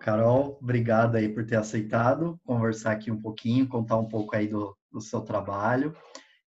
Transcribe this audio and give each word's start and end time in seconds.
Carol, 0.00 0.58
obrigado 0.60 1.16
aí 1.16 1.28
por 1.28 1.46
ter 1.46 1.56
aceitado 1.56 2.40
conversar 2.44 2.92
aqui 2.92 3.10
um 3.10 3.20
pouquinho, 3.20 3.68
contar 3.68 3.96
um 3.96 4.08
pouco 4.08 4.34
aí 4.34 4.48
do, 4.48 4.76
do 4.90 5.00
seu 5.00 5.20
trabalho. 5.20 5.94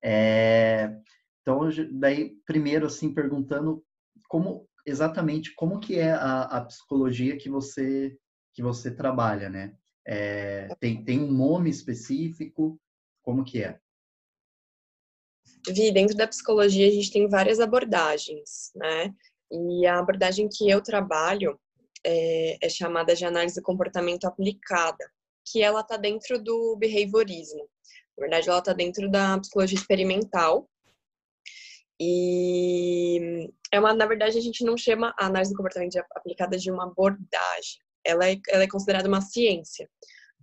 É, 0.03 0.97
então, 1.41 1.69
daí, 1.93 2.37
primeiro, 2.45 2.87
assim, 2.87 3.13
perguntando 3.13 3.83
como 4.27 4.67
exatamente 4.85 5.53
como 5.55 5.79
que 5.79 5.97
é 5.97 6.11
a, 6.11 6.41
a 6.41 6.61
psicologia 6.65 7.37
que 7.37 7.49
você 7.49 8.17
que 8.53 8.63
você 8.63 8.89
trabalha, 8.89 9.49
né? 9.49 9.75
É, 10.07 10.69
tem, 10.79 11.03
tem 11.03 11.19
um 11.19 11.31
nome 11.31 11.69
específico? 11.69 12.79
Como 13.21 13.43
que 13.43 13.61
é? 13.61 13.79
Vi, 15.67 15.91
dentro 15.91 16.15
da 16.15 16.27
psicologia 16.27 16.87
a 16.87 16.91
gente 16.91 17.11
tem 17.11 17.27
várias 17.27 17.59
abordagens, 17.59 18.71
né? 18.75 19.13
E 19.51 19.85
a 19.85 19.99
abordagem 19.99 20.47
que 20.47 20.69
eu 20.69 20.81
trabalho 20.81 21.59
é, 22.05 22.57
é 22.61 22.69
chamada 22.69 23.15
de 23.15 23.25
análise 23.25 23.55
do 23.55 23.63
comportamento 23.63 24.25
aplicada, 24.25 25.11
que 25.43 25.61
ela 25.61 25.81
está 25.81 25.97
dentro 25.97 26.41
do 26.41 26.75
behaviorismo. 26.77 27.67
Na 28.17 28.21
verdade, 28.21 28.49
ela 28.49 28.59
está 28.59 28.73
dentro 28.73 29.09
da 29.09 29.39
psicologia 29.39 29.77
experimental. 29.77 30.69
E 31.99 33.49
é 33.71 33.79
uma, 33.79 33.93
na 33.93 34.05
verdade, 34.05 34.37
a 34.37 34.41
gente 34.41 34.63
não 34.63 34.77
chama 34.77 35.13
a 35.17 35.25
análise 35.25 35.51
do 35.51 35.57
comportamento 35.57 35.97
aplicada 36.15 36.57
de 36.57 36.71
uma 36.71 36.85
abordagem. 36.85 37.79
Ela 38.05 38.29
é, 38.29 38.39
ela 38.49 38.63
é 38.63 38.67
considerada 38.67 39.07
uma 39.07 39.21
ciência, 39.21 39.89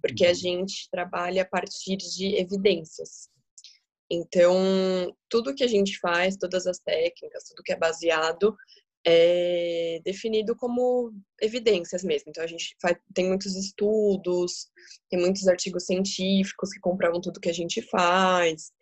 porque 0.02 0.26
a 0.26 0.30
uhum. 0.30 0.34
gente 0.34 0.88
trabalha 0.90 1.42
a 1.42 1.46
partir 1.46 1.96
de 1.96 2.34
evidências. 2.36 3.30
Então, 4.10 5.14
tudo 5.28 5.54
que 5.54 5.64
a 5.64 5.68
gente 5.68 5.98
faz, 5.98 6.36
todas 6.36 6.66
as 6.66 6.78
técnicas, 6.78 7.44
tudo 7.44 7.62
que 7.62 7.72
é 7.72 7.76
baseado 7.76 8.54
é 9.04 10.00
definido 10.04 10.54
como 10.56 11.12
evidências 11.40 12.04
mesmo. 12.04 12.30
Então, 12.30 12.44
a 12.44 12.46
gente 12.46 12.76
faz, 12.80 12.96
tem 13.14 13.26
muitos 13.26 13.56
estudos, 13.56 14.70
tem 15.10 15.20
muitos 15.20 15.46
artigos 15.48 15.86
científicos 15.86 16.70
que 16.70 16.80
comprovam 16.80 17.20
tudo 17.20 17.40
que 17.40 17.50
a 17.50 17.54
gente 17.54 17.82
faz. 17.82 18.72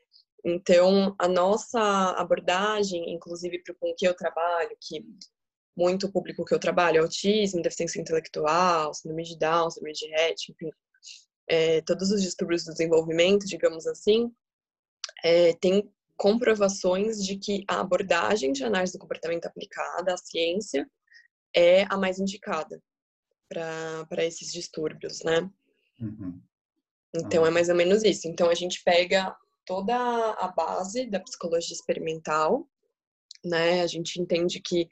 Então, 0.45 1.15
a 1.19 1.29
nossa 1.29 1.81
abordagem, 2.13 3.13
inclusive 3.13 3.63
para 3.63 3.75
com 3.75 3.95
que 3.97 4.07
eu 4.07 4.15
trabalho, 4.15 4.77
que 4.81 5.05
muito 5.77 6.11
público 6.13 6.45
que 6.45 6.55
eu 6.55 6.59
trabalho 6.59 6.99
é 6.99 7.01
autismo, 7.01 7.63
deficiência 7.63 8.01
intelectual, 8.01 8.93
síndrome 8.93 9.23
de 9.23 9.39
Down, 9.39 9.71
síndrome 9.71 9.95
de 9.95 10.07
Rett, 10.09 10.53
enfim, 10.53 10.71
é, 11.49 11.81
todos 11.83 12.11
os 12.11 12.23
distúrbios 12.23 12.65
do 12.65 12.73
desenvolvimento, 12.73 13.47
digamos 13.47 13.87
assim, 13.87 14.31
é, 15.25 15.55
tem 15.55 15.91
comprovações 16.21 17.25
de 17.25 17.39
que 17.39 17.65
a 17.67 17.81
abordagem 17.81 18.53
de 18.53 18.63
análise 18.63 18.93
do 18.93 18.99
comportamento 18.99 19.47
aplicada 19.47 20.13
à 20.13 20.19
ciência 20.19 20.87
é 21.57 21.85
a 21.85 21.97
mais 21.97 22.19
indicada 22.19 22.79
para 23.49 24.23
esses 24.23 24.53
distúrbios, 24.53 25.23
né? 25.25 25.51
Uhum. 25.99 26.39
Então, 27.17 27.43
ah. 27.43 27.49
é 27.49 27.51
mais 27.51 27.71
ou 27.71 27.75
menos 27.75 28.05
isso. 28.05 28.29
Então, 28.29 28.51
a 28.51 28.55
gente 28.55 28.83
pega 28.85 29.35
toda 29.65 29.97
a 29.97 30.49
base 30.49 31.07
da 31.07 31.21
psicologia 31.21 31.75
experimental, 31.75 32.69
né? 33.43 33.81
A 33.81 33.87
gente 33.87 34.21
entende 34.21 34.61
que 34.61 34.91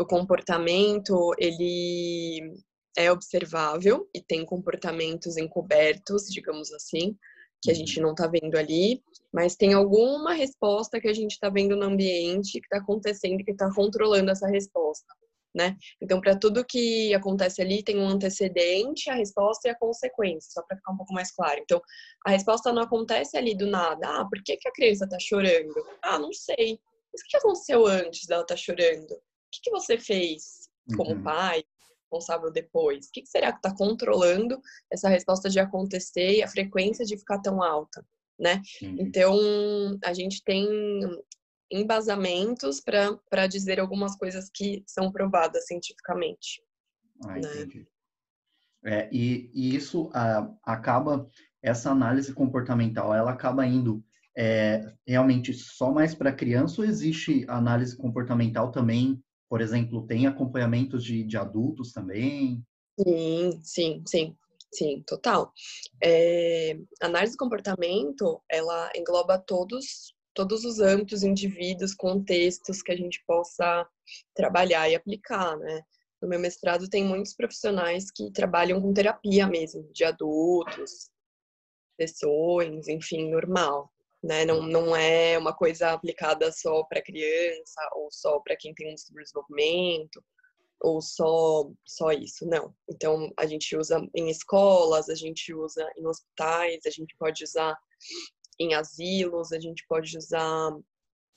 o 0.00 0.06
comportamento, 0.06 1.34
ele 1.36 2.50
é 2.96 3.12
observável 3.12 4.08
e 4.14 4.22
tem 4.22 4.42
comportamentos 4.42 5.36
encobertos, 5.36 6.28
digamos 6.28 6.72
assim, 6.72 7.14
que 7.62 7.70
a 7.70 7.74
gente 7.74 8.00
não 8.00 8.10
está 8.10 8.26
vendo 8.26 8.56
ali, 8.56 9.02
mas 9.32 9.54
tem 9.54 9.72
alguma 9.72 10.34
resposta 10.34 11.00
que 11.00 11.08
a 11.08 11.14
gente 11.14 11.32
está 11.32 11.48
vendo 11.48 11.76
no 11.76 11.86
ambiente 11.86 12.60
que 12.60 12.66
está 12.66 12.78
acontecendo 12.78 13.40
e 13.40 13.44
que 13.44 13.52
está 13.52 13.72
controlando 13.72 14.32
essa 14.32 14.48
resposta, 14.48 15.06
né? 15.54 15.76
Então, 16.00 16.20
para 16.20 16.36
tudo 16.36 16.64
que 16.64 17.14
acontece 17.14 17.62
ali, 17.62 17.82
tem 17.82 17.98
um 17.98 18.08
antecedente, 18.08 19.08
a 19.08 19.14
resposta 19.14 19.68
e 19.68 19.70
a 19.70 19.78
consequência, 19.78 20.50
só 20.50 20.62
para 20.62 20.76
ficar 20.76 20.92
um 20.92 20.96
pouco 20.96 21.14
mais 21.14 21.30
claro. 21.30 21.60
Então, 21.62 21.80
a 22.26 22.30
resposta 22.30 22.72
não 22.72 22.82
acontece 22.82 23.36
ali 23.36 23.54
do 23.54 23.66
nada. 23.66 24.08
Ah, 24.08 24.24
por 24.24 24.42
que, 24.42 24.56
que 24.56 24.68
a 24.68 24.72
criança 24.72 25.04
está 25.04 25.18
chorando? 25.20 25.74
Ah, 26.02 26.18
não 26.18 26.32
sei. 26.32 26.80
Mas 27.12 27.22
o 27.22 27.24
que 27.28 27.36
aconteceu 27.36 27.86
antes 27.86 28.26
dela 28.26 28.42
estar 28.42 28.54
tá 28.54 28.60
chorando? 28.60 29.12
O 29.12 29.20
que, 29.52 29.60
que 29.62 29.70
você 29.70 29.96
fez 29.98 30.68
como 30.96 31.12
uhum. 31.12 31.22
pai, 31.22 31.62
responsável 32.12 32.50
depois? 32.50 33.06
O 33.06 33.12
que 33.12 33.24
será 33.26 33.52
que 33.52 33.58
está 33.58 33.74
controlando 33.74 34.60
essa 34.90 35.08
resposta 35.08 35.48
de 35.48 35.58
acontecer 35.58 36.36
e 36.36 36.42
a 36.42 36.48
frequência 36.48 37.04
de 37.04 37.16
ficar 37.16 37.38
tão 37.38 37.62
alta, 37.62 38.04
né? 38.38 38.60
Uhum. 38.82 38.96
Então, 38.98 39.98
a 40.04 40.12
gente 40.12 40.42
tem 40.44 40.68
embasamentos 41.70 42.80
para 42.80 43.46
dizer 43.46 43.80
algumas 43.80 44.14
coisas 44.16 44.50
que 44.52 44.84
são 44.86 45.10
provadas 45.10 45.66
cientificamente. 45.66 46.62
Ah, 47.24 47.34
né? 47.34 47.86
É, 48.84 49.08
e, 49.12 49.50
e, 49.54 49.74
isso 49.74 50.10
ah, 50.12 50.52
acaba, 50.64 51.30
essa 51.62 51.90
análise 51.90 52.34
comportamental, 52.34 53.14
ela 53.14 53.30
acaba 53.30 53.64
indo 53.64 54.04
é, 54.36 54.92
realmente 55.06 55.52
só 55.54 55.92
mais 55.92 56.14
para 56.14 56.32
criança 56.32 56.80
ou 56.80 56.86
existe 56.86 57.44
análise 57.48 57.96
comportamental 57.96 58.70
também 58.70 59.22
por 59.52 59.60
exemplo, 59.60 60.06
tem 60.06 60.26
acompanhamentos 60.26 61.04
de, 61.04 61.22
de 61.24 61.36
adultos 61.36 61.92
também? 61.92 62.64
Sim, 62.98 63.60
sim, 63.62 64.02
sim. 64.08 64.36
Sim, 64.72 65.04
total. 65.06 65.52
É, 66.02 66.78
análise 67.02 67.32
de 67.32 67.36
comportamento, 67.36 68.42
ela 68.50 68.90
engloba 68.96 69.36
todos, 69.36 70.14
todos 70.32 70.64
os 70.64 70.80
âmbitos, 70.80 71.22
indivíduos, 71.22 71.94
contextos 71.94 72.80
que 72.80 72.92
a 72.92 72.96
gente 72.96 73.22
possa 73.26 73.86
trabalhar 74.34 74.88
e 74.88 74.94
aplicar, 74.94 75.58
né? 75.58 75.82
No 76.22 76.30
meu 76.30 76.40
mestrado 76.40 76.88
tem 76.88 77.04
muitos 77.04 77.34
profissionais 77.34 78.10
que 78.10 78.32
trabalham 78.32 78.80
com 78.80 78.94
terapia 78.94 79.46
mesmo, 79.46 79.86
de 79.92 80.02
adultos, 80.02 81.10
pessoas, 81.98 82.88
enfim, 82.88 83.30
normal 83.30 83.92
né? 84.22 84.44
Não, 84.44 84.62
não 84.62 84.94
é 84.94 85.36
uma 85.38 85.54
coisa 85.54 85.90
aplicada 85.90 86.52
só 86.52 86.84
para 86.84 87.02
criança 87.02 87.80
ou 87.94 88.08
só 88.10 88.38
para 88.40 88.56
quem 88.56 88.74
tem 88.74 88.90
um 88.90 88.94
desenvolvimento 88.94 90.22
ou 90.80 91.00
só 91.00 91.70
só 91.84 92.10
isso, 92.12 92.46
não. 92.46 92.74
Então 92.88 93.32
a 93.36 93.46
gente 93.46 93.76
usa 93.76 94.04
em 94.14 94.30
escolas, 94.30 95.08
a 95.08 95.14
gente 95.14 95.54
usa 95.54 95.88
em 95.96 96.06
hospitais, 96.06 96.80
a 96.86 96.90
gente 96.90 97.14
pode 97.18 97.44
usar 97.44 97.76
em 98.58 98.74
asilos, 98.74 99.52
a 99.52 99.60
gente 99.60 99.84
pode 99.88 100.16
usar 100.16 100.76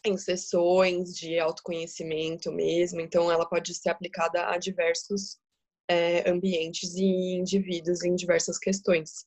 em 0.05 0.17
sessões 0.17 1.15
de 1.15 1.39
autoconhecimento 1.39 2.51
mesmo. 2.51 3.01
Então 3.01 3.31
ela 3.31 3.47
pode 3.47 3.73
ser 3.73 3.89
aplicada 3.89 4.47
a 4.47 4.57
diversos 4.57 5.39
é, 5.87 6.29
ambientes 6.29 6.95
e 6.95 7.35
indivíduos 7.35 8.03
em 8.03 8.15
diversas 8.15 8.57
questões. 8.57 9.25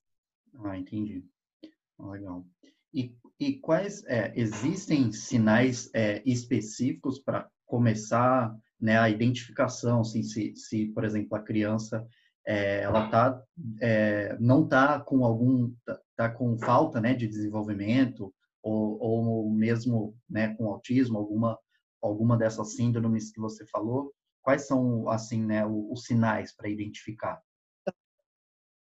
Ah, 0.64 0.76
entendi. 0.76 1.25
Legal. 1.98 2.44
E, 2.92 3.14
e 3.41 3.54
quais 3.54 4.04
é, 4.06 4.32
existem 4.34 5.12
sinais 5.12 5.91
é, 5.94 6.22
específicos 6.26 7.19
para 7.19 7.49
começar 7.66 8.54
né, 8.81 8.99
a 8.99 9.09
identificação, 9.09 10.00
assim, 10.00 10.22
se, 10.22 10.54
se, 10.56 10.87
por 10.87 11.04
exemplo, 11.04 11.37
a 11.37 11.43
criança 11.43 12.06
é, 12.47 12.81
ela 12.81 13.09
tá, 13.09 13.43
é, 13.81 14.37
não 14.41 14.65
está 14.65 14.99
com 15.00 15.25
algum, 15.25 15.72
tá, 15.84 16.00
tá, 16.16 16.31
com 16.31 16.59
falta 16.59 17.00
né, 17.00 17.15
de 17.15 17.28
desenvolvimento 17.28 18.32
ou, 18.62 18.99
ou 19.00 19.50
mesmo 19.50 20.16
né, 20.28 20.55
com 20.55 20.69
autismo, 20.69 21.19
alguma, 21.19 21.59
alguma 22.00 22.37
dessas 22.37 22.75
síndromes 22.75 23.31
que 23.31 23.41
você 23.41 23.66
falou, 23.66 24.12
quais 24.43 24.66
são 24.66 25.09
assim 25.10 25.44
né, 25.44 25.66
os, 25.66 25.91
os 25.91 26.05
sinais 26.05 26.55
para 26.56 26.70
identificar? 26.70 27.41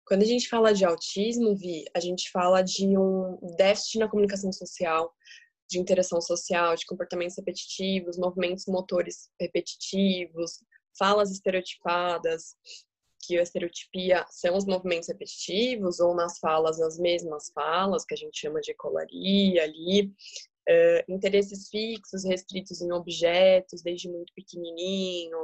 Quando 0.09 0.23
a 0.23 0.27
gente 0.27 0.49
fala 0.49 0.73
de 0.73 0.87
autismo, 0.87 1.55
Vi, 1.55 1.85
a 1.95 2.01
gente 2.01 2.31
fala 2.31 2.63
de 2.63 2.97
um 2.97 3.39
déficit 3.59 3.99
na 3.99 4.09
comunicação 4.09 4.51
social, 4.51 5.15
de 5.69 5.79
interação 5.79 6.19
social, 6.19 6.75
de 6.75 6.87
comportamentos 6.87 7.37
repetitivos, 7.37 8.17
movimentos 8.17 8.65
motores 8.67 9.29
repetitivos, 9.39 10.65
falas 10.99 11.31
estereotipadas, 11.31 12.57
que 13.21 13.39
a 13.39 13.43
estereotipia 13.43 14.25
são 14.31 14.57
os 14.57 14.65
movimentos 14.65 15.09
repetitivos, 15.09 16.01
ou 16.01 16.15
nas 16.15 16.39
falas 16.39 16.81
as 16.81 16.99
mesmas 16.99 17.51
falas, 17.55 18.07
que 18.07 18.15
a 18.15 18.17
gente 18.17 18.41
chama 18.41 18.63
de 18.63 18.71
ecolaria 18.71 19.63
ali, 19.63 20.07
uh, 20.07 21.13
interesses 21.13 21.69
fixos, 21.69 22.25
restritos 22.25 22.81
em 22.81 22.91
objetos, 22.93 23.83
desde 23.83 24.09
muito 24.09 24.33
pequenininho, 24.35 25.37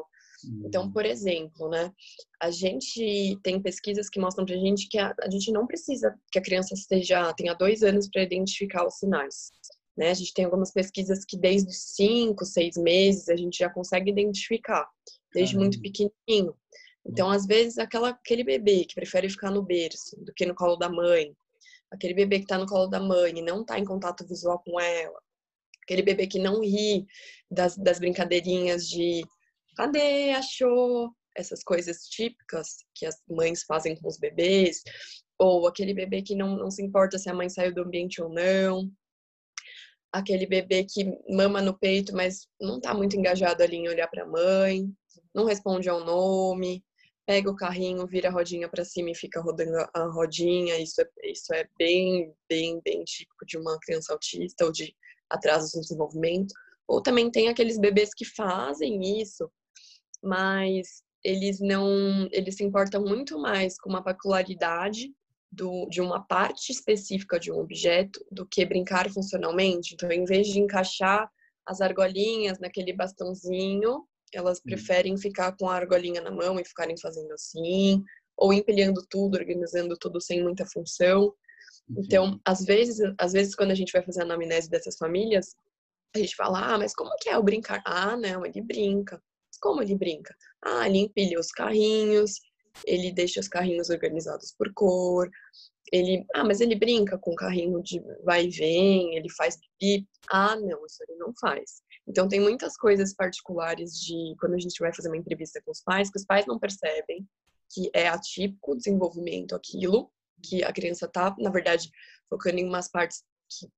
então, 0.65 0.85
hum. 0.85 0.93
por 0.93 1.05
exemplo, 1.05 1.69
né, 1.69 1.93
a 2.41 2.51
gente 2.51 3.39
tem 3.43 3.61
pesquisas 3.61 4.09
que 4.09 4.21
mostram 4.21 4.45
pra 4.45 4.57
gente 4.57 4.89
que 4.89 4.99
a, 4.99 5.15
a 5.21 5.31
gente 5.31 5.51
não 5.53 5.67
precisa 5.67 6.15
que 6.31 6.39
a 6.39 6.43
criança 6.43 6.75
esteja, 6.75 7.33
tenha 7.35 7.55
dois 7.55 7.83
anos 7.83 8.09
para 8.09 8.23
identificar 8.23 8.87
os 8.87 8.95
sinais. 8.95 9.51
Né? 9.97 10.11
A 10.11 10.15
gente 10.15 10.35
tem 10.35 10.45
algumas 10.45 10.73
pesquisas 10.73 11.25
que 11.25 11.37
desde 11.37 11.73
cinco, 11.73 12.45
seis 12.45 12.77
meses 12.77 13.29
a 13.29 13.37
gente 13.37 13.59
já 13.59 13.71
consegue 13.71 14.11
identificar, 14.11 14.87
desde 15.33 15.57
muito 15.57 15.81
pequenininho. 15.81 16.55
Então, 17.07 17.31
às 17.31 17.47
vezes, 17.47 17.79
aquela, 17.79 18.11
aquele 18.11 18.43
bebê 18.43 18.85
que 18.85 18.95
prefere 18.95 19.29
ficar 19.29 19.51
no 19.51 19.63
berço 19.63 20.17
do 20.25 20.33
que 20.33 20.47
no 20.47 20.55
colo 20.55 20.77
da 20.77 20.89
mãe, 20.89 21.37
aquele 21.91 22.15
bebê 22.15 22.39
que 22.39 22.45
está 22.45 22.59
no 22.59 22.67
colo 22.67 22.87
da 22.87 22.99
mãe 22.99 23.39
e 23.39 23.43
não 23.43 23.61
está 23.61 23.79
em 23.79 23.85
contato 23.85 24.27
visual 24.27 24.63
com 24.65 24.81
ela, 24.81 25.21
aquele 25.83 26.03
bebê 26.03 26.27
que 26.27 26.39
não 26.39 26.61
ri 26.61 27.07
das, 27.51 27.77
das 27.77 27.99
brincadeirinhas 27.99 28.89
de 28.89 29.23
Cadê? 29.75 30.31
Achou? 30.31 31.11
essas 31.37 31.63
coisas 31.63 32.07
típicas 32.07 32.79
que 32.95 33.05
as 33.07 33.17
mães 33.29 33.65
fazem 33.65 33.97
com 33.97 34.09
os 34.09 34.19
bebês, 34.19 34.83
ou 35.39 35.67
aquele 35.67 35.93
bebê 35.93 36.23
que 36.23 36.35
não, 36.35 36.57
não 36.57 36.71
se 36.71 36.83
importa 36.83 37.19
se 37.19 37.29
a 37.29 37.35
mãe 37.35 37.49
saiu 37.49 37.75
do 37.75 37.83
ambiente 37.83 38.23
ou 38.23 38.29
não, 38.29 38.91
aquele 40.13 40.47
bebê 40.47 40.85
que 40.85 41.05
mama 41.29 41.61
no 41.61 41.77
peito, 41.77 42.15
mas 42.15 42.47
não 42.61 42.77
está 42.77 42.95
muito 42.95 43.17
engajado 43.17 43.63
ali 43.63 43.77
em 43.77 43.89
olhar 43.89 44.09
para 44.09 44.23
a 44.23 44.29
mãe, 44.29 44.89
não 45.35 45.45
responde 45.45 45.89
ao 45.89 46.05
nome, 46.05 46.85
pega 47.27 47.51
o 47.51 47.57
carrinho, 47.57 48.07
vira 48.07 48.29
a 48.29 48.33
rodinha 48.33 48.69
para 48.69 48.85
cima 48.85 49.11
e 49.11 49.17
fica 49.17 49.41
rodando 49.41 49.77
a 49.93 50.05
rodinha. 50.05 50.79
Isso 50.79 51.01
é, 51.01 51.09
isso 51.25 51.53
é 51.53 51.69
bem, 51.77 52.33
bem, 52.49 52.81
bem 52.85 53.03
típico 53.03 53.45
de 53.45 53.59
uma 53.59 53.77
criança 53.81 54.13
autista 54.13 54.65
ou 54.65 54.71
de 54.71 54.95
atrasos 55.29 55.75
no 55.75 55.81
desenvolvimento. 55.81 56.55
Ou 56.87 57.03
também 57.03 57.31
tem 57.31 57.49
aqueles 57.49 57.79
bebês 57.79 58.11
que 58.15 58.25
fazem 58.25 59.21
isso, 59.21 59.51
mas 60.25 61.03
eles 61.23 61.61
não, 61.61 62.29
eles 62.31 62.57
se 62.57 62.65
importam 62.65 63.03
muito 63.03 63.39
mais 63.39 63.79
com 63.79 63.89
uma 63.89 64.03
peculiaridade 64.03 65.13
do, 65.51 65.87
de 65.89 66.01
uma 66.01 66.27
parte 66.27 66.73
específica 66.73 67.39
de 67.39 67.51
um 67.53 67.59
objeto 67.59 68.25
do 68.31 68.47
que 68.47 68.65
brincar 68.67 69.09
funcionalmente. 69.11 69.95
Então, 69.95 70.11
em 70.11 70.25
vez 70.25 70.49
de 70.49 70.61
encaixar 70.61 71.31
as 71.67 71.81
argolinhas 71.81 72.59
naquele 72.59 72.93
bastãozinho, 72.93 74.05
elas 74.33 74.61
preferem 74.61 75.17
ficar 75.17 75.57
com 75.57 75.69
a 75.69 75.77
argolinha 75.77 76.21
na 76.21 76.31
mão 76.31 76.59
e 76.59 76.65
ficarem 76.65 76.99
fazendo 76.99 77.33
assim, 77.33 78.03
ou 78.37 78.53
empilhando 78.53 79.05
tudo, 79.09 79.37
organizando 79.37 79.97
tudo 79.97 80.21
sem 80.21 80.43
muita 80.43 80.67
função. 80.67 81.33
Então, 81.97 82.41
às 82.45 82.65
vezes, 82.65 82.99
às 83.19 83.33
vezes 83.33 83.55
quando 83.55 83.71
a 83.71 83.75
gente 83.75 83.93
vai 83.93 84.03
fazer 84.03 84.21
a 84.21 84.25
anamnese 84.25 84.69
dessas 84.69 84.97
famílias, 84.97 85.55
a 86.15 86.19
gente 86.19 86.35
fala: 86.35 86.75
"Ah, 86.75 86.79
mas 86.79 86.95
como 86.95 87.15
que 87.21 87.29
é 87.29 87.39
o 87.39 87.43
brincar?" 87.43 87.83
"Ah, 87.85 88.17
não, 88.17 88.45
ele 88.45 88.61
brinca." 88.61 89.23
Como 89.59 89.83
ele 89.83 89.97
brinca? 89.97 90.35
Ah, 90.63 90.89
ele 90.89 90.99
empilha 90.99 91.39
os 91.39 91.51
carrinhos, 91.51 92.33
ele 92.87 93.13
deixa 93.13 93.41
os 93.41 93.49
carrinhos 93.49 93.91
organizados 93.91 94.55
por 94.57 94.73
cor, 94.75 95.31
ele, 95.93 96.25
ah, 96.35 96.45
mas 96.45 96.61
ele 96.61 96.75
brinca 96.75 97.19
com 97.19 97.33
o 97.33 97.37
carrinho 97.37 97.83
de 97.83 98.01
vai 98.25 98.47
e 98.47 98.51
vem, 98.51 99.17
ele 99.17 99.31
faz 99.31 99.57
pipi. 99.57 100.09
Ah, 100.31 100.57
não, 100.57 100.85
isso 100.87 101.03
ele 101.07 101.17
não 101.19 101.33
faz. 101.41 101.83
Então 102.07 102.29
tem 102.29 102.41
muitas 102.41 102.77
coisas 102.77 103.15
particulares 103.15 103.93
de 103.93 104.35
quando 104.41 104.55
a 104.55 104.59
gente 104.59 104.79
vai 104.79 104.93
fazer 104.95 105.09
uma 105.09 105.17
entrevista 105.17 105.61
com 105.65 105.71
os 105.71 105.83
pais, 105.83 106.11
que 106.11 106.19
os 106.19 106.25
pais 106.25 106.47
não 106.47 106.59
percebem 106.59 107.27
que 107.73 107.91
é 107.95 108.09
atípico 108.09 108.73
o 108.73 108.77
desenvolvimento 108.77 109.55
aquilo, 109.55 110.11
que 110.43 110.63
a 110.63 110.73
criança 110.73 111.09
tá, 111.09 111.35
na 111.39 111.51
verdade, 111.51 111.91
focando 112.29 112.59
em 112.59 112.69
umas 112.69 112.89
partes 112.89 113.23
que 113.49 113.69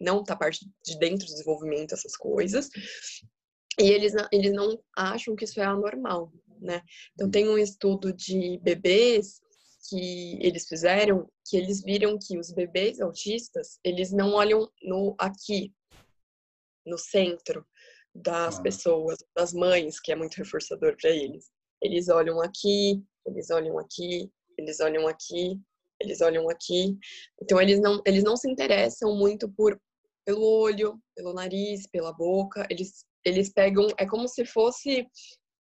não 0.00 0.22
tá 0.24 0.36
parte 0.36 0.68
de 0.84 0.98
dentro 0.98 1.26
do 1.26 1.32
desenvolvimento 1.32 1.94
essas 1.94 2.16
coisas. 2.16 2.68
E 3.78 3.84
eles, 3.84 4.14
eles 4.32 4.52
não 4.52 4.78
acham 4.96 5.36
que 5.36 5.44
isso 5.44 5.60
é 5.60 5.64
anormal 5.64 6.32
né? 6.60 6.82
Então 7.14 7.30
tem 7.30 7.48
um 7.48 7.58
estudo 7.58 8.12
de 8.12 8.58
bebês 8.58 9.40
que 9.88 10.38
eles 10.40 10.66
fizeram 10.66 11.28
que 11.48 11.56
eles 11.56 11.82
viram 11.82 12.18
que 12.18 12.38
os 12.38 12.50
bebês 12.50 13.00
autistas, 13.00 13.78
eles 13.84 14.10
não 14.10 14.32
olham 14.32 14.68
no 14.82 15.14
aqui, 15.18 15.72
no 16.84 16.98
centro 16.98 17.64
das 18.12 18.58
pessoas, 18.58 19.18
das 19.34 19.52
mães, 19.52 20.00
que 20.00 20.10
é 20.10 20.16
muito 20.16 20.36
reforçador 20.36 20.96
para 21.00 21.10
eles. 21.10 21.50
Eles 21.80 22.08
olham 22.08 22.40
aqui, 22.40 23.04
eles 23.24 23.50
olham 23.50 23.78
aqui, 23.78 24.30
eles 24.58 24.80
olham 24.80 25.06
aqui, 25.06 25.60
eles 26.00 26.20
olham 26.20 26.48
aqui. 26.48 26.98
Então 27.40 27.60
eles 27.60 27.80
não 27.80 28.02
eles 28.04 28.24
não 28.24 28.36
se 28.36 28.50
interessam 28.50 29.14
muito 29.16 29.48
por 29.48 29.80
pelo 30.24 30.44
olho, 30.44 31.00
pelo 31.14 31.32
nariz, 31.32 31.86
pela 31.86 32.12
boca. 32.12 32.66
Eles 32.68 33.04
eles 33.26 33.52
pegam 33.52 33.88
é 33.98 34.06
como 34.06 34.28
se 34.28 34.46
fosse 34.46 35.04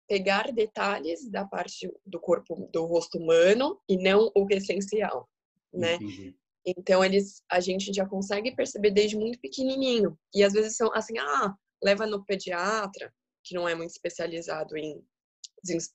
pegar 0.08 0.52
detalhes 0.54 1.30
da 1.30 1.46
parte 1.46 1.92
do 2.06 2.18
corpo 2.18 2.70
do 2.72 2.86
rosto 2.86 3.18
humano 3.18 3.78
e 3.88 3.98
não 4.02 4.32
o 4.34 4.48
essencial, 4.50 5.30
né? 5.74 5.96
Entendi. 5.96 6.36
Então 6.66 7.04
eles 7.04 7.44
a 7.52 7.60
gente 7.60 7.92
já 7.94 8.08
consegue 8.08 8.56
perceber 8.56 8.92
desde 8.92 9.18
muito 9.18 9.40
pequenininho. 9.42 10.18
E 10.34 10.42
às 10.42 10.54
vezes 10.54 10.78
são 10.78 10.90
assim, 10.94 11.18
ah, 11.20 11.54
leva 11.84 12.08
no 12.08 12.24
pediatra, 12.24 13.14
que 13.44 13.54
não 13.54 13.68
é 13.68 13.76
muito 13.76 13.92
especializado 13.92 14.78
em 14.78 15.04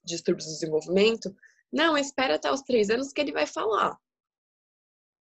distúrbios 0.05 0.47
do 0.47 0.53
desenvolvimento. 0.53 1.35
Não, 1.73 1.97
espera 1.97 2.35
até 2.35 2.53
os 2.53 2.61
três 2.61 2.91
anos 2.91 3.11
que 3.11 3.21
ele 3.23 3.33
vai 3.33 3.47
falar. 3.47 3.99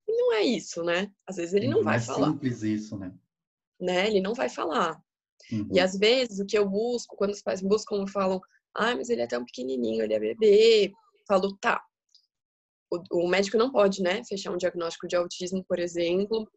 E 0.07 0.11
não 0.11 0.33
é 0.33 0.43
isso, 0.43 0.83
né? 0.83 1.09
Às 1.25 1.37
vezes 1.37 1.53
ele 1.53 1.67
não, 1.67 1.77
não 1.77 1.83
vai 1.83 1.97
é 1.97 2.01
falar. 2.01 2.27
É 2.27 2.31
simples 2.31 2.63
isso, 2.63 2.97
né? 2.97 3.13
Né? 3.79 4.07
Ele 4.07 4.19
não 4.19 4.33
vai 4.33 4.49
falar. 4.49 5.01
Uhum. 5.51 5.69
E 5.71 5.79
às 5.79 5.97
vezes 5.97 6.39
o 6.39 6.45
que 6.45 6.57
eu 6.57 6.67
busco, 6.67 7.15
quando 7.15 7.31
os 7.31 7.41
pais 7.41 7.61
buscam, 7.61 8.05
falam, 8.07 8.41
ah, 8.75 8.95
mas 8.95 9.09
ele 9.09 9.21
é 9.21 9.27
tão 9.27 9.45
pequenininho, 9.45 10.03
ele 10.03 10.13
é 10.13 10.19
bebê. 10.19 10.91
Falo, 11.27 11.55
tá. 11.57 11.83
O, 12.91 13.23
o 13.23 13.27
médico 13.27 13.57
não 13.57 13.71
pode, 13.71 14.01
né, 14.01 14.23
fechar 14.23 14.51
um 14.51 14.57
diagnóstico 14.57 15.07
de 15.07 15.15
autismo, 15.15 15.63
por 15.63 15.79
exemplo, 15.79 16.49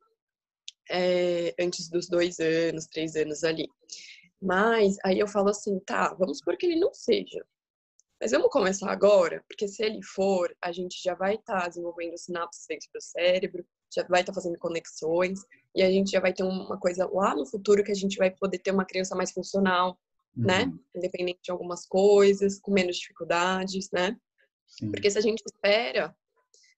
é, 0.90 1.54
antes 1.58 1.88
dos 1.88 2.08
dois 2.08 2.38
anos, 2.38 2.86
três 2.86 3.16
anos 3.16 3.44
ali. 3.44 3.68
Mas 4.40 4.96
aí 5.04 5.18
eu 5.18 5.26
falo 5.26 5.48
assim, 5.48 5.78
tá, 5.80 6.14
vamos 6.14 6.38
supor 6.38 6.56
que 6.56 6.66
ele 6.66 6.78
não 6.78 6.92
seja. 6.92 7.44
Mas 8.20 8.30
vamos 8.30 8.50
começar 8.50 8.90
agora, 8.90 9.44
porque 9.46 9.68
se 9.68 9.84
ele 9.84 10.02
for, 10.02 10.54
a 10.62 10.72
gente 10.72 11.02
já 11.02 11.14
vai 11.14 11.34
estar 11.34 11.62
tá 11.62 11.68
desenvolvendo 11.68 12.16
sinapses 12.16 12.64
dentro 12.66 12.88
do 12.94 13.00
cérebro, 13.00 13.66
já 13.94 14.02
vai 14.04 14.20
estar 14.20 14.32
tá 14.32 14.40
fazendo 14.40 14.58
conexões, 14.58 15.40
e 15.76 15.82
a 15.82 15.90
gente 15.90 16.10
já 16.10 16.20
vai 16.20 16.32
ter 16.32 16.42
uma 16.42 16.78
coisa 16.78 17.06
lá 17.12 17.34
no 17.36 17.44
futuro 17.44 17.84
que 17.84 17.92
a 17.92 17.94
gente 17.94 18.16
vai 18.16 18.30
poder 18.30 18.58
ter 18.58 18.70
uma 18.70 18.86
criança 18.86 19.14
mais 19.14 19.30
funcional, 19.30 19.98
né? 20.34 20.64
uhum. 20.64 20.72
né? 20.72 20.78
Independente 20.96 21.40
de 21.44 21.50
algumas 21.50 21.86
coisas, 21.86 22.58
com 22.58 22.72
menos 22.72 22.96
dificuldades, 22.96 23.90
né? 23.92 24.16
Sim. 24.66 24.90
Porque 24.90 25.10
se 25.10 25.18
a 25.18 25.20
gente 25.20 25.42
espera, 25.44 26.16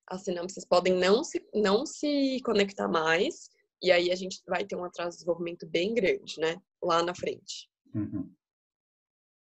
as 0.08 0.24
sinapses 0.24 0.64
podem 0.64 0.94
não 0.94 1.22
se, 1.22 1.46
não 1.54 1.86
se 1.86 2.40
conectar 2.44 2.88
mais, 2.88 3.48
e 3.80 3.92
aí 3.92 4.10
a 4.10 4.16
gente 4.16 4.42
vai 4.48 4.64
ter 4.64 4.74
um 4.74 4.84
atraso 4.84 5.10
de 5.10 5.16
desenvolvimento 5.18 5.64
bem 5.64 5.94
grande, 5.94 6.40
né? 6.40 6.60
Lá 6.82 7.00
na 7.00 7.14
frente. 7.14 7.70
Uhum. 7.94 8.28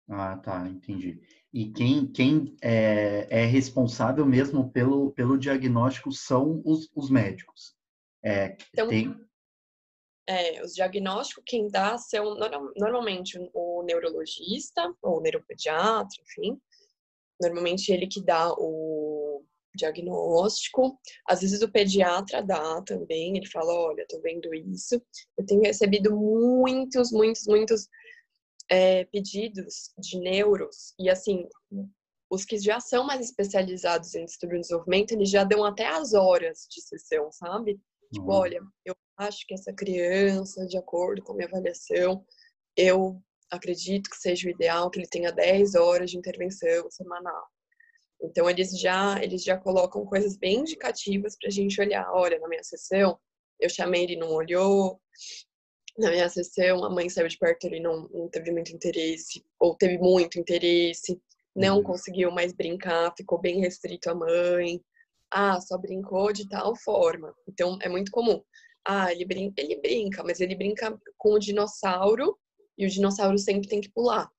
Ah, 0.08 0.36
tá, 0.36 0.68
entendi. 0.68 1.20
E 1.52 1.70
quem, 1.70 2.06
quem 2.06 2.56
é, 2.62 3.26
é, 3.28 3.44
responsável 3.44 4.24
mesmo 4.24 4.70
pelo, 4.70 5.10
pelo 5.12 5.36
diagnóstico 5.36 6.12
são 6.12 6.62
os, 6.64 6.88
os 6.94 7.10
médicos. 7.10 7.76
É, 8.24 8.56
então, 8.72 8.88
tem... 8.88 9.27
É, 10.28 10.62
os 10.62 10.74
diagnósticos, 10.74 11.42
quem 11.46 11.68
dá 11.68 11.96
são 11.96 12.36
normalmente 12.76 13.38
o 13.54 13.82
neurologista 13.82 14.92
ou 15.00 15.18
o 15.18 15.20
neuropediatra, 15.22 16.22
enfim. 16.22 16.60
Normalmente 17.40 17.90
ele 17.90 18.06
que 18.06 18.22
dá 18.22 18.52
o 18.52 19.42
diagnóstico. 19.74 20.98
Às 21.26 21.40
vezes 21.40 21.62
o 21.62 21.70
pediatra 21.70 22.42
dá 22.42 22.82
também, 22.82 23.36
ele 23.36 23.46
fala, 23.46 23.72
olha, 23.72 24.04
tô 24.08 24.20
vendo 24.20 24.52
isso. 24.52 25.00
Eu 25.36 25.46
tenho 25.46 25.62
recebido 25.62 26.14
muitos, 26.14 27.10
muitos, 27.10 27.46
muitos 27.46 27.88
é, 28.70 29.04
pedidos 29.06 29.92
de 29.98 30.18
neuros. 30.18 30.94
E 30.98 31.08
assim, 31.08 31.48
os 32.30 32.44
que 32.44 32.58
já 32.58 32.80
são 32.80 33.04
mais 33.04 33.24
especializados 33.24 34.14
em 34.14 34.24
distúrbio 34.24 34.58
de 34.58 34.62
desenvolvimento, 34.62 35.12
eles 35.12 35.30
já 35.30 35.44
dão 35.44 35.64
até 35.64 35.86
as 35.86 36.12
horas 36.12 36.66
de 36.70 36.82
sessão, 36.82 37.30
sabe? 37.32 37.80
Tipo, 38.12 38.26
uhum. 38.26 38.32
olha, 38.32 38.60
eu 38.84 38.94
acho 39.18 39.46
que 39.46 39.54
essa 39.54 39.72
criança, 39.72 40.66
de 40.66 40.78
acordo 40.78 41.22
com 41.22 41.32
a 41.32 41.36
minha 41.36 41.48
avaliação, 41.48 42.24
eu 42.76 43.20
acredito 43.50 44.08
que 44.08 44.16
seja 44.16 44.46
o 44.46 44.50
ideal 44.50 44.90
que 44.90 44.98
ele 44.98 45.08
tenha 45.08 45.32
10 45.32 45.74
horas 45.74 46.10
de 46.10 46.18
intervenção 46.18 46.90
semanal. 46.90 47.46
Então 48.22 48.48
eles 48.48 48.78
já 48.78 49.22
eles 49.22 49.42
já 49.44 49.56
colocam 49.56 50.04
coisas 50.06 50.36
bem 50.36 50.60
indicativas 50.60 51.36
para 51.38 51.48
a 51.48 51.52
gente 51.52 51.80
olhar. 51.80 52.10
Olha, 52.12 52.38
na 52.38 52.48
minha 52.48 52.62
sessão 52.62 53.18
eu 53.60 53.68
chamei 53.68 54.04
ele 54.04 54.16
não 54.16 54.30
olhou. 54.30 55.00
Na 55.98 56.10
minha 56.10 56.28
sessão 56.28 56.84
a 56.84 56.90
mãe 56.90 57.08
saiu 57.08 57.28
de 57.28 57.38
perto 57.38 57.64
ele 57.66 57.80
não, 57.80 58.08
não 58.08 58.28
teve 58.28 58.52
muito 58.52 58.72
interesse 58.72 59.44
ou 59.58 59.76
teve 59.76 59.98
muito 59.98 60.38
interesse, 60.38 61.20
não 61.54 61.78
uhum. 61.78 61.82
conseguiu 61.82 62.30
mais 62.30 62.52
brincar, 62.52 63.12
ficou 63.16 63.40
bem 63.40 63.60
restrito 63.60 64.10
à 64.10 64.14
mãe 64.14 64.80
ah, 65.30 65.60
só 65.60 65.76
brincou 65.76 66.32
de 66.32 66.48
tal 66.48 66.74
forma. 66.76 67.34
Então 67.46 67.78
é 67.82 67.88
muito 67.88 68.10
comum. 68.10 68.42
Ah, 68.84 69.12
ele 69.12 69.24
brinca, 69.24 69.60
ele 69.60 69.80
brinca, 69.80 70.22
mas 70.24 70.40
ele 70.40 70.54
brinca 70.54 70.98
com 71.16 71.32
o 71.34 71.38
dinossauro 71.38 72.38
e 72.76 72.86
o 72.86 72.90
dinossauro 72.90 73.38
sempre 73.38 73.68
tem 73.68 73.80
que 73.80 73.90
pular. 73.90 74.30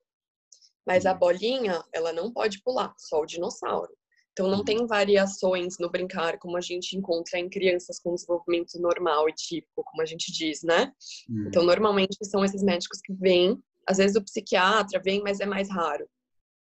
Mas 0.86 1.06
a 1.06 1.12
uhum. 1.12 1.18
bolinha, 1.18 1.84
ela 1.92 2.12
não 2.12 2.32
pode 2.32 2.62
pular, 2.62 2.92
só 2.98 3.20
o 3.20 3.26
dinossauro. 3.26 3.92
Então 4.32 4.48
não 4.48 4.64
tem 4.64 4.78
uhum. 4.78 4.86
variações 4.86 5.76
no 5.78 5.90
brincar 5.90 6.38
como 6.38 6.56
a 6.56 6.60
gente 6.60 6.96
encontra 6.96 7.38
em 7.38 7.48
crianças 7.48 8.00
com 8.00 8.14
desenvolvimento 8.14 8.80
normal 8.80 9.28
e 9.28 9.32
típico, 9.34 9.84
como 9.84 10.02
a 10.02 10.06
gente 10.06 10.32
diz, 10.32 10.62
né? 10.62 10.92
Uhum. 11.28 11.48
Então 11.48 11.62
normalmente 11.62 12.16
são 12.24 12.44
esses 12.44 12.62
médicos 12.62 13.00
que 13.00 13.12
vêm, 13.12 13.62
às 13.86 13.98
vezes 13.98 14.16
o 14.16 14.24
psiquiatra 14.24 15.00
vem, 15.02 15.22
mas 15.22 15.40
é 15.40 15.46
mais 15.46 15.68
raro. 15.68 16.08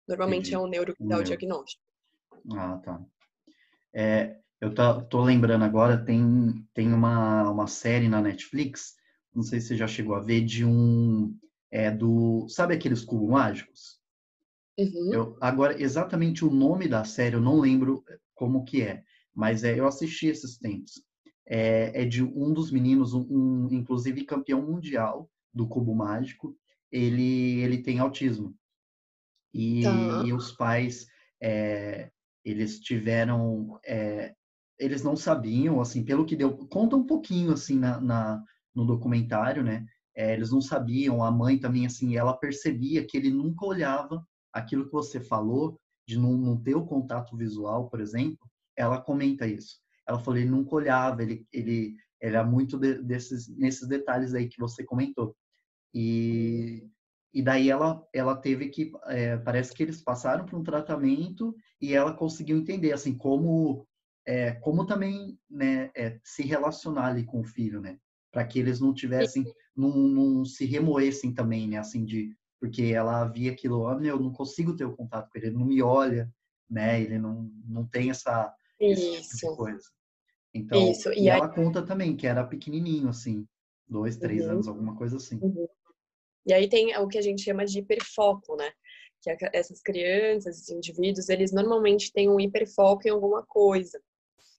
Normalmente 0.08 0.54
é 0.54 0.58
o 0.58 0.68
neuro 0.68 0.96
que 0.96 1.06
dá 1.06 1.18
o 1.18 1.24
diagnóstico. 1.24 1.84
Ah, 2.54 2.78
tá. 2.78 3.06
É, 3.94 4.38
eu 4.60 4.74
tô, 4.74 5.02
tô, 5.04 5.24
lembrando 5.24 5.64
agora, 5.64 6.04
tem, 6.04 6.66
tem 6.74 6.94
uma, 6.94 7.50
uma 7.50 7.68
série 7.68 8.08
na 8.08 8.22
Netflix, 8.22 8.96
não 9.34 9.44
sei 9.44 9.60
se 9.60 9.68
você 9.68 9.78
já 9.78 9.88
chegou 9.88 10.16
a 10.16 10.20
ver, 10.20 10.42
de 10.42 10.66
um. 10.66 11.38
É, 11.70 11.92
do. 11.92 12.48
Sabe 12.50 12.74
aqueles 12.74 13.04
cubos 13.04 13.30
mágicos? 13.30 14.00
Uhum. 14.80 15.14
Eu, 15.14 15.38
agora, 15.42 15.82
exatamente 15.82 16.46
o 16.46 16.50
nome 16.50 16.88
da 16.88 17.04
série, 17.04 17.36
eu 17.36 17.42
não 17.42 17.60
lembro 17.60 18.04
como 18.34 18.64
que 18.64 18.82
é, 18.82 19.04
mas 19.34 19.64
é, 19.64 19.80
eu 19.80 19.88
assisti 19.88 20.28
esses 20.28 20.58
tempos. 20.58 21.04
É, 21.46 22.04
é 22.04 22.06
de 22.06 22.24
um 22.24 22.54
dos 22.54 22.72
meninos, 22.72 23.14
um, 23.14 23.26
um, 23.30 23.68
inclusive 23.72 24.26
campeão 24.26 24.62
mundial 24.62 25.30
do 25.54 25.68
cubo 25.68 25.96
mágico, 25.96 26.56
ele, 26.92 27.60
ele 27.62 27.82
tem 27.82 28.00
autismo. 28.00 28.56
E, 29.54 29.84
tá. 29.84 30.24
e 30.26 30.34
os 30.34 30.52
pais, 30.52 31.08
é, 31.42 32.12
eles 32.44 32.80
tiveram, 32.80 33.80
é, 33.86 34.36
eles 34.80 35.04
não 35.04 35.16
sabiam, 35.16 35.82
assim, 35.82 36.04
pelo 36.04 36.26
que 36.26 36.36
deu, 36.36 36.56
conta 36.68 36.96
um 36.96 37.06
pouquinho, 37.06 37.52
assim, 37.54 37.78
na, 37.78 38.00
na 38.00 38.44
no 38.76 38.86
documentário, 38.86 39.64
né? 39.64 39.86
É, 40.16 40.34
eles 40.34 40.52
não 40.52 40.62
sabiam, 40.62 41.24
a 41.24 41.32
mãe 41.32 41.58
também, 41.58 41.86
assim, 41.86 42.16
ela 42.16 42.38
percebia 42.38 43.06
que 43.06 43.18
ele 43.18 43.32
nunca 43.32 43.66
olhava 43.66 44.26
aquilo 44.54 44.86
que 44.86 44.92
você 44.92 45.20
falou, 45.20 45.80
de 46.08 46.18
não, 46.18 46.38
não 46.38 46.62
ter 46.62 46.76
o 46.76 46.86
contato 46.86 47.36
visual, 47.36 47.90
por 47.90 48.00
exemplo, 48.00 48.40
ela 48.76 49.02
comenta 49.02 49.48
isso. 49.48 49.80
Ela 50.08 50.20
falou, 50.20 50.40
ele 50.40 50.50
nunca 50.50 50.76
olhava, 50.76 51.22
ele, 51.22 51.46
ele, 51.52 51.96
era 52.22 52.44
muito 52.44 52.78
de, 52.78 53.02
desses, 53.02 53.48
nesses 53.58 53.88
detalhes 53.88 54.34
aí 54.34 54.48
que 54.48 54.60
você 54.60 54.84
comentou. 54.84 55.36
E, 55.94 56.88
e 57.34 57.42
daí 57.42 57.70
ela, 57.70 58.04
ela 58.14 58.36
teve 58.36 58.70
que, 58.70 58.92
é, 59.08 59.38
parece 59.38 59.74
que 59.74 59.84
eles 59.84 60.02
passaram 60.02 60.46
por 60.46 60.58
um 60.58 60.64
tratamento 60.64 61.56
e 61.82 61.94
ela 61.94 62.14
conseguiu 62.14 62.58
entender, 62.58 62.94
assim, 62.94 63.16
como, 63.18 63.88
é, 64.28 64.52
como 64.52 64.86
também 64.86 65.40
né, 65.50 65.90
é, 65.96 66.20
se 66.22 66.44
relacionar 66.44 67.08
ali 67.08 67.24
com 67.24 67.40
o 67.40 67.46
filho, 67.46 67.80
né? 67.80 67.98
Para 68.30 68.46
que 68.46 68.60
eles 68.60 68.82
não 68.82 68.94
tivessem, 68.94 69.46
não, 69.74 69.90
não 69.90 70.46
se 70.46 70.66
remoessem 70.66 71.34
também, 71.34 71.66
né? 71.66 71.78
Assim, 71.78 72.04
de, 72.04 72.36
porque 72.60 72.84
ela 72.84 73.24
via 73.24 73.52
aquilo, 73.54 73.80
oh, 73.80 74.04
eu 74.04 74.20
não 74.20 74.34
consigo 74.34 74.76
ter 74.76 74.84
o 74.84 74.96
contato 74.96 75.30
com 75.32 75.38
ele, 75.38 75.48
ele 75.48 75.56
não 75.56 75.66
me 75.66 75.82
olha, 75.82 76.30
né? 76.70 77.02
Ele 77.02 77.18
não, 77.18 77.50
não 77.66 77.88
tem 77.88 78.10
essa, 78.10 78.54
tipo 78.78 79.56
coisa. 79.56 79.90
Então, 80.54 80.92
Isso. 80.92 81.10
E, 81.14 81.24
e 81.24 81.30
aí... 81.30 81.40
ela 81.40 81.48
conta 81.48 81.82
também 81.82 82.14
que 82.16 82.28
era 82.28 82.44
pequenininho, 82.44 83.08
assim, 83.08 83.48
dois, 83.88 84.18
três 84.18 84.44
uhum. 84.44 84.52
anos, 84.52 84.68
alguma 84.68 84.98
coisa 84.98 85.16
assim. 85.16 85.40
Uhum. 85.42 85.70
E 86.46 86.54
aí 86.54 86.68
tem 86.68 86.96
o 86.98 87.08
que 87.08 87.18
a 87.18 87.22
gente 87.22 87.44
chama 87.44 87.66
de 87.66 87.80
hiperfoco, 87.80 88.58
né? 88.58 88.70
Que 89.22 89.32
é 89.32 89.38
essas 89.54 89.82
crianças, 89.82 90.58
esses 90.58 90.70
indivíduos, 90.70 91.30
eles 91.30 91.54
normalmente 91.54 92.12
têm 92.12 92.30
um 92.30 92.40
hiperfoco 92.40 93.08
em 93.08 93.12
alguma 93.12 93.46
coisa. 93.46 94.02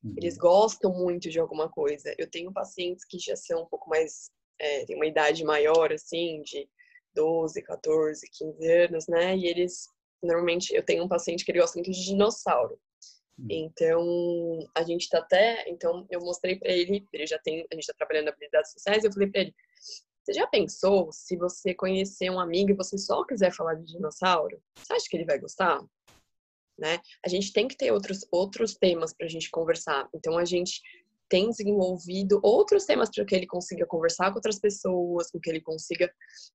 Uhum. 0.02 0.14
Eles 0.16 0.36
gostam 0.36 0.92
muito 0.92 1.28
de 1.28 1.38
alguma 1.38 1.68
coisa. 1.68 2.14
Eu 2.18 2.30
tenho 2.30 2.52
pacientes 2.52 3.04
que 3.04 3.18
já 3.18 3.36
são 3.36 3.62
um 3.62 3.66
pouco 3.66 3.88
mais, 3.88 4.30
é, 4.58 4.84
tem 4.84 4.96
uma 4.96 5.06
idade 5.06 5.44
maior, 5.44 5.92
assim, 5.92 6.42
de 6.42 6.68
12, 7.14 7.62
14, 7.62 8.28
15 8.30 8.70
anos, 8.70 9.06
né? 9.08 9.36
E 9.36 9.46
eles, 9.46 9.88
normalmente, 10.22 10.74
eu 10.74 10.84
tenho 10.84 11.04
um 11.04 11.08
paciente 11.08 11.44
que 11.44 11.50
ele 11.50 11.60
gosta 11.60 11.76
muito 11.76 11.90
de 11.90 12.04
dinossauro. 12.04 12.78
Hum. 13.38 13.46
Então, 13.50 14.58
a 14.74 14.82
gente 14.82 15.08
tá 15.08 15.18
até. 15.18 15.68
Então, 15.68 16.06
eu 16.10 16.20
mostrei 16.20 16.56
para 16.56 16.72
ele, 16.72 17.06
ele 17.12 17.26
já 17.26 17.38
tem, 17.38 17.66
a 17.70 17.74
gente 17.74 17.86
tá 17.86 17.94
trabalhando 17.96 18.28
habilidades 18.28 18.72
sociais, 18.72 19.04
eu 19.04 19.12
falei 19.12 19.28
para 19.30 19.40
ele: 19.42 19.54
você 20.28 20.32
já 20.34 20.46
pensou 20.46 21.10
se 21.10 21.36
você 21.36 21.74
conhecer 21.74 22.30
um 22.30 22.38
amigo 22.38 22.70
e 22.70 22.76
você 22.76 22.98
só 22.98 23.24
quiser 23.24 23.50
falar 23.52 23.74
de 23.74 23.92
dinossauro? 23.92 24.60
Você 24.76 24.92
acha 24.92 25.06
que 25.08 25.16
ele 25.16 25.24
vai 25.24 25.38
gostar? 25.38 25.80
Né? 26.78 27.00
A 27.24 27.28
gente 27.28 27.52
tem 27.52 27.66
que 27.66 27.76
ter 27.76 27.92
outros, 27.92 28.20
outros 28.30 28.74
temas 28.74 29.12
para 29.12 29.26
a 29.26 29.30
gente 29.30 29.50
conversar. 29.50 30.08
Então, 30.14 30.38
a 30.38 30.44
gente 30.44 30.80
tem 31.28 31.50
desenvolvido 31.50 32.40
outros 32.42 32.84
temas 32.84 33.10
para 33.10 33.24
que 33.24 33.34
ele 33.34 33.46
consiga 33.46 33.86
conversar 33.86 34.30
com 34.30 34.36
outras 34.36 34.58
pessoas, 34.58 35.30
com 35.30 35.38
que 35.38 35.50
ele 35.50 35.60
consiga 35.60 36.10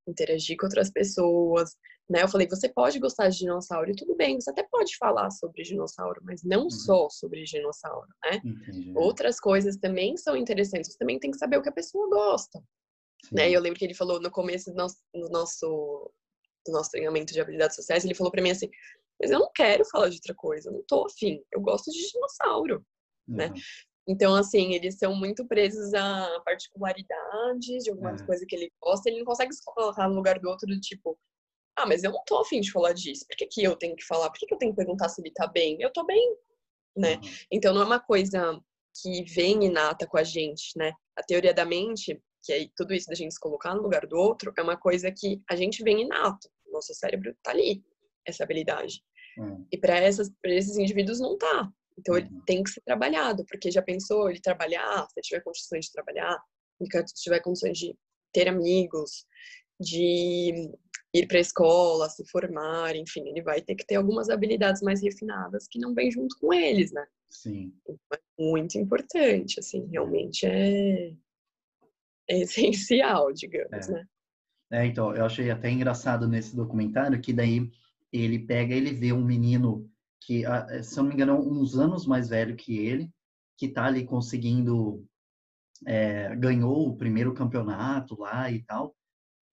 interagir 0.08 0.58
com 0.58 0.66
outras 0.66 0.90
pessoas, 0.90 1.76
né? 2.10 2.24
Eu 2.24 2.28
falei, 2.28 2.48
você 2.48 2.68
pode 2.68 3.00
gostar 3.00 3.30
de 3.30 3.40
dinossauro 3.40 3.92
e 3.92 3.96
tudo 3.96 4.16
bem, 4.16 4.40
você 4.40 4.50
até 4.50 4.64
pode 4.64 4.98
falar 4.98 5.30
sobre 5.32 5.64
dinossauro, 5.64 6.22
mas 6.24 6.44
não 6.44 6.64
uhum. 6.64 6.70
só 6.70 7.10
sobre 7.10 7.44
dinossauro, 7.44 8.08
né? 8.26 8.42
Entendi. 8.44 8.94
Outras 8.96 9.40
coisas 9.40 9.78
também 9.78 10.18
são 10.18 10.36
interessantes, 10.36 10.92
você 10.92 10.98
também 10.98 11.20
tem 11.20 11.32
que 11.32 11.38
saber 11.38 11.58
o 11.58 11.62
que 11.62 11.70
a 11.70 11.74
pessoa 11.74 12.10
gosta, 12.10 12.60
Sim. 13.24 13.36
né? 13.36 13.52
Eu 13.52 13.62
lembro 13.62 13.80
que 13.80 13.86
ele 13.86 13.94
falou 13.94 14.20
no 14.20 14.32
começo 14.32 14.72
do 14.72 14.76
nosso, 14.76 14.98
do 15.14 15.30
nosso, 15.30 16.12
do 16.66 16.72
nosso 16.72 16.90
treinamento 16.92 17.32
de 17.32 17.40
habilidades 17.40 17.76
sociais, 17.76 18.04
ele 18.04 18.16
falou 18.16 18.32
para 18.32 18.42
mim 18.42 18.52
assim, 18.52 18.70
mas 19.24 19.32
eu 19.32 19.40
não 19.40 19.50
quero 19.56 19.86
falar 19.86 20.10
de 20.10 20.18
outra 20.18 20.36
coisa, 20.36 20.70
eu 20.70 20.74
não 20.74 20.84
tô 20.86 21.06
afim, 21.06 21.42
eu 21.52 21.62
gosto 21.62 21.90
de 21.90 22.12
dinossauro, 22.12 22.86
né? 23.26 23.48
uhum. 23.48 23.54
né? 23.54 23.62
Então, 24.06 24.36
assim, 24.36 24.74
eles 24.74 24.98
são 24.98 25.16
muito 25.16 25.48
presos 25.48 25.94
a 25.94 26.42
particularidades 26.44 27.86
de 27.86 27.90
algumas 27.90 28.22
é. 28.22 28.26
coisas 28.26 28.46
que 28.46 28.54
ele 28.54 28.70
gosta. 28.82 29.10
Ele 29.10 29.20
não 29.20 29.26
consegue 29.26 29.54
se 29.54 29.64
colocar 29.64 30.10
no 30.10 30.16
lugar 30.16 30.40
do 30.40 30.50
outro 30.50 30.68
do 30.68 30.78
tipo, 30.78 31.18
ah, 31.78 31.86
mas 31.86 32.04
eu 32.04 32.12
não 32.12 32.22
tô 32.26 32.40
afim 32.40 32.60
de 32.60 32.70
falar 32.70 32.92
disso. 32.92 33.26
Por 33.28 33.38
que, 33.38 33.46
que 33.48 33.64
eu 33.64 33.78
tenho 33.78 33.96
que 33.96 34.06
falar? 34.06 34.30
Por 34.30 34.38
que, 34.40 34.46
que 34.46 34.54
eu 34.54 34.58
tenho 34.58 34.74
que 34.74 34.78
perguntar 34.78 35.08
se 35.08 35.22
ele 35.22 35.32
tá 35.32 35.48
bem? 35.48 35.78
Eu 35.80 35.90
tô 35.90 36.06
bem, 36.06 36.36
né? 36.98 37.16
Uhum. 37.16 37.22
Então, 37.50 37.74
não 37.74 37.82
é 37.82 37.86
uma 37.86 38.00
coisa 38.00 38.62
que 39.02 39.24
vem 39.24 39.64
inata 39.64 40.06
com 40.06 40.18
a 40.18 40.24
gente, 40.24 40.78
né? 40.78 40.92
A 41.18 41.24
teoria 41.24 41.54
da 41.54 41.64
mente, 41.64 42.22
que 42.44 42.52
é 42.52 42.68
tudo 42.76 42.94
isso 42.94 43.08
da 43.08 43.16
gente 43.16 43.34
se 43.34 43.40
colocar 43.40 43.74
no 43.74 43.82
lugar 43.82 44.06
do 44.06 44.18
outro, 44.18 44.54
é 44.58 44.62
uma 44.62 44.78
coisa 44.78 45.12
que 45.12 45.42
a 45.50 45.56
gente 45.56 45.82
vem 45.82 46.02
inato. 46.02 46.50
Nosso 46.72 46.94
cérebro 46.94 47.34
tá 47.42 47.52
ali, 47.52 47.82
essa 48.26 48.44
habilidade. 48.44 49.02
Uhum. 49.38 49.66
E 49.72 49.78
para 49.78 50.00
esses 50.08 50.78
indivíduos 50.78 51.20
não 51.20 51.38
tá. 51.38 51.72
Então 51.98 52.18
ele 52.18 52.28
uhum. 52.30 52.42
tem 52.46 52.64
que 52.64 52.72
ser 52.72 52.82
trabalhado, 52.82 53.46
porque 53.46 53.72
já 53.72 53.82
pensou 53.82 54.30
ele 54.30 54.42
trabalhar, 54.42 55.06
se 55.08 55.14
ele 55.20 55.24
tiver 55.24 55.42
condições 55.42 55.86
de 55.86 55.92
trabalhar, 55.92 56.40
se 56.82 57.14
tiver 57.16 57.40
condições 57.40 57.78
de 57.78 57.96
ter 58.34 58.48
amigos, 58.48 59.26
de 59.80 60.72
ir 61.14 61.28
para 61.28 61.38
a 61.38 61.42
escola, 61.42 62.10
se 62.10 62.28
formar, 62.30 62.96
enfim, 62.96 63.28
ele 63.28 63.42
vai 63.42 63.62
ter 63.62 63.76
que 63.76 63.86
ter 63.86 63.96
algumas 63.96 64.30
habilidades 64.30 64.82
mais 64.82 65.02
refinadas 65.02 65.68
que 65.70 65.80
não 65.80 65.94
vêm 65.94 66.12
junto 66.12 66.36
com 66.40 66.52
eles, 66.54 66.92
né? 66.92 67.06
Sim. 67.30 67.74
Então, 67.82 68.00
é 68.14 68.20
muito 68.40 68.78
importante, 68.78 69.60
assim, 69.60 69.88
realmente 69.92 70.46
é, 70.46 71.14
é 72.30 72.40
essencial, 72.40 73.32
digamos, 73.32 73.90
é. 73.90 73.92
né? 73.92 74.06
É, 74.72 74.86
então, 74.88 75.16
eu 75.16 75.24
achei 75.24 75.52
até 75.52 75.70
engraçado 75.70 76.28
nesse 76.28 76.56
documentário 76.56 77.22
que 77.22 77.32
daí 77.32 77.70
ele 78.14 78.40
pega, 78.40 78.76
ele 78.76 78.94
vê 78.94 79.12
um 79.12 79.26
menino 79.26 79.90
que, 80.22 80.46
ah, 80.46 80.68
eh, 80.70 80.84
se 80.84 80.98
eu 80.98 81.04
não 81.04 81.10
me 81.10 81.16
engano, 81.16 81.40
uns 81.40 81.76
anos 81.78 82.06
mais 82.06 82.30
velho 82.30 82.56
que 82.56 82.78
ele, 82.78 83.12
que 83.58 83.66
está 83.66 83.86
ali 83.86 84.06
conseguindo, 84.06 85.04
é, 85.86 86.36
ganhou 86.36 86.88
o 86.88 86.96
primeiro 86.96 87.34
campeonato 87.34 88.20
lá 88.20 88.52
e 88.52 88.62
tal, 88.64 88.96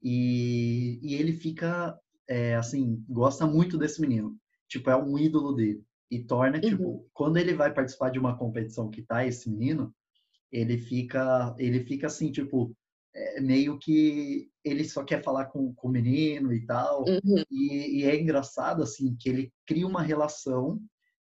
e, 0.03 1.01
e 1.03 1.15
ele 1.15 1.33
fica, 1.33 1.99
é, 2.29 2.55
assim, 2.55 3.03
gosta 3.09 3.47
muito 3.47 3.79
desse 3.79 4.01
menino, 4.01 4.37
tipo, 4.69 4.91
é 4.91 4.97
um 4.97 5.19
ídolo 5.19 5.55
dele, 5.55 5.83
e 6.11 6.23
torna, 6.23 6.57
uhum. 6.57 6.61
tipo, 6.61 7.09
quando 7.15 7.39
ele 7.39 7.55
vai 7.55 7.73
participar 7.73 8.11
de 8.11 8.19
uma 8.19 8.37
competição 8.37 8.91
que 8.91 9.03
tá 9.03 9.27
esse 9.27 9.51
menino, 9.51 9.95
ele 10.53 10.77
fica, 10.79 11.55
ele 11.59 11.85
fica 11.85 12.09
assim, 12.09 12.31
tipo, 12.31 12.77
é, 13.15 13.41
meio 13.41 13.79
que 13.79 14.49
ele 14.65 14.85
só 14.85 15.05
quer 15.05 15.23
falar 15.23 15.47
com, 15.47 15.75
com 15.75 15.89
o 15.89 15.91
menino 15.91 16.53
e 16.53 16.65
tal. 16.65 17.05
Uhum. 17.05 17.43
E, 17.51 18.01
e, 18.01 18.05
é 18.05 18.21
engraçado, 18.21 18.83
assim, 18.83 19.17
que 19.19 19.29
ele 19.29 19.53
cria 19.67 19.87
uma 19.87 20.03
relação 20.03 20.81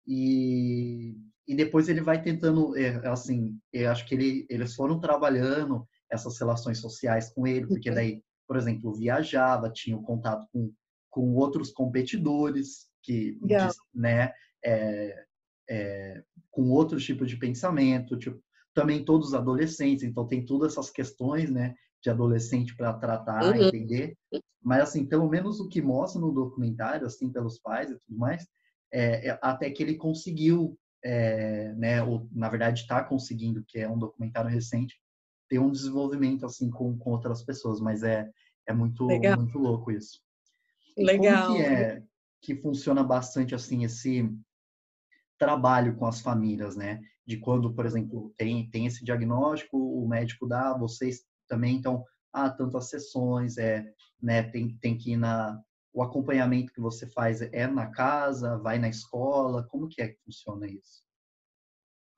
e, 0.07 1.17
e 1.47 1.55
depois 1.55 1.89
ele 1.89 2.01
vai 2.01 2.23
tentando, 2.23 2.77
é, 2.77 3.07
assim, 3.09 3.59
eu 3.73 3.91
acho 3.91 4.07
que 4.07 4.15
ele, 4.15 4.47
eles 4.51 4.75
foram 4.75 5.01
trabalhando 5.01 5.87
essas 6.11 6.39
relações 6.39 6.79
sociais 6.79 7.33
com 7.33 7.47
ele, 7.47 7.67
porque 7.67 7.89
uhum. 7.89 7.95
daí, 7.95 8.23
por 8.47 8.57
exemplo, 8.57 8.95
viajava, 8.95 9.71
tinha 9.71 9.97
o 9.97 10.03
contato 10.03 10.47
com, 10.53 10.73
com 11.09 11.35
outros 11.35 11.71
competidores 11.71 12.89
que, 13.03 13.39
yeah. 13.49 13.73
né, 13.95 14.33
é, 14.65 15.25
é, 15.71 16.23
com 16.51 16.69
outros 16.71 17.05
tipos 17.05 17.31
de 17.31 17.37
pensamento, 17.37 18.19
tipo, 18.19 18.43
também 18.75 19.05
todos 19.05 19.29
os 19.29 19.35
adolescentes, 19.35 20.05
então 20.05 20.27
tem 20.27 20.45
todas 20.45 20.73
essas 20.73 20.91
questões, 20.91 21.51
né, 21.51 21.75
de 22.03 22.11
adolescente 22.11 22.77
para 22.77 22.93
tratar, 22.95 23.45
uhum. 23.45 23.67
entender. 23.69 24.17
Mas 24.63 24.83
assim, 24.83 25.07
pelo 25.07 25.29
menos 25.29 25.61
o 25.61 25.69
que 25.69 25.83
mostra 25.83 26.21
no 26.21 26.33
documentário, 26.33 27.07
assim, 27.07 27.31
pelos 27.31 27.59
pais 27.59 27.91
e 27.91 27.99
tudo 27.99 28.19
mais, 28.19 28.47
é, 28.93 29.29
é 29.29 29.39
até 29.43 29.71
que 29.71 29.83
ele 29.83 29.97
conseguiu, 29.97 30.79
é, 31.05 31.73
né, 31.75 32.03
ou 32.03 32.29
na 32.33 32.49
verdade 32.49 32.81
está 32.81 33.03
conseguindo, 33.03 33.65
que 33.67 33.79
é 33.79 33.89
um 33.89 33.99
documentário 33.99 34.51
recente, 34.51 34.95
ter 35.49 35.59
um 35.59 35.71
desenvolvimento 35.71 36.47
assim 36.47 36.71
com, 36.71 36.97
com 36.97 37.11
outras 37.11 37.43
pessoas, 37.43 37.81
mas 37.81 38.03
é 38.03 38.31
é 38.71 38.73
muito 38.73 39.07
Legal. 39.07 39.37
muito 39.37 39.59
louco 39.59 39.91
isso. 39.91 40.21
E 40.97 41.05
Legal. 41.05 41.49
Como 41.49 41.59
que 41.59 41.65
é 41.65 42.03
que 42.43 42.57
funciona 42.57 43.05
bastante 43.05 43.55
assim 43.55 43.85
esse 43.85 44.31
trabalho 45.41 45.97
com 45.97 46.05
as 46.05 46.21
famílias, 46.21 46.77
né? 46.77 47.01
De 47.27 47.39
quando, 47.39 47.75
por 47.75 47.87
exemplo, 47.87 48.33
tem, 48.37 48.71
tem 48.71 48.85
esse 48.87 49.03
diagnóstico, 49.03 49.79
o 49.79 50.07
médico 50.07 50.47
dá, 50.47 50.77
vocês 50.77 51.25
também, 51.49 51.77
então, 51.77 52.05
ah, 52.31 52.51
tantas 52.51 52.91
sessões, 52.91 53.57
é, 53.57 53.91
né, 54.23 54.43
tem, 54.43 54.77
tem 54.77 54.97
que 54.97 55.13
ir 55.13 55.17
na... 55.17 55.59
O 55.93 56.03
acompanhamento 56.03 56.73
que 56.73 56.81
você 56.81 57.07
faz 57.07 57.41
é 57.41 57.67
na 57.67 57.91
casa, 57.91 58.59
vai 58.59 58.79
na 58.79 58.89
escola, 58.89 59.67
como 59.69 59.89
que 59.89 60.01
é 60.01 60.09
que 60.09 60.21
funciona 60.25 60.69
isso? 60.69 61.03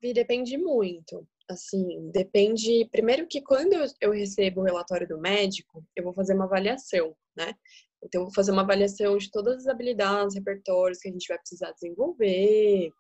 Depende 0.03 0.59
muito, 0.59 1.27
assim, 1.49 2.11
depende, 2.11 2.87
primeiro 2.91 3.27
que 3.27 3.41
quando 3.41 3.73
eu 4.01 4.11
recebo 4.11 4.61
o 4.61 4.65
relatório 4.65 5.09
do 5.09 5.19
médico, 5.19 5.83
eu 5.97 6.03
vou 6.05 6.13
fazer 6.13 6.35
uma 6.35 6.45
avaliação, 6.45 7.17
né? 7.37 7.55
Então, 8.03 8.25
vou 8.25 8.35
fazer 8.35 8.51
uma 8.51 8.63
avaliação 8.63 9.17
de 9.17 9.31
todas 9.31 9.59
as 9.59 9.67
habilidades, 9.67 10.35
repertórios 10.35 10.99
que 10.99 11.09
a 11.09 11.13
gente 11.13 11.29
vai 11.29 11.39
precisar 11.39 11.73
desenvolver. 11.73 12.91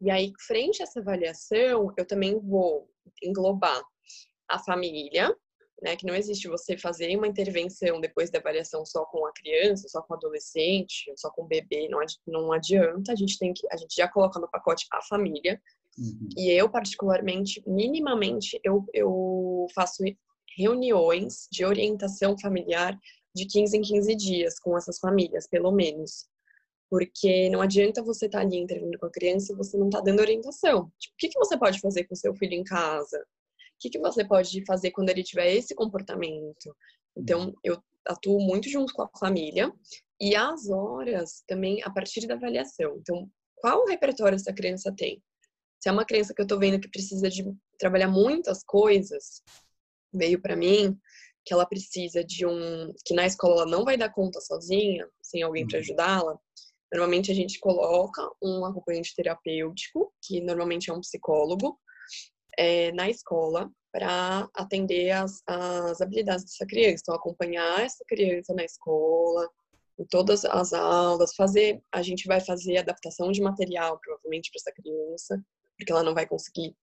E 0.00 0.10
aí, 0.10 0.32
frente 0.46 0.82
a 0.82 0.84
essa 0.84 1.00
avaliação, 1.00 1.92
eu 1.96 2.04
também 2.04 2.38
vou 2.40 2.88
englobar 3.22 3.82
a 4.48 4.58
família, 4.58 5.34
né? 5.80 5.96
Que 5.96 6.06
não 6.06 6.14
existe 6.14 6.48
você 6.48 6.76
fazer 6.76 7.16
uma 7.16 7.26
intervenção 7.26 8.00
depois 8.00 8.30
da 8.30 8.38
avaliação 8.38 8.84
só 8.84 9.04
com 9.04 9.24
a 9.26 9.32
criança, 9.32 9.88
só 9.88 10.02
com 10.02 10.14
o 10.14 10.16
adolescente, 10.16 11.12
só 11.16 11.30
com 11.30 11.42
o 11.42 11.46
bebê, 11.46 11.88
não, 11.88 12.00
não 12.26 12.52
adianta. 12.52 13.12
A 13.12 13.16
gente 13.16 13.38
tem 13.38 13.52
que, 13.52 13.66
a 13.70 13.76
gente 13.76 13.94
já 13.94 14.08
coloca 14.08 14.40
no 14.40 14.50
pacote 14.50 14.86
a 14.92 15.00
família. 15.02 15.60
Uhum. 15.98 16.28
E 16.36 16.50
eu, 16.50 16.68
particularmente, 16.68 17.62
minimamente, 17.66 18.58
eu, 18.64 18.84
eu 18.92 19.66
faço 19.74 20.02
reuniões 20.56 21.48
de 21.50 21.64
orientação 21.64 22.36
familiar 22.38 22.98
de 23.34 23.46
15 23.46 23.76
em 23.76 23.82
15 23.82 24.14
dias 24.14 24.58
com 24.58 24.76
essas 24.76 24.98
famílias, 24.98 25.46
pelo 25.46 25.72
menos. 25.72 26.26
Porque 26.90 27.48
não 27.48 27.62
adianta 27.62 28.02
você 28.02 28.26
estar 28.26 28.40
tá 28.40 28.44
ali 28.44 28.58
intervindo 28.58 28.98
com 28.98 29.06
a 29.06 29.10
criança 29.10 29.52
e 29.52 29.56
você 29.56 29.78
não 29.78 29.86
está 29.86 30.00
dando 30.00 30.20
orientação. 30.20 30.92
Tipo, 30.98 31.14
o 31.14 31.16
que, 31.18 31.28
que 31.28 31.38
você 31.38 31.58
pode 31.58 31.80
fazer 31.80 32.04
com 32.04 32.14
seu 32.14 32.34
filho 32.34 32.54
em 32.54 32.64
casa? 32.64 33.18
O 33.18 33.78
que, 33.80 33.90
que 33.90 33.98
você 33.98 34.24
pode 34.24 34.64
fazer 34.64 34.90
quando 34.90 35.08
ele 35.08 35.22
tiver 35.22 35.54
esse 35.54 35.74
comportamento? 35.74 36.76
Então, 37.16 37.46
uhum. 37.46 37.54
eu 37.64 37.82
atuo 38.06 38.40
muito 38.40 38.68
junto 38.68 38.92
com 38.92 39.02
a 39.02 39.10
família 39.18 39.72
e 40.20 40.36
as 40.36 40.68
horas 40.68 41.42
também 41.46 41.82
a 41.82 41.90
partir 41.90 42.26
da 42.26 42.34
avaliação. 42.34 42.96
Então, 42.98 43.28
qual 43.56 43.82
o 43.82 43.86
repertório 43.86 44.36
essa 44.36 44.52
criança 44.52 44.92
tem? 44.94 45.22
Se 45.80 45.88
é 45.88 45.92
uma 45.92 46.04
criança 46.04 46.34
que 46.34 46.40
eu 46.40 46.44
estou 46.44 46.58
vendo 46.58 46.80
que 46.80 46.88
precisa 46.88 47.28
de 47.28 47.44
trabalhar 47.78 48.08
muitas 48.08 48.62
coisas, 48.62 49.42
veio 50.12 50.40
para 50.40 50.54
mim 50.54 50.96
que 51.44 51.52
ela 51.52 51.66
precisa 51.66 52.24
de 52.24 52.46
um 52.46 52.92
que 53.04 53.14
na 53.14 53.26
escola 53.26 53.62
ela 53.62 53.66
não 53.66 53.84
vai 53.84 53.96
dar 53.96 54.12
conta 54.12 54.40
sozinha, 54.40 55.08
sem 55.22 55.42
alguém 55.42 55.66
para 55.66 55.78
uhum. 55.78 55.82
ajudá-la. 55.82 56.38
Normalmente 56.92 57.30
a 57.30 57.34
gente 57.34 57.58
coloca 57.58 58.22
um 58.42 58.64
acompanhante 58.64 59.14
terapêutico, 59.14 60.12
que 60.22 60.40
normalmente 60.40 60.90
é 60.90 60.92
um 60.92 61.00
psicólogo, 61.00 61.78
é, 62.58 62.92
na 62.92 63.08
escola 63.08 63.70
para 63.90 64.48
atender 64.54 65.10
as, 65.10 65.42
as 65.46 66.00
habilidades 66.00 66.44
dessa 66.44 66.66
criança. 66.66 67.02
Então, 67.02 67.14
acompanhar 67.14 67.80
essa 67.80 68.04
criança 68.06 68.54
na 68.54 68.64
escola, 68.64 69.48
em 69.98 70.04
todas 70.06 70.44
as 70.44 70.72
aulas, 70.72 71.34
fazer, 71.34 71.82
a 71.92 72.02
gente 72.02 72.26
vai 72.26 72.40
fazer 72.40 72.78
adaptação 72.78 73.30
de 73.30 73.42
material, 73.42 73.98
provavelmente, 74.00 74.50
para 74.50 74.60
essa 74.60 74.72
criança, 74.72 75.44
porque 75.76 75.92
ela 75.92 76.02
não 76.02 76.14
vai 76.14 76.26
conseguir, 76.26 76.74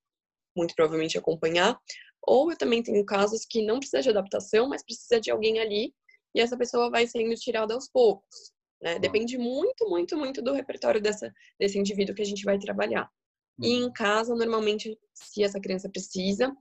muito 0.56 0.76
provavelmente, 0.76 1.18
acompanhar. 1.18 1.80
Ou 2.26 2.52
eu 2.52 2.58
também 2.58 2.84
tenho 2.84 3.04
casos 3.06 3.46
que 3.46 3.66
não 3.66 3.80
precisa 3.80 4.02
de 4.02 4.10
adaptação, 4.10 4.70
mas 4.70 4.84
precisa 4.84 5.20
de 5.20 5.32
alguém 5.32 5.60
ali 5.60 5.94
e 6.36 6.42
essa 6.42 6.58
pessoa 6.58 6.90
vai 6.90 7.08
sendo 7.08 7.34
tirada 7.36 7.74
aos 7.74 7.90
poucos. 7.90 8.54
Né? 8.82 9.00
Depende 9.00 9.38
muito, 9.38 9.90
muito, 9.90 10.18
muito 10.18 10.42
do 10.42 10.54
repertório 10.54 11.02
dessa, 11.02 11.34
desse 11.60 11.78
indivíduo 11.78 12.16
que 12.16 12.22
a 12.22 12.26
gente 12.26 12.44
vai 12.44 12.58
trabalhar. 12.58 13.10
E 13.62 13.74
em 13.74 13.84
uhum. 13.84 13.94
casa, 13.94 14.34
normalmente, 14.36 14.98
se 15.14 15.44
essa 15.44 15.60
criança 15.60 15.90
precisa 15.90 16.56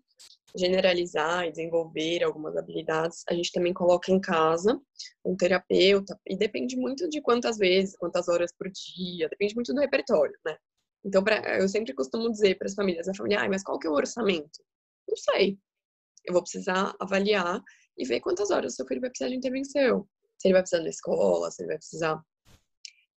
generalizar 0.57 1.47
e 1.47 1.50
desenvolver 1.50 2.25
algumas 2.25 2.57
habilidades, 2.57 3.23
a 3.29 3.35
gente 3.35 3.53
também 3.53 3.73
coloca 3.73 4.11
em 4.11 4.21
casa 4.21 4.81
um 5.25 5.37
terapeuta, 5.37 6.19
e 6.27 6.37
depende 6.37 6.77
muito 6.77 7.09
de 7.09 7.21
quantas 7.21 7.59
vezes, 7.59 7.97
quantas 7.97 8.29
horas 8.29 8.53
por 8.53 8.69
dia, 8.71 9.29
depende 9.29 9.55
muito 9.55 9.73
do 9.73 9.81
repertório, 9.81 10.35
né? 10.45 10.57
Então, 11.05 11.23
pra, 11.23 11.61
eu 11.61 11.69
sempre 11.69 11.95
costumo 11.95 12.31
dizer 12.31 12.57
para 12.57 12.67
as 12.67 12.75
famílias, 12.75 13.09
a 13.09 13.15
família, 13.15 13.41
ah, 13.41 13.49
mas 13.49 13.62
qual 13.62 13.79
que 13.79 13.87
é 13.87 13.91
o 13.91 13.95
orçamento? 13.95 14.59
Não 15.09 15.17
sei. 15.17 15.59
Eu 16.25 16.35
vou 16.35 16.43
precisar 16.43 16.95
avaliar 17.00 17.62
e 17.97 18.05
ver 18.05 18.21
quantas 18.21 18.50
horas 18.50 18.75
o 18.75 18.77
seu 18.77 18.87
filho 18.87 19.00
vai 19.00 19.11
precisar 19.11 19.31
de 19.31 19.37
intervenção. 19.37 20.07
Se 20.38 20.47
ele 20.47 20.55
vai 20.55 20.62
precisar 20.62 20.83
na 20.83 20.91
escola, 20.91 21.50
se 21.50 21.62
ele 21.62 21.69
vai 21.69 21.79
precisar 21.79 22.23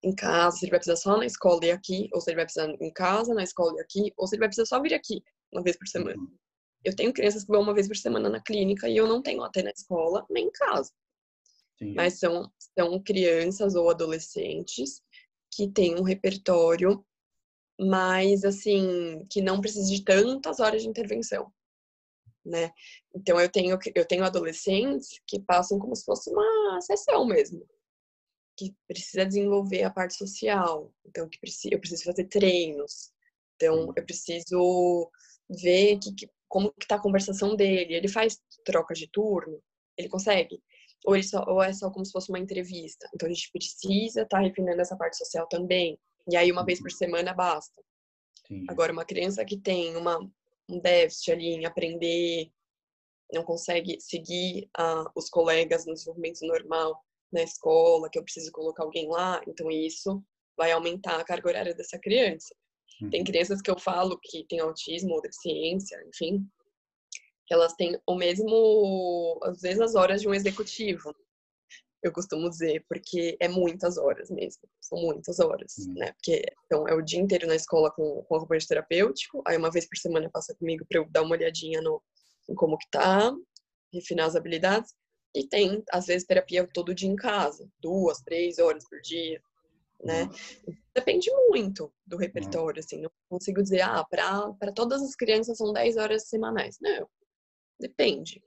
em 0.02 0.16
casa, 0.16 0.58
se 0.58 0.66
ele 0.66 0.72
vai 0.72 0.80
precisar 0.80 0.96
só 0.96 1.18
na 1.18 1.26
escola 1.26 1.66
e 1.66 1.72
aqui, 1.72 2.08
ou 2.14 2.22
se 2.22 2.30
ele 2.30 2.38
vai 2.38 2.46
precisar 2.46 2.70
em 2.80 2.94
casa, 2.94 3.34
na 3.34 3.44
escola 3.44 3.74
e 3.78 3.82
aqui, 3.82 4.14
ou 4.16 4.28
se 4.28 4.36
ele 4.36 4.40
vai 4.40 4.48
precisar 4.48 4.66
só 4.66 4.82
vir 4.82 4.94
aqui 4.94 5.22
uma 5.52 5.62
vez 5.62 5.78
por 5.78 5.88
semana. 5.88 6.18
Uhum. 6.18 6.38
Eu 6.86 6.96
tenho 6.96 7.12
crianças 7.12 7.44
que 7.44 7.52
vão 7.52 7.62
uma 7.62 7.74
vez 7.74 7.88
por 7.88 7.98
semana 7.98 8.30
na 8.30 8.42
clínica 8.42 8.88
e 8.88 8.96
eu 8.96 9.08
não 9.08 9.22
tenho 9.22 9.44
até 9.44 9.62
na 9.62 9.72
escola 9.72 10.26
nem 10.30 10.46
em 10.46 10.52
casa. 10.52 10.94
Sim. 11.78 11.94
Mas 11.94 12.20
são, 12.20 12.50
são 12.78 13.02
crianças 13.04 13.76
ou 13.76 13.90
adolescentes 13.90 15.02
que 15.52 15.68
têm 15.68 15.96
um 15.96 16.04
repertório 16.04 17.04
mais 17.78 18.46
assim, 18.46 19.26
que 19.30 19.42
não 19.42 19.60
precisa 19.60 19.90
de 19.90 20.04
tantas 20.04 20.60
horas 20.60 20.84
de 20.84 20.88
intervenção 20.88 21.52
né? 22.50 22.72
Então 23.16 23.40
eu 23.40 23.50
tenho 23.50 23.78
eu 23.96 24.06
tenho 24.06 24.24
adolescentes 24.24 25.22
que 25.28 25.40
passam 25.40 25.80
como 25.80 25.96
se 25.96 26.04
fosse 26.04 26.30
uma 26.30 26.82
sessão 26.82 27.26
mesmo, 27.26 27.66
que 28.58 28.76
precisa 28.88 29.26
desenvolver 29.26 29.84
a 29.84 29.92
parte 29.92 30.16
social, 30.16 30.94
então 31.06 31.30
que 31.30 31.40
preciso, 31.40 31.74
eu 31.74 31.80
preciso 31.80 32.04
fazer 32.04 32.26
treinos, 32.26 33.12
então 33.56 33.94
eu 33.96 34.06
preciso 34.06 35.10
ver 35.50 36.00
que, 36.00 36.14
que 36.16 36.30
como 36.48 36.74
que 36.74 36.88
tá 36.88 36.96
a 36.96 37.02
conversação 37.02 37.56
dele, 37.56 37.94
ele 37.94 38.08
faz 38.08 38.42
troca 38.66 38.94
de 38.94 39.08
turno, 39.08 39.62
ele 39.96 40.10
consegue? 40.10 40.62
Ou, 41.06 41.16
ele 41.16 41.24
só, 41.24 41.46
ou 41.48 41.62
é 41.62 41.72
só 41.72 41.90
como 41.92 42.06
se 42.06 42.12
fosse 42.12 42.30
uma 42.30 42.40
entrevista? 42.40 43.08
Então 43.14 43.30
a 43.30 43.32
gente 43.32 43.52
precisa 43.52 44.24
estar 44.24 44.38
tá 44.38 44.44
refinando 44.44 44.82
essa 44.82 44.98
parte 44.98 45.18
social 45.18 45.48
também. 45.48 45.98
E 46.30 46.36
aí 46.36 46.52
uma 46.52 46.66
vez 46.66 46.82
por 46.82 46.92
semana 46.92 47.34
basta. 47.34 47.82
Sim. 48.48 48.66
Agora, 48.68 48.92
uma 48.92 49.06
criança 49.06 49.46
que 49.46 49.58
tem 49.58 49.96
uma 49.96 50.20
um 50.70 50.80
déficit 50.80 51.32
ali 51.32 51.48
em 51.48 51.66
aprender, 51.66 52.52
não 53.34 53.44
consegue 53.44 54.00
seguir 54.00 54.70
uh, 54.80 55.10
os 55.16 55.30
colegas 55.30 55.86
no 55.86 55.94
desenvolvimento 55.94 56.46
normal 56.46 57.04
na 57.32 57.44
escola, 57.44 58.10
que 58.10 58.18
eu 58.18 58.24
preciso 58.24 58.52
colocar 58.52 58.84
alguém 58.84 59.08
lá, 59.08 59.42
então 59.48 59.70
isso 59.70 60.24
vai 60.58 60.72
aumentar 60.72 61.20
a 61.20 61.24
carga 61.24 61.48
horária 61.48 61.76
dessa 61.76 62.00
criança. 62.00 62.56
Uhum. 63.02 63.10
Tem 63.10 63.24
crianças 63.24 63.62
que 63.62 63.70
eu 63.70 63.80
falo 63.80 64.20
que 64.22 64.46
têm 64.46 64.60
autismo 64.60 65.14
ou 65.14 65.22
deficiência, 65.22 66.04
enfim, 66.08 66.46
que 67.46 67.54
elas 67.54 67.74
têm 67.74 68.00
o 68.06 68.16
mesmo, 68.16 69.40
às 69.44 69.62
vezes, 69.62 69.80
as 69.80 69.96
horas 69.96 70.22
de 70.22 70.28
um 70.28 70.34
executivo 70.34 71.14
eu 72.02 72.12
costumo 72.12 72.50
dizer, 72.50 72.84
porque 72.88 73.36
é 73.40 73.48
muitas 73.48 73.98
horas 73.98 74.30
mesmo, 74.30 74.62
são 74.80 75.00
muitas 75.00 75.40
horas, 75.40 75.76
uhum. 75.80 75.94
né? 75.96 76.12
Porque 76.14 76.44
então, 76.66 76.88
é 76.88 76.94
o 76.94 77.02
dia 77.02 77.20
inteiro 77.20 77.48
na 77.48 77.56
escola 77.56 77.92
com, 77.92 78.24
com 78.24 78.36
acompanhante 78.36 78.68
terapêutico, 78.68 79.42
aí 79.46 79.58
uma 79.58 79.72
vez 79.72 79.88
por 79.88 79.98
semana 79.98 80.30
passa 80.32 80.56
comigo 80.56 80.86
para 80.88 81.00
eu 81.00 81.10
dar 81.10 81.24
uma 81.24 81.36
olhadinha 81.36 81.82
no, 81.82 82.02
em 82.50 82.56
como 82.56 82.78
que 82.78 82.90
tá, 82.90 83.34
refinar 83.94 84.28
as 84.28 84.36
habilidades, 84.36 84.94
e 85.36 85.48
tem, 85.48 85.84
às 85.92 86.08
vezes, 86.08 86.26
terapia 86.26 86.68
todo 86.74 86.96
dia 86.96 87.10
em 87.10 87.16
casa, 87.16 87.70
duas, 87.80 88.20
três 88.22 88.58
horas 88.58 88.84
por 88.90 89.00
dia, 89.02 89.42
né? 90.04 90.24
Uhum. 90.24 90.76
Depende 90.96 91.30
muito 91.50 91.94
do 92.06 92.18
repertório, 92.18 92.80
assim, 92.80 93.02
não 93.02 93.12
consigo 93.30 93.62
dizer, 93.62 93.82
ah, 93.82 94.04
para 94.10 94.72
todas 94.74 95.02
as 95.02 95.16
crianças 95.16 95.58
são 95.58 95.74
10 95.74 95.98
horas 95.98 96.28
semanais. 96.28 96.78
Não, 96.82 97.08
depende. 97.80 98.42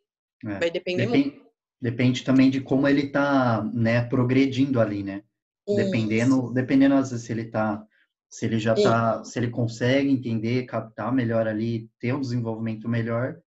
É. 0.45 0.59
Vai 0.59 0.71
depender 0.71 1.07
Depende... 1.07 1.31
muito 1.31 1.52
Depende 1.83 2.23
também 2.23 2.49
de 2.49 2.61
como 2.61 2.87
ele 2.87 3.07
está, 3.07 3.65
né, 3.75 4.05
progredindo 4.05 4.81
ali, 4.81 5.03
né? 5.03 5.25
Dependendo, 5.67 6.53
dependendo 6.53 6.95
às 6.95 7.11
vezes 7.11 7.27
se 7.27 7.33
ele 7.33 7.47
tá, 7.47 7.85
se 8.31 8.47
ele 8.47 8.61
já 8.61 8.73
está, 8.75 9.25
se 9.25 9.37
ele 9.39 9.51
consegue 9.51 10.09
entender, 10.09 10.65
captar 10.65 11.13
melhor 11.13 11.49
ali, 11.49 11.91
ter 11.99 12.15
um 12.15 12.21
desenvolvimento 12.21 12.89
melhor, 12.89 13.33
né, 13.33 13.41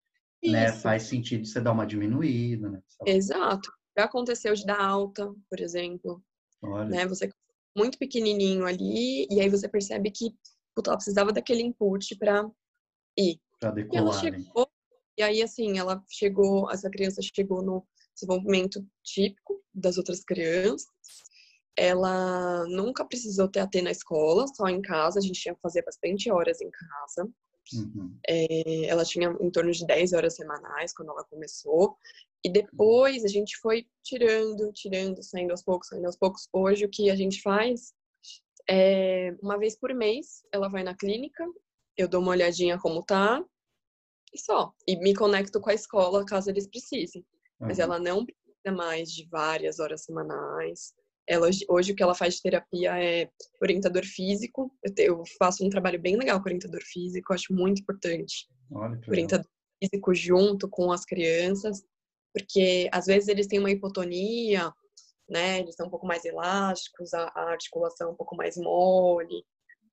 Isso. 0.43 0.51
né? 0.51 0.71
Faz 0.73 1.03
sentido 1.03 1.45
você 1.45 1.61
dar 1.61 1.71
uma 1.71 1.87
diminuída, 1.87 2.69
né? 2.69 2.81
Exato. 3.05 3.71
Já 3.97 4.03
aconteceu 4.03 4.53
de 4.53 4.65
dar 4.65 4.81
alta, 4.81 5.33
por 5.49 5.61
exemplo. 5.61 6.21
Olha. 6.61 6.89
Né? 6.89 7.07
Você 7.07 7.29
muito 7.77 7.97
pequenininho 7.97 8.65
ali 8.65 9.27
e 9.29 9.39
aí 9.39 9.49
você 9.49 9.67
percebe 9.67 10.11
que 10.11 10.33
puta, 10.75 10.89
ela 10.89 10.97
precisava 10.97 11.31
daquele 11.31 11.63
input 11.63 12.15
para 12.17 12.49
ir. 13.17 13.39
Para 13.59 13.71
decolar. 13.71 14.03
E 14.03 14.07
ela 14.07 14.13
chegou, 14.13 14.69
e 15.17 15.23
aí 15.23 15.41
assim, 15.41 15.77
ela 15.79 16.03
chegou, 16.09 16.69
essa 16.69 16.89
criança 16.89 17.21
chegou 17.21 17.63
no 17.63 17.87
desenvolvimento 18.15 18.85
típico 19.03 19.61
das 19.73 19.97
outras 19.97 20.23
crianças. 20.23 20.87
Ela 21.77 22.65
nunca 22.67 23.05
precisou 23.05 23.49
ter 23.49 23.59
AT 23.59 23.81
na 23.81 23.91
escola, 23.91 24.47
só 24.47 24.67
em 24.67 24.81
casa. 24.81 25.19
A 25.19 25.21
gente 25.21 25.39
tinha 25.39 25.53
que 25.53 25.61
fazer 25.61 25.83
bastante 25.83 26.31
horas 26.31 26.61
em 26.61 26.71
casa. 26.71 27.29
Uhum. 27.73 28.17
É, 28.27 28.85
ela 28.85 29.03
tinha 29.03 29.35
em 29.41 29.51
torno 29.51 29.71
de 29.71 29.85
10 29.85 30.13
horas 30.13 30.35
semanais 30.35 30.93
quando 30.93 31.11
ela 31.11 31.25
começou. 31.25 31.97
E 32.43 32.49
depois 32.49 33.25
a 33.25 33.27
gente 33.27 33.57
foi 33.57 33.87
tirando, 34.03 34.71
tirando, 34.71 35.21
saindo 35.21 35.51
aos 35.51 35.63
poucos, 35.63 35.89
saindo 35.89 36.05
aos 36.05 36.15
poucos. 36.15 36.47
Hoje 36.53 36.85
o 36.85 36.89
que 36.89 37.09
a 37.09 37.15
gente 37.15 37.41
faz 37.41 37.93
é 38.69 39.35
uma 39.41 39.57
vez 39.57 39.75
por 39.77 39.93
mês 39.93 40.43
ela 40.51 40.69
vai 40.69 40.83
na 40.83 40.95
clínica, 40.95 41.45
eu 41.97 42.07
dou 42.07 42.21
uma 42.21 42.31
olhadinha 42.31 42.79
como 42.79 43.03
tá 43.03 43.43
e 44.33 44.39
só. 44.39 44.73
E 44.87 44.97
me 44.97 45.13
conecto 45.13 45.59
com 45.59 45.69
a 45.69 45.73
escola 45.73 46.25
caso 46.25 46.49
eles 46.49 46.67
precisem 46.67 47.25
mas 47.59 47.79
ela 47.79 47.99
não 47.99 48.25
precisa 48.25 48.75
mais 48.75 49.11
de 49.11 49.27
várias 49.29 49.79
horas 49.79 50.03
semanais. 50.03 50.93
Ela, 51.27 51.49
hoje 51.69 51.91
o 51.91 51.95
que 51.95 52.03
ela 52.03 52.13
faz 52.13 52.35
de 52.35 52.41
terapia 52.41 53.01
é 53.03 53.29
orientador 53.61 54.05
físico. 54.05 54.71
Eu, 54.83 54.93
te, 54.93 55.03
eu 55.03 55.23
faço 55.39 55.65
um 55.65 55.69
trabalho 55.69 55.99
bem 55.99 56.15
legal 56.15 56.39
com 56.39 56.47
orientador 56.47 56.81
físico, 56.83 57.33
acho 57.33 57.53
muito 57.53 57.81
importante. 57.81 58.47
Olha, 58.71 58.99
orientador 59.07 59.47
físico 59.81 60.13
junto 60.13 60.69
com 60.69 60.91
as 60.91 61.03
crianças, 61.03 61.83
porque 62.33 62.89
às 62.91 63.05
vezes 63.05 63.27
eles 63.27 63.47
têm 63.47 63.59
uma 63.59 63.71
hipotonia 63.71 64.71
né? 65.29 65.59
Eles 65.59 65.75
são 65.75 65.87
um 65.87 65.89
pouco 65.89 66.05
mais 66.05 66.23
elásticos, 66.23 67.13
a, 67.13 67.31
a 67.35 67.51
articulação 67.51 68.11
um 68.11 68.15
pouco 68.15 68.35
mais 68.35 68.55
mole, 68.57 69.43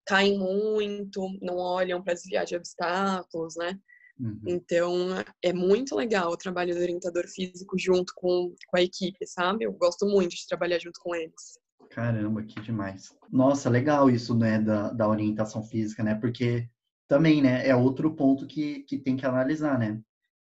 caem 0.06 0.38
muito, 0.38 1.26
não 1.40 1.56
olham 1.56 2.02
para 2.02 2.14
desviar 2.14 2.44
de 2.44 2.56
obstáculos, 2.56 3.56
né? 3.56 3.78
Uhum. 4.18 4.40
Então, 4.46 4.94
é 5.42 5.52
muito 5.52 5.96
legal 5.96 6.30
o 6.30 6.36
trabalho 6.36 6.74
do 6.74 6.80
orientador 6.80 7.26
físico 7.26 7.78
junto 7.78 8.12
com, 8.16 8.54
com 8.68 8.76
a 8.76 8.82
equipe, 8.82 9.26
sabe? 9.26 9.64
Eu 9.64 9.72
gosto 9.72 10.06
muito 10.06 10.30
de 10.30 10.46
trabalhar 10.46 10.78
junto 10.78 11.00
com 11.00 11.14
eles. 11.14 11.58
Caramba, 11.90 12.42
que 12.42 12.60
demais. 12.60 13.14
Nossa, 13.30 13.68
legal 13.68 14.08
isso, 14.08 14.34
né, 14.34 14.60
da, 14.60 14.92
da 14.92 15.08
orientação 15.08 15.62
física, 15.62 16.02
né? 16.02 16.14
Porque 16.14 16.68
também, 17.08 17.42
né, 17.42 17.66
é 17.66 17.74
outro 17.74 18.14
ponto 18.14 18.46
que, 18.46 18.84
que 18.84 18.98
tem 18.98 19.16
que 19.16 19.26
analisar, 19.26 19.78
né? 19.78 20.00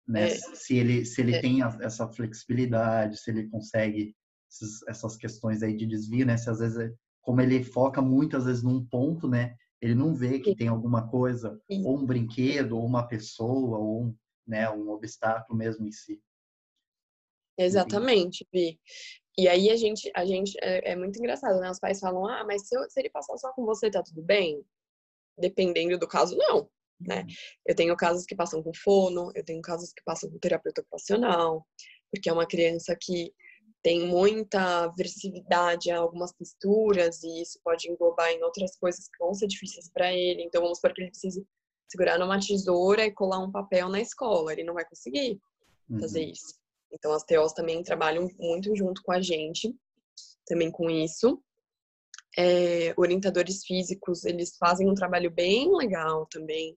né? 0.08 0.30
É. 0.30 0.30
Se 0.30 0.75
ele, 0.75 1.06
se 1.06 1.21
ele 1.21 1.36
é. 1.36 1.41
tem 1.41 1.62
a, 1.62 1.75
essa 1.82 2.08
flexibilidade, 2.08 3.17
se 3.17 3.30
ele 3.32 3.49
consegue 3.49 4.15
essas 4.88 5.17
questões 5.17 5.62
aí 5.62 5.75
de 5.75 5.86
desvio, 5.86 6.25
né? 6.25 6.38
Se 6.38 6.49
às 6.49 6.60
vezes, 6.60 6.93
como 7.21 7.41
ele 7.41 7.63
foca 7.63 8.01
muitas 8.01 8.45
vezes 8.45 8.63
num 8.63 8.86
ponto, 8.86 9.28
né? 9.28 9.56
Ele 9.86 9.93
não 9.93 10.15
vê 10.15 10.39
que 10.39 10.56
tem 10.56 10.67
alguma 10.67 11.08
coisa, 11.08 11.62
ou 11.69 12.00
um 12.00 12.06
brinquedo, 12.08 12.76
ou 12.76 12.84
uma 12.84 13.08
pessoa, 13.08 13.78
ou 13.78 14.06
um, 14.06 14.15
né, 14.48 14.67
um 14.67 14.89
obstáculo 14.89 15.56
mesmo 15.56 15.86
em 15.86 15.91
si. 15.91 16.19
Exatamente, 17.56 18.48
Vi. 18.52 18.80
E 19.38 19.48
aí 19.48 19.69
a 19.69 19.76
gente, 19.76 20.12
a 20.15 20.26
gente 20.26 20.58
é, 20.60 20.93
é, 20.93 20.95
muito 20.95 21.19
engraçado, 21.19 21.60
né? 21.60 21.69
Os 21.69 21.80
pais 21.80 22.00
falam, 22.00 22.26
ah, 22.26 22.43
mas 22.43 22.67
se, 22.67 22.76
eu, 22.76 22.89
se 22.89 23.00
ele 23.00 23.12
passar 23.12 23.38
só 23.38 23.54
com 23.54 23.63
você, 23.63 23.91
tá 23.91 24.02
tudo 24.02 24.24
bem? 24.24 24.65
Dependendo 25.38 26.00
do 26.00 26.08
caso, 26.08 26.36
não. 26.36 26.67
Né? 27.00 27.19
Uhum. 27.21 27.28
Eu 27.67 27.76
tenho 27.76 27.95
casos 27.95 28.26
que 28.26 28.36
passam 28.36 28.63
com 28.63 28.74
fono, 28.74 29.32
eu 29.36 29.45
tenho 29.45 29.62
casos 29.62 29.93
que 29.93 30.02
passam 30.04 30.32
com 30.32 30.39
terapeuta 30.39 30.82
ocupacional, 30.82 31.63
porque 32.12 32.28
é 32.28 32.34
uma 32.34 32.48
criança 32.48 32.98
que 33.00 33.32
tem 33.86 34.08
muita 34.08 34.86
aversividade 34.86 35.91
a 35.91 36.00
algumas 36.00 36.32
texturas 36.32 37.21
e 37.21 37.43
isso 37.43 37.60
pode 37.63 37.88
englobar 37.88 38.32
em 38.32 38.41
outras 38.41 38.76
coisas 38.78 39.08
que 39.08 39.24
vão 39.24 39.32
ser 39.36 39.45
difíceis 39.45 39.91
para 39.93 40.12
ele. 40.12 40.41
Então 40.41 40.63
vamos 40.63 40.80
supor 40.80 40.91
que 40.91 41.04
ele 41.04 41.12
precise 41.12 41.45
segurar 41.88 42.17
numa 42.17 42.39
tesoura 42.39 43.06
e 43.06 43.12
colar 43.12 43.38
um 43.38 43.52
papel 43.52 43.88
na 43.88 44.02
escola, 44.02 44.52
ele 44.52 44.63
não 44.63 44.74
vai 44.74 44.84
conseguir 44.86 45.39
fazer 46.00 46.24
uhum. 46.24 46.32
isso. 46.32 46.56
Então, 46.91 47.13
as 47.13 47.24
TOs 47.26 47.54
também 47.54 47.84
trabalham 47.84 48.28
muito 48.39 48.76
junto 48.76 49.04
com 49.04 49.12
a 49.12 49.21
gente, 49.21 49.71
também 50.48 50.71
com 50.71 50.89
isso. 50.89 51.39
É, 52.36 52.91
orientadores 52.98 53.63
físicos, 53.67 54.26
eles 54.26 54.58
fazem 54.58 54.89
um 54.89 54.95
trabalho 54.95 55.30
bem 55.30 55.71
legal 55.78 56.26
também, 56.32 56.76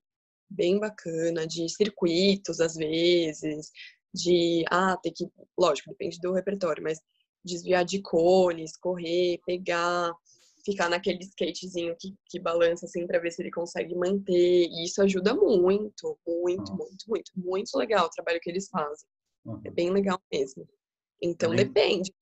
bem 0.51 0.79
bacana, 0.79 1.47
de 1.47 1.67
circuitos, 1.71 2.61
às 2.61 2.75
vezes, 2.75 3.71
de, 4.15 4.65
ah, 4.71 4.97
tem 5.03 5.13
que, 5.13 5.27
lógico, 5.59 5.91
depende 5.91 6.19
do 6.21 6.33
repertório, 6.33 6.83
mas 6.83 7.01
desviar 7.45 7.85
de 7.85 8.01
cones, 8.03 8.77
correr, 8.77 9.41
pegar, 9.47 10.13
ficar 10.65 10.89
naquele 10.89 11.21
skatezinho 11.21 11.97
que, 11.99 12.15
que 12.27 12.39
balança 12.39 12.87
assim 12.87 13.07
para 13.07 13.19
ver 13.19 13.31
se 13.31 13.43
ele 13.43 13.51
consegue 13.51 13.95
manter. 13.95 14.67
E 14.69 14.85
isso 14.85 15.03
ajuda 15.03 15.35
muito, 15.35 16.19
muito, 16.27 16.75
muito, 16.75 17.09
muito, 17.09 17.33
muito 17.37 17.77
legal 17.77 18.07
o 18.07 18.11
trabalho 18.11 18.41
que 18.41 18.51
eles 18.51 18.69
fazem. 18.69 19.09
Uhum. 19.45 19.61
É 19.65 19.71
bem 19.71 19.91
legal 19.91 20.21
mesmo. 20.33 20.69
Então, 21.23 21.55
depende. 21.55 22.13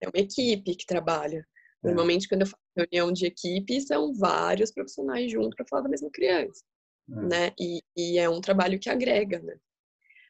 É 0.00 0.08
uma 0.08 0.22
equipe 0.22 0.74
que 0.74 0.86
trabalha. 0.86 1.46
É. 1.82 1.88
Normalmente, 1.88 2.28
quando 2.28 2.42
eu 2.42 2.46
faço 2.46 2.62
reunião 2.76 3.12
de 3.12 3.26
equipe, 3.26 3.80
são 3.80 4.14
vários 4.14 4.70
profissionais 4.70 5.30
juntos 5.30 5.54
para 5.56 5.66
falar 5.68 5.82
da 5.82 5.88
mesma 5.88 6.10
criança. 6.10 6.62
É. 7.10 7.14
Né? 7.14 7.52
E, 7.58 7.82
e, 7.96 8.18
é 8.18 8.28
um 8.28 8.40
trabalho 8.40 8.78
que 8.78 8.90
agrega, 8.90 9.38
né? 9.40 9.56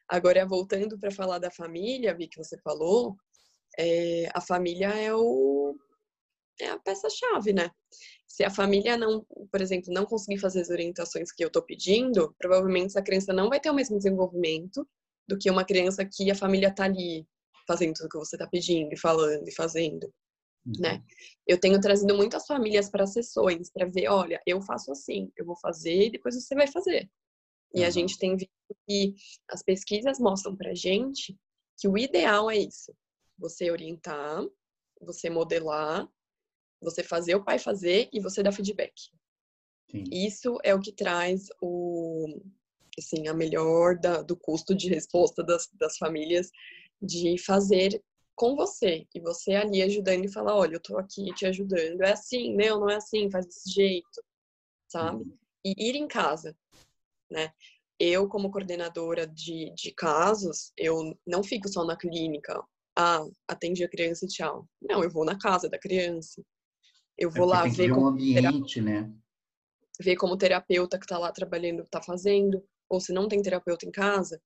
Agora, 0.09 0.47
voltando 0.47 0.99
para 0.99 1.11
falar 1.11 1.39
da 1.39 1.51
família, 1.51 2.15
vi 2.15 2.29
que 2.29 2.39
você 2.39 2.57
falou, 2.59 3.17
é, 3.79 4.29
a 4.35 4.41
família 4.41 4.89
é 4.89 5.15
o 5.15 5.77
é 6.59 6.71
a 6.71 6.79
peça-chave, 6.79 7.53
né? 7.53 7.71
Se 8.27 8.43
a 8.43 8.51
família 8.51 8.97
não, 8.97 9.25
por 9.51 9.61
exemplo, 9.61 9.93
não 9.93 10.07
conseguir 10.07 10.39
fazer 10.39 10.63
as 10.63 10.71
orientações 10.71 11.31
que 11.33 11.45
eu 11.45 11.49
estou 11.49 11.63
pedindo, 11.63 12.35
provavelmente 12.39 12.87
essa 12.87 13.03
criança 13.03 13.33
não 13.33 13.49
vai 13.49 13.61
ter 13.61 13.71
o 13.71 13.75
mesmo 13.75 13.97
desenvolvimento 13.99 14.89
do 15.29 15.37
que 15.37 15.51
uma 15.51 15.65
criança 15.65 16.05
que 16.05 16.31
a 16.31 16.35
família 16.35 16.75
tá 16.75 16.85
ali 16.85 17.27
fazendo 17.67 17.95
tudo 17.95 18.09
que 18.09 18.19
você 18.19 18.39
tá 18.39 18.47
pedindo 18.47 18.93
e 18.93 18.99
falando 18.99 19.47
e 19.47 19.55
fazendo, 19.55 20.05
uhum. 20.67 20.73
né? 20.81 21.03
Eu 21.47 21.59
tenho 21.59 21.81
trazido 21.81 22.15
muitas 22.15 22.47
famílias 22.47 22.89
para 22.89 23.07
sessões 23.07 23.71
para 23.71 23.87
ver, 23.87 24.09
olha, 24.09 24.41
eu 24.47 24.61
faço 24.63 24.93
assim, 24.93 25.31
eu 25.37 25.45
vou 25.45 25.57
fazer 25.57 26.07
e 26.07 26.11
depois 26.11 26.35
você 26.35 26.55
vai 26.55 26.67
fazer. 26.67 27.11
E 27.75 27.81
uhum. 27.81 27.87
a 27.87 27.91
gente 27.91 28.19
tem 28.19 28.37
visto 28.37 28.51
que 28.87 29.15
as 29.49 29.63
pesquisas 29.63 30.19
mostram 30.19 30.57
pra 30.57 30.75
gente 30.75 31.37
que 31.79 31.89
o 31.89 31.99
ideal 31.99 32.51
é 32.51 32.57
isso: 32.57 32.95
você 33.39 33.71
orientar, 33.71 34.45
você 35.01 35.29
modelar, 35.29 36.09
você 36.81 37.03
fazer 37.03 37.35
o 37.35 37.45
pai 37.45 37.59
fazer 37.59 38.09
e 38.13 38.21
você 38.21 38.43
dar 38.43 38.53
feedback. 38.53 38.93
Sim. 39.91 40.05
Isso 40.11 40.59
é 40.65 40.75
o 40.75 40.81
que 40.81 40.93
traz 40.93 41.49
o, 41.61 42.41
assim, 42.99 43.29
a 43.29 43.35
melhor 43.35 43.99
da, 43.99 44.23
do 44.23 44.37
custo 44.37 44.75
de 44.75 44.89
resposta 44.89 45.43
das, 45.43 45.69
das 45.75 45.97
famílias 45.97 46.51
de 47.01 47.39
fazer 47.39 48.03
com 48.35 48.55
você 48.55 49.07
e 49.15 49.21
você 49.21 49.55
ali 49.55 49.83
ajudando 49.83 50.25
e 50.25 50.33
falar, 50.33 50.55
olha, 50.55 50.75
eu 50.75 50.83
tô 50.83 50.99
aqui 50.99 51.33
te 51.35 51.47
ajudando, 51.47 52.03
é 52.03 52.13
assim, 52.13 52.55
não, 52.55 52.81
não 52.81 52.91
é 52.91 52.97
assim, 52.97 53.31
faz 53.31 53.47
desse 53.47 53.71
jeito, 53.71 54.23
sabe? 54.89 55.25
Uhum. 55.25 55.39
E 55.65 55.89
ir 55.89 55.97
em 55.97 56.07
casa, 56.07 56.57
né? 57.31 57.51
Eu, 57.99 58.29
como 58.29 58.51
coordenadora 58.51 59.27
de, 59.27 59.73
de 59.75 59.93
casos, 59.93 60.73
eu 60.77 61.17
não 61.27 61.43
fico 61.43 61.69
só 61.69 61.85
na 61.85 61.97
clínica, 61.97 62.63
ah, 62.97 63.25
atende 63.49 63.85
a 63.85 63.89
criança 63.89 64.25
e 64.25 64.29
tchau. 64.29 64.67
Não, 64.83 65.03
eu 65.03 65.11
vou 65.11 65.25
na 65.25 65.39
casa 65.39 65.69
da 65.69 65.79
criança. 65.79 66.43
Eu 67.17 67.31
vou 67.31 67.47
é 67.47 67.57
lá 67.57 67.65
ver 67.67 67.91
como 67.91 68.07
um 68.07 68.09
ambiente, 68.09 68.81
né? 68.81 69.11
Ver 70.01 70.17
como 70.17 70.35
o 70.35 70.39
terapeuta 70.39 70.99
que 70.99 71.07
tá 71.07 71.19
lá 71.19 71.33
trabalhando 71.33 71.87
tá 71.91 72.03
fazendo, 72.03 72.63
ou 72.89 73.01
se 73.01 73.13
não 73.13 73.29
tem 73.29 73.41
terapeuta 73.41 73.87
em 73.87 73.91
casa, 73.91 74.41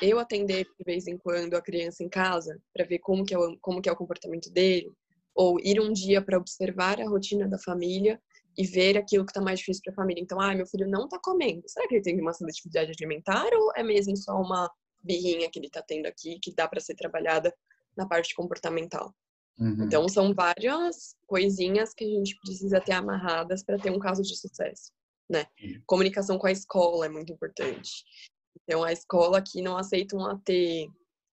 eu 0.00 0.18
atender 0.18 0.64
de 0.64 0.84
vez 0.84 1.06
em 1.06 1.16
quando 1.16 1.54
a 1.54 1.62
criança 1.62 2.02
em 2.02 2.08
casa 2.08 2.60
para 2.74 2.86
ver 2.86 2.98
como 2.98 3.24
que, 3.24 3.34
é 3.34 3.38
o, 3.38 3.58
como 3.60 3.80
que 3.80 3.88
é 3.88 3.92
o 3.92 3.96
comportamento 3.96 4.50
dele, 4.50 4.92
ou 5.34 5.58
ir 5.60 5.80
um 5.80 5.92
dia 5.92 6.22
para 6.22 6.38
observar 6.38 7.00
a 7.00 7.08
rotina 7.08 7.48
da 7.48 7.58
família 7.58 8.20
e 8.56 8.66
ver 8.66 8.96
aquilo 8.96 9.24
que 9.24 9.30
está 9.30 9.40
mais 9.40 9.58
difícil 9.58 9.82
para 9.84 9.92
a 9.92 9.96
família. 9.96 10.22
Então, 10.22 10.40
ah, 10.40 10.54
meu 10.54 10.66
filho 10.66 10.88
não 10.88 11.04
está 11.04 11.18
comendo. 11.22 11.62
Será 11.66 11.86
que 11.86 11.94
ele 11.94 12.02
tem 12.02 12.20
uma 12.20 12.32
seletividade 12.32 12.92
alimentar 12.92 13.48
ou 13.52 13.72
é 13.76 13.82
mesmo 13.82 14.16
só 14.16 14.32
uma 14.40 14.70
birrinha 15.02 15.50
que 15.50 15.58
ele 15.58 15.66
está 15.66 15.82
tendo 15.82 16.06
aqui 16.06 16.38
que 16.40 16.54
dá 16.54 16.66
para 16.66 16.80
ser 16.80 16.94
trabalhada 16.94 17.54
na 17.96 18.06
parte 18.06 18.34
comportamental? 18.34 19.14
Uhum. 19.58 19.84
Então, 19.84 20.08
são 20.08 20.34
várias 20.34 21.16
coisinhas 21.26 21.94
que 21.94 22.04
a 22.04 22.08
gente 22.08 22.36
precisa 22.40 22.80
ter 22.80 22.92
amarradas 22.92 23.64
para 23.64 23.78
ter 23.78 23.90
um 23.90 23.98
caso 23.98 24.22
de 24.22 24.36
sucesso 24.36 24.90
né? 25.28 25.46
Comunicação 25.86 26.38
com 26.38 26.46
a 26.46 26.52
escola 26.52 27.06
é 27.06 27.08
muito 27.08 27.32
importante. 27.32 28.04
Então, 28.62 28.82
a 28.82 28.92
escola 28.92 29.38
aqui 29.38 29.60
não 29.60 29.76
aceita 29.76 30.16
um 30.16 30.24
AT, 30.24 30.90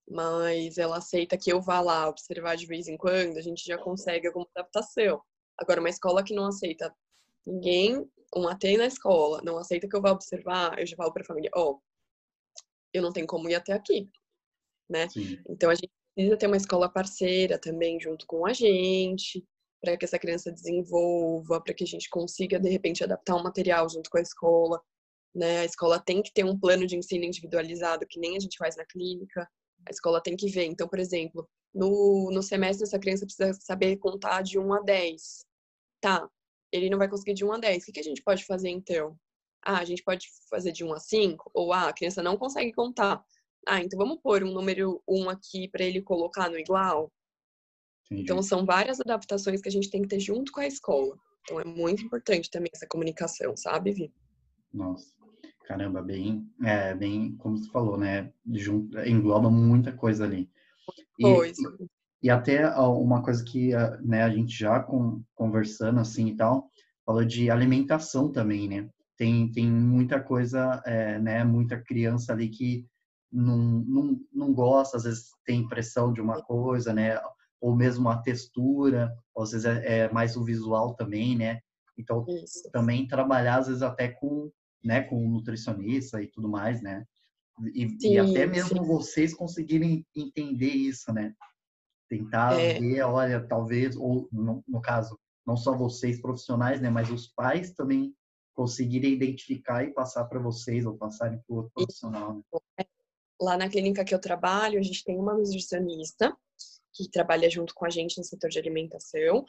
mas 0.09 0.77
ela 0.77 0.97
aceita 0.97 1.37
que 1.37 1.51
eu 1.51 1.61
vá 1.61 1.79
lá 1.79 2.09
observar 2.09 2.55
de 2.55 2.65
vez 2.65 2.87
em 2.87 2.97
quando, 2.97 3.37
a 3.37 3.41
gente 3.41 3.63
já 3.65 3.77
consegue 3.77 4.27
alguma 4.27 4.47
adaptação. 4.55 5.21
Agora, 5.57 5.79
uma 5.79 5.89
escola 5.89 6.23
que 6.23 6.33
não 6.33 6.47
aceita 6.47 6.93
ninguém, 7.45 8.09
um 8.35 8.47
AT 8.47 8.77
na 8.77 8.85
escola, 8.85 9.41
não 9.43 9.57
aceita 9.57 9.87
que 9.87 9.95
eu 9.95 10.01
vá 10.01 10.11
observar, 10.11 10.79
eu 10.79 10.85
já 10.85 10.95
falo 10.95 11.13
para 11.13 11.23
a 11.23 11.25
família, 11.25 11.51
ó, 11.55 11.71
oh, 11.71 11.79
eu 12.93 13.01
não 13.01 13.11
tenho 13.11 13.27
como 13.27 13.49
ir 13.49 13.55
até 13.55 13.73
aqui, 13.73 14.09
né? 14.89 15.09
Sim. 15.09 15.37
Então, 15.49 15.69
a 15.69 15.75
gente 15.75 15.91
precisa 16.15 16.37
ter 16.37 16.47
uma 16.47 16.57
escola 16.57 16.89
parceira 16.89 17.59
também 17.59 17.99
junto 17.99 18.25
com 18.27 18.45
a 18.45 18.53
gente, 18.53 19.43
para 19.83 19.97
que 19.97 20.05
essa 20.05 20.17
criança 20.17 20.49
desenvolva, 20.49 21.61
para 21.61 21.73
que 21.73 21.83
a 21.83 21.87
gente 21.87 22.09
consiga, 22.09 22.57
de 22.57 22.69
repente, 22.69 23.03
adaptar 23.03 23.35
um 23.35 23.43
material 23.43 23.89
junto 23.89 24.09
com 24.09 24.17
a 24.17 24.21
escola. 24.21 24.81
Né? 25.35 25.59
A 25.59 25.65
escola 25.65 25.99
tem 25.99 26.21
que 26.21 26.31
ter 26.31 26.45
um 26.45 26.57
plano 26.57 26.87
de 26.87 26.95
ensino 26.95 27.25
individualizado, 27.25 28.07
que 28.07 28.17
nem 28.17 28.37
a 28.37 28.39
gente 28.39 28.57
faz 28.57 28.77
na 28.77 28.85
clínica. 28.85 29.45
A 29.85 29.91
escola 29.91 30.23
tem 30.23 30.37
que 30.37 30.49
ver. 30.49 30.65
Então, 30.65 30.87
por 30.87 30.99
exemplo, 30.99 31.49
no, 31.73 32.29
no 32.31 32.41
semestre, 32.41 32.85
essa 32.85 32.97
criança 32.97 33.25
precisa 33.25 33.51
saber 33.59 33.97
contar 33.97 34.41
de 34.41 34.57
1 34.57 34.73
a 34.73 34.79
10. 34.79 35.45
Tá, 35.99 36.29
ele 36.73 36.89
não 36.89 36.97
vai 36.97 37.07
conseguir 37.07 37.35
de 37.35 37.45
1 37.45 37.51
a 37.53 37.57
10. 37.59 37.87
O 37.87 37.91
que, 37.91 37.99
a 37.99 38.03
gente 38.03 38.23
pode 38.23 38.43
fazer, 38.45 38.69
então? 38.69 39.15
Ah, 39.63 39.77
a 39.77 39.85
gente 39.85 40.03
pode 40.03 40.27
fazer 40.49 40.71
de 40.71 40.83
1 40.83 40.91
a 40.91 40.99
5? 40.99 41.51
Ou, 41.53 41.71
ah, 41.71 41.89
a 41.89 41.93
criança 41.93 42.23
não 42.23 42.35
consegue 42.35 42.73
contar. 42.73 43.23
Ah, 43.67 43.79
então 43.79 43.97
vamos 43.97 44.19
pôr 44.21 44.43
um 44.43 44.51
número 44.51 45.01
1 45.07 45.29
aqui 45.29 45.67
para 45.69 45.85
ele 45.85 46.01
colocar 46.01 46.49
no 46.49 46.57
igual? 46.57 47.11
Entendi. 48.05 48.23
Então, 48.23 48.41
são 48.41 48.65
várias 48.65 48.99
adaptações 48.99 49.61
que 49.61 49.69
a 49.69 49.71
gente 49.71 49.89
tem 49.89 50.01
que 50.01 50.07
ter 50.07 50.19
junto 50.19 50.51
com 50.51 50.59
a 50.59 50.67
escola. 50.67 51.15
Então, 51.41 51.59
é 51.59 51.63
muito 51.63 52.03
importante 52.03 52.49
também 52.49 52.71
essa 52.73 52.87
comunicação, 52.87 53.55
sabe, 53.55 53.91
Vi? 53.91 54.13
Nossa, 54.73 55.13
caramba, 55.65 56.01
bem, 56.01 56.49
é, 56.63 56.95
bem, 56.95 57.37
como 57.37 57.57
você 57.57 57.69
falou, 57.69 57.97
né? 57.97 58.33
Junto, 58.51 58.97
engloba 58.99 59.49
muita 59.49 59.93
coisa 59.93 60.25
ali. 60.25 60.49
Pois. 61.19 61.57
E 61.57 61.87
até 62.29 62.69
uma 62.77 63.21
coisa 63.21 63.43
que 63.43 63.71
né, 64.01 64.23
a 64.23 64.29
gente 64.29 64.57
já 64.57 64.79
com, 64.79 65.21
conversando 65.35 65.99
assim 65.99 66.27
e 66.27 66.35
tal, 66.35 66.69
falou 67.05 67.25
de 67.25 67.49
alimentação 67.49 68.31
também, 68.31 68.67
né? 68.67 68.89
Tem, 69.17 69.51
tem 69.51 69.69
muita 69.69 70.19
coisa, 70.19 70.81
é, 70.85 71.19
né? 71.19 71.43
Muita 71.43 71.79
criança 71.81 72.33
ali 72.33 72.49
que 72.49 72.85
não, 73.31 73.57
não, 73.57 74.19
não 74.33 74.53
gosta, 74.53 74.97
às 74.97 75.03
vezes 75.03 75.31
tem 75.45 75.61
impressão 75.61 76.13
de 76.13 76.21
uma 76.21 76.41
coisa, 76.41 76.93
né? 76.93 77.19
ou 77.63 77.73
mesmo 77.73 78.09
a 78.09 78.17
textura, 78.17 79.09
às 79.37 79.51
vezes 79.51 79.65
é, 79.65 79.99
é 79.99 80.11
mais 80.11 80.35
o 80.35 80.43
visual 80.43 80.95
também, 80.95 81.37
né? 81.37 81.61
Então, 81.97 82.25
Isso. 82.27 82.69
também 82.73 83.07
trabalhar, 83.07 83.59
às 83.59 83.67
vezes, 83.67 83.81
até 83.81 84.09
com, 84.09 84.51
né, 84.83 85.03
com 85.03 85.25
um 85.25 85.29
nutricionista 85.29 86.21
e 86.21 86.27
tudo 86.27 86.49
mais, 86.49 86.81
né? 86.81 87.05
E, 87.73 87.87
sim, 88.01 88.15
e 88.15 88.19
até 88.19 88.45
mesmo 88.45 88.83
sim. 88.83 88.85
vocês 88.85 89.33
conseguirem 89.33 90.05
entender 90.13 90.73
isso, 90.73 91.13
né? 91.13 91.33
Tentar 92.13 92.59
é. 92.59 92.79
ver, 92.79 93.01
olha, 93.01 93.41
talvez, 93.47 93.95
ou 93.95 94.29
no, 94.31 94.63
no 94.67 94.79
caso, 94.79 95.19
não 95.45 95.57
só 95.57 95.75
vocês 95.75 96.21
profissionais, 96.21 96.79
né, 96.79 96.91
mas 96.91 97.09
os 97.09 97.27
pais 97.27 97.73
também 97.73 98.15
conseguirem 98.53 99.13
identificar 99.13 99.83
e 99.83 99.91
passar 99.91 100.25
para 100.25 100.39
vocês 100.39 100.85
ou 100.85 100.95
passarem 100.95 101.39
para 101.39 101.53
o 101.53 101.57
outro 101.57 101.71
profissional. 101.73 102.35
Né? 102.35 102.43
É, 102.79 102.85
lá 103.41 103.57
na 103.57 103.67
clínica 103.67 104.05
que 104.05 104.13
eu 104.13 104.21
trabalho, 104.21 104.77
a 104.77 104.83
gente 104.83 105.03
tem 105.03 105.17
uma 105.17 105.33
nutricionista 105.33 106.37
que 106.93 107.09
trabalha 107.09 107.49
junto 107.49 107.73
com 107.73 107.83
a 107.83 107.89
gente 107.89 108.19
no 108.19 108.23
setor 108.23 108.51
de 108.51 108.59
alimentação. 108.59 109.43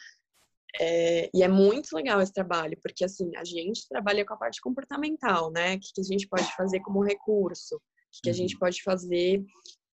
É, 0.81 1.31
e 1.35 1.42
é 1.42 1.48
muito 1.48 1.94
legal 1.94 2.18
esse 2.22 2.33
trabalho, 2.33 2.79
porque 2.83 3.05
assim, 3.05 3.37
a 3.37 3.44
gente 3.44 3.87
trabalha 3.87 4.24
com 4.24 4.33
a 4.33 4.38
parte 4.38 4.59
comportamental, 4.62 5.50
né? 5.53 5.77
O 5.77 5.81
que, 5.81 5.92
que 5.92 6.00
a 6.00 6.05
gente 6.05 6.27
pode 6.27 6.50
fazer 6.57 6.81
como 6.81 7.05
recurso, 7.05 7.77
o 7.77 7.81
que, 8.11 8.22
que 8.22 8.31
a 8.31 8.33
gente 8.33 8.55
uhum. 8.55 8.61
pode 8.61 8.83
fazer 8.83 9.44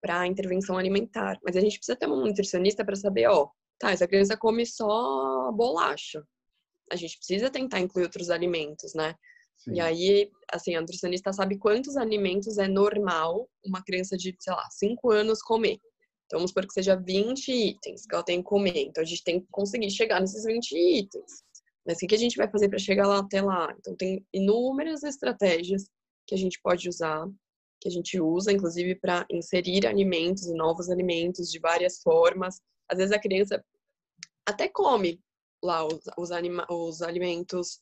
para 0.01 0.27
intervenção 0.27 0.79
alimentar. 0.79 1.39
Mas 1.45 1.57
a 1.57 1.61
gente 1.61 1.79
precisa 1.79 1.97
ter 1.97 2.09
um 2.09 2.25
nutricionista 2.25 2.85
para 2.85 2.97
saber, 2.97 3.29
ó, 3.29 3.49
tá, 3.79 3.93
essa 3.93 4.07
criança 4.07 4.37
come 4.37 4.65
só 4.67 5.53
bolacha. 5.53 6.23
A 6.91 6.97
gente 6.97 7.17
precisa 7.19 7.51
tentar 7.51 7.81
incluir 7.81 8.05
outros 8.05 8.31
alimentos, 8.31 8.95
né? 8.95 9.15
Sim. 9.59 9.75
E 9.75 9.81
aí, 9.81 10.31
assim, 10.53 10.75
a 10.75 10.81
nutricionista 10.81 11.33
sabe 11.33 11.59
quantos 11.59 11.97
alimentos 11.97 12.59
é 12.59 12.69
normal 12.69 13.49
uma 13.65 13.83
criança 13.83 14.17
de, 14.17 14.35
sei 14.39 14.53
lá, 14.53 14.67
5 14.71 15.11
anos 15.11 15.43
comer. 15.43 15.79
Então, 16.27 16.39
vamos 16.39 16.51
supor 16.51 16.67
que 16.67 16.75
seja 16.75 16.95
20 16.95 17.51
itens 17.51 18.07
que 18.07 18.15
ela 18.15 18.25
tem 18.25 18.39
que 18.39 18.45
comer. 18.45 18.79
Então, 18.79 19.03
a 19.03 19.07
gente 19.07 19.25
tem 19.25 19.41
que 19.41 19.47
conseguir 19.51 19.91
chegar 19.91 20.21
nesses 20.21 20.45
20 20.45 20.73
itens. 20.73 21.43
Mas 21.87 21.97
o 21.97 22.07
que 22.07 22.15
a 22.15 22.19
gente 22.19 22.37
vai 22.37 22.49
fazer 22.49 22.69
para 22.69 22.79
chegar 22.79 23.07
lá 23.07 23.19
até 23.19 23.41
lá? 23.41 23.75
Então, 23.79 23.97
tem 23.97 24.25
inúmeras 24.33 25.03
estratégias 25.03 25.87
que 26.27 26.35
a 26.35 26.39
gente 26.39 26.61
pode 26.63 26.89
usar, 26.89 27.27
que 27.81 27.89
a 27.89 27.93
gente 27.93 28.21
usa, 28.21 28.53
inclusive, 28.53 28.95
para 28.97 29.27
inserir 29.31 29.87
alimentos 29.87 30.47
e 30.47 30.55
novos 30.55 30.91
alimentos 30.91 31.51
de 31.51 31.59
várias 31.59 32.01
formas. 32.03 32.61
Às 32.89 32.99
vezes, 32.99 33.13
a 33.13 33.21
criança 33.21 33.65
até 34.47 34.69
come 34.69 35.21
lá 35.63 35.87
os, 35.87 36.01
os, 36.17 36.31
anima 36.31 36.67
os 36.71 37.03
alimentos 37.03 37.81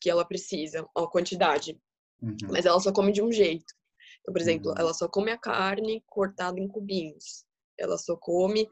que 0.00 0.10
ela 0.10 0.24
precisa, 0.24 0.86
a 0.96 1.06
quantidade. 1.06 1.80
Uhum. 2.22 2.36
Mas 2.50 2.66
ela 2.66 2.80
só 2.80 2.92
come 2.92 3.12
de 3.12 3.22
um 3.22 3.32
jeito. 3.32 3.72
Então, 4.20 4.32
por 4.32 4.40
exemplo, 4.40 4.70
uhum. 4.70 4.74
ela 4.78 4.92
só 4.94 5.08
come 5.08 5.30
a 5.30 5.38
carne 5.38 6.02
cortada 6.06 6.60
em 6.60 6.68
cubinhos 6.68 7.48
ela 7.78 7.96
só 7.96 8.16
come 8.16 8.68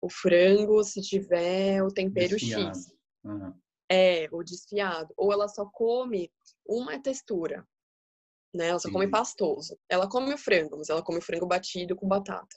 o 0.00 0.08
frango 0.10 0.82
se 0.82 1.00
tiver 1.02 1.82
o 1.82 1.88
tempero 1.88 2.36
desfiado. 2.36 2.76
X. 2.76 2.92
Uhum. 3.24 3.54
É, 3.90 4.28
o 4.32 4.42
desfiado. 4.42 5.12
Ou 5.16 5.32
ela 5.32 5.48
só 5.48 5.66
come 5.66 6.32
uma 6.66 6.98
textura. 7.00 7.66
Né? 8.56 8.68
Ela 8.68 8.78
só 8.78 8.88
Sim. 8.88 8.94
come 8.94 9.10
pastoso. 9.10 9.78
Ela 9.88 10.08
come 10.08 10.32
o 10.32 10.38
frango, 10.38 10.78
mas 10.78 10.88
ela 10.88 11.02
come 11.02 11.18
o 11.18 11.22
frango 11.22 11.46
batido 11.46 11.94
com 11.94 12.08
batata. 12.08 12.56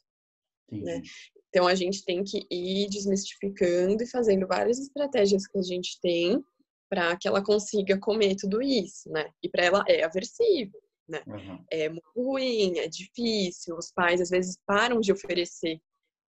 Né? 0.71 1.01
Então 1.49 1.67
a 1.67 1.75
gente 1.75 2.03
tem 2.05 2.23
que 2.23 2.45
ir 2.49 2.87
desmistificando 2.89 4.03
e 4.03 4.07
fazendo 4.07 4.47
várias 4.47 4.79
estratégias 4.79 5.47
que 5.47 5.57
a 5.57 5.63
gente 5.63 5.99
tem 6.01 6.41
para 6.87 7.17
que 7.17 7.27
ela 7.27 7.43
consiga 7.43 7.99
comer 7.99 8.35
tudo 8.35 8.61
isso, 8.61 9.09
né? 9.11 9.29
E 9.43 9.49
para 9.49 9.63
ela 9.63 9.83
é 9.87 10.03
aversivo, 10.03 10.75
né? 11.07 11.21
Uhum. 11.27 11.63
É 11.71 11.89
muito 11.89 12.09
ruim, 12.15 12.79
é 12.79 12.87
difícil. 12.87 13.75
Os 13.77 13.91
pais 13.91 14.21
às 14.21 14.29
vezes 14.29 14.57
param 14.65 14.99
de 14.99 15.11
oferecer 15.11 15.79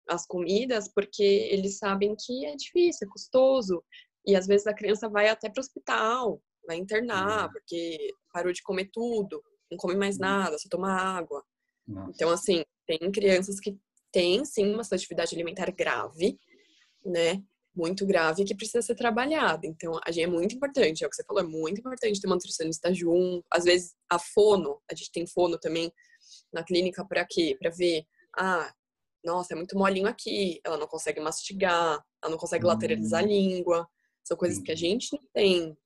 as 0.08 0.26
comidas 0.26 0.89
porque 0.93 1.24
eles 1.24 1.78
sabem 1.78 2.15
que 2.17 2.45
é 2.45 2.56
difícil, 2.56 3.08
é 3.08 3.12
custoso. 3.12 3.84
E 4.26 4.36
às 4.36 4.45
vezes 4.45 4.67
a 4.67 4.74
criança 4.74 5.10
vai 5.10 5.30
até 5.30 5.50
para 5.50 5.60
o 5.60 5.63
hospital, 5.63 6.41
vai 6.65 6.78
internar, 6.78 7.45
uhum. 7.45 7.54
porque 7.54 8.13
parou 8.32 8.52
de 8.52 8.62
comer 8.62 8.89
tudo, 8.91 9.41
não 9.72 9.78
come 9.78 9.96
mais 9.96 10.16
uhum. 10.16 10.22
nada, 10.22 10.58
só 10.58 10.68
toma 10.70 10.92
água. 10.92 11.44
Nossa. 11.88 12.12
Então, 12.14 12.30
assim, 12.30 12.64
tem 12.86 13.12
crianças 13.12 13.60
que 13.60 13.78
têm 14.12 14.44
sim 14.46 14.74
uma 14.74 14.84
seletividade 14.84 15.34
alimentar 15.34 15.72
grave, 15.72 16.38
né? 17.06 17.42
Muito 17.74 18.06
grave 18.06 18.44
que 18.44 18.54
precisa 18.54 18.82
ser 18.82 18.96
trabalhada. 18.96 19.66
Então, 19.66 19.98
a 20.06 20.12
gente 20.12 20.26
é 20.26 20.28
muito 20.28 20.56
importante, 20.56 21.04
é 21.04 21.08
o 21.08 21.10
que 21.10 21.16
você 21.16 21.24
falou, 21.24 21.42
é 21.42 21.48
muito 21.48 21.80
importante 21.80 22.20
ter 22.20 22.28
uma 22.28 22.36
nutricionista 22.36 22.94
junto. 22.94 23.46
Às 23.50 23.64
vezes, 23.64 23.96
a 24.10 24.20
fono, 24.20 24.82
a 24.92 24.94
gente 24.94 25.12
tem 25.12 25.26
fono 25.26 25.58
também 25.58 25.92
na 26.54 26.64
clínica 26.64 27.06
para 27.06 27.26
quê? 27.26 27.56
Para 27.60 27.72
ver, 27.72 28.06
ah, 28.38 28.74
nossa, 29.24 29.54
é 29.54 29.56
muito 29.56 29.78
molinho 29.78 30.08
aqui, 30.08 30.60
ela 30.66 30.78
não 30.78 30.88
consegue 30.88 31.22
mastigar, 31.22 32.04
ela 32.22 32.32
não 32.32 32.38
consegue 32.38 32.66
lateralizar 32.66 33.22
a 33.22 33.26
hum. 33.26 33.28
língua. 33.28 33.88
São 34.24 34.36
coisas 34.36 34.62
que 34.62 34.72
a 34.72 34.76
gente 34.76 35.14
não 35.14 35.22
tem 35.34 35.78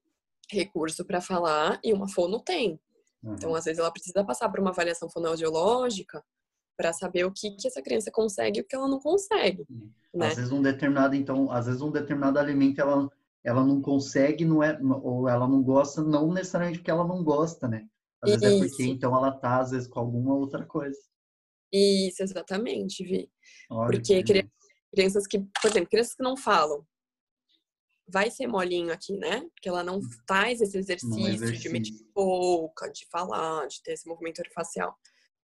recurso 0.49 1.05
para 1.05 1.21
falar 1.21 1.79
e 1.83 1.93
uma 1.93 2.07
fono 2.09 2.39
tem. 2.39 2.79
Então, 3.25 3.31
uhum. 3.31 3.35
Então, 3.35 3.55
às 3.55 3.65
vezes, 3.65 3.79
ela 3.79 3.91
precisa 3.91 4.23
passar 4.23 4.49
por 4.49 4.59
uma 4.59 4.69
avaliação 4.69 5.09
fonoaudiológica 5.09 6.23
para 6.77 6.93
saber 6.93 7.25
o 7.25 7.31
que, 7.31 7.51
que 7.51 7.67
essa 7.67 7.81
criança 7.81 8.11
consegue 8.11 8.59
e 8.59 8.61
o 8.61 8.65
que 8.65 8.75
ela 8.75 8.87
não 8.87 8.99
consegue. 8.99 9.65
Né? 10.13 10.27
Às 10.27 10.35
vezes 10.35 10.51
um 10.51 10.61
determinado, 10.61 11.15
então, 11.15 11.51
às 11.51 11.65
vezes 11.65 11.81
um 11.81 11.91
determinado 11.91 12.37
alimento 12.37 12.79
ela, 12.79 13.09
ela 13.43 13.65
não 13.65 13.81
consegue, 13.81 14.45
não 14.45 14.61
é, 14.61 14.77
ou 14.81 15.27
ela 15.27 15.47
não 15.47 15.63
gosta, 15.63 16.03
não 16.03 16.31
necessariamente 16.31 16.79
porque 16.79 16.91
ela 16.91 17.07
não 17.07 17.23
gosta, 17.23 17.67
né? 17.67 17.87
Às 18.21 18.31
vezes 18.31 18.43
Isso. 18.43 18.65
é 18.65 18.67
porque 18.67 18.83
então 18.85 19.15
ela 19.15 19.31
tá, 19.31 19.61
às 19.61 19.71
vezes, 19.71 19.87
com 19.87 19.99
alguma 19.99 20.35
outra 20.35 20.65
coisa. 20.65 20.97
Isso, 21.71 22.23
exatamente, 22.23 23.03
Vi. 23.03 23.29
Olha, 23.69 23.91
Porque 23.91 24.23
crianças 24.93 25.27
que, 25.27 25.39
por 25.39 25.69
exemplo, 25.69 25.89
crianças 25.89 26.15
que 26.15 26.23
não 26.23 26.37
falam, 26.37 26.85
vai 28.07 28.29
ser 28.29 28.47
molinho 28.47 28.93
aqui, 28.93 29.17
né? 29.17 29.41
Porque 29.53 29.67
ela 29.67 29.83
não 29.83 29.97
hum. 29.97 30.09
faz 30.27 30.61
esse 30.61 30.77
exercício, 30.77 31.27
exercício. 31.27 31.61
de 31.61 31.69
medir 31.69 32.07
boca, 32.13 32.89
de 32.89 33.05
falar, 33.07 33.67
de 33.67 33.81
ter 33.81 33.93
esse 33.93 34.07
movimento 34.07 34.41
facial. 34.53 34.95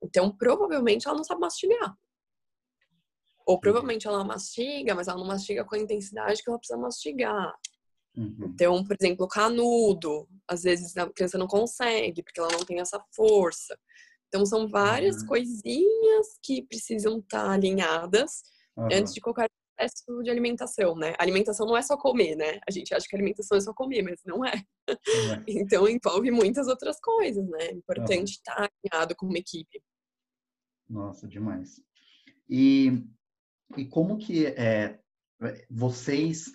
Então, 0.01 0.35
provavelmente 0.35 1.07
ela 1.07 1.17
não 1.17 1.23
sabe 1.23 1.41
mastigar. 1.41 1.97
Ou 3.45 3.59
provavelmente 3.59 4.07
ela 4.07 4.23
mastiga, 4.23 4.95
mas 4.95 5.07
ela 5.07 5.19
não 5.19 5.27
mastiga 5.27 5.63
com 5.63 5.75
a 5.75 5.79
intensidade 5.79 6.41
que 6.41 6.49
ela 6.49 6.57
precisa 6.57 6.79
mastigar. 6.79 7.53
Uhum. 8.15 8.51
Então, 8.53 8.83
por 8.83 8.95
exemplo, 8.99 9.27
canudo, 9.27 10.27
às 10.47 10.63
vezes 10.63 10.95
a 10.97 11.09
criança 11.09 11.37
não 11.37 11.47
consegue, 11.47 12.23
porque 12.23 12.39
ela 12.39 12.51
não 12.51 12.65
tem 12.65 12.79
essa 12.79 13.03
força. 13.13 13.77
Então, 14.27 14.45
são 14.45 14.67
várias 14.67 15.21
uhum. 15.21 15.27
coisinhas 15.27 16.39
que 16.41 16.63
precisam 16.63 17.19
estar 17.19 17.43
tá 17.43 17.51
alinhadas 17.51 18.43
uhum. 18.75 18.87
antes 18.91 19.13
de 19.13 19.21
qualquer 19.21 19.49
processo 19.75 20.23
de 20.23 20.29
alimentação, 20.29 20.95
né? 20.95 21.13
A 21.17 21.23
alimentação 21.23 21.65
não 21.65 21.77
é 21.77 21.81
só 21.81 21.97
comer, 21.97 22.35
né? 22.35 22.59
A 22.67 22.71
gente 22.71 22.93
acha 22.93 23.05
que 23.07 23.15
alimentação 23.15 23.57
é 23.57 23.61
só 23.61 23.73
comer, 23.73 24.01
mas 24.01 24.21
não 24.25 24.45
é. 24.45 24.63
Não 24.87 25.33
é. 25.33 25.43
então, 25.47 25.87
envolve 25.87 26.31
muitas 26.31 26.67
outras 26.67 26.99
coisas, 26.99 27.47
né? 27.47 27.65
É 27.65 27.73
importante 27.73 28.31
estar 28.31 28.55
tá 28.55 28.69
alinhado 28.83 29.15
com 29.15 29.25
uma 29.25 29.37
equipe. 29.37 29.81
Nossa, 30.89 31.27
demais. 31.27 31.81
E, 32.49 33.03
e 33.75 33.85
como 33.85 34.17
que 34.17 34.47
é, 34.47 34.99
vocês 35.69 36.45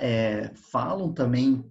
é, 0.00 0.54
falam 0.70 1.12
também 1.12 1.70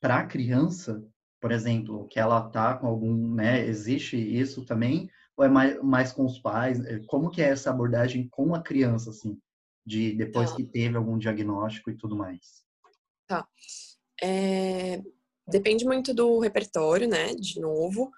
para 0.00 0.18
a 0.18 0.26
criança 0.26 1.02
por 1.42 1.50
exemplo, 1.50 2.06
que 2.06 2.20
ela 2.20 2.48
tá 2.50 2.76
com 2.76 2.86
algum, 2.86 3.34
né, 3.34 3.66
existe 3.66 4.16
isso 4.16 4.64
também, 4.64 5.10
ou 5.36 5.44
é 5.44 5.48
mais, 5.48 5.82
mais 5.82 6.12
com 6.12 6.24
os 6.24 6.38
pais? 6.38 6.78
É, 6.86 7.00
como 7.08 7.30
que 7.30 7.42
é 7.42 7.48
essa 7.48 7.68
abordagem 7.68 8.28
com 8.30 8.54
a 8.54 8.62
criança, 8.62 9.10
assim, 9.10 9.36
de 9.84 10.14
depois 10.14 10.50
tá. 10.50 10.56
que 10.56 10.64
teve 10.64 10.96
algum 10.96 11.18
diagnóstico 11.18 11.90
e 11.90 11.96
tudo 11.96 12.16
mais? 12.16 12.62
Tá. 13.26 13.46
É, 14.22 15.00
depende 15.48 15.84
muito 15.84 16.14
do 16.14 16.38
repertório, 16.38 17.08
né, 17.08 17.34
de 17.34 17.60
novo, 17.60 18.10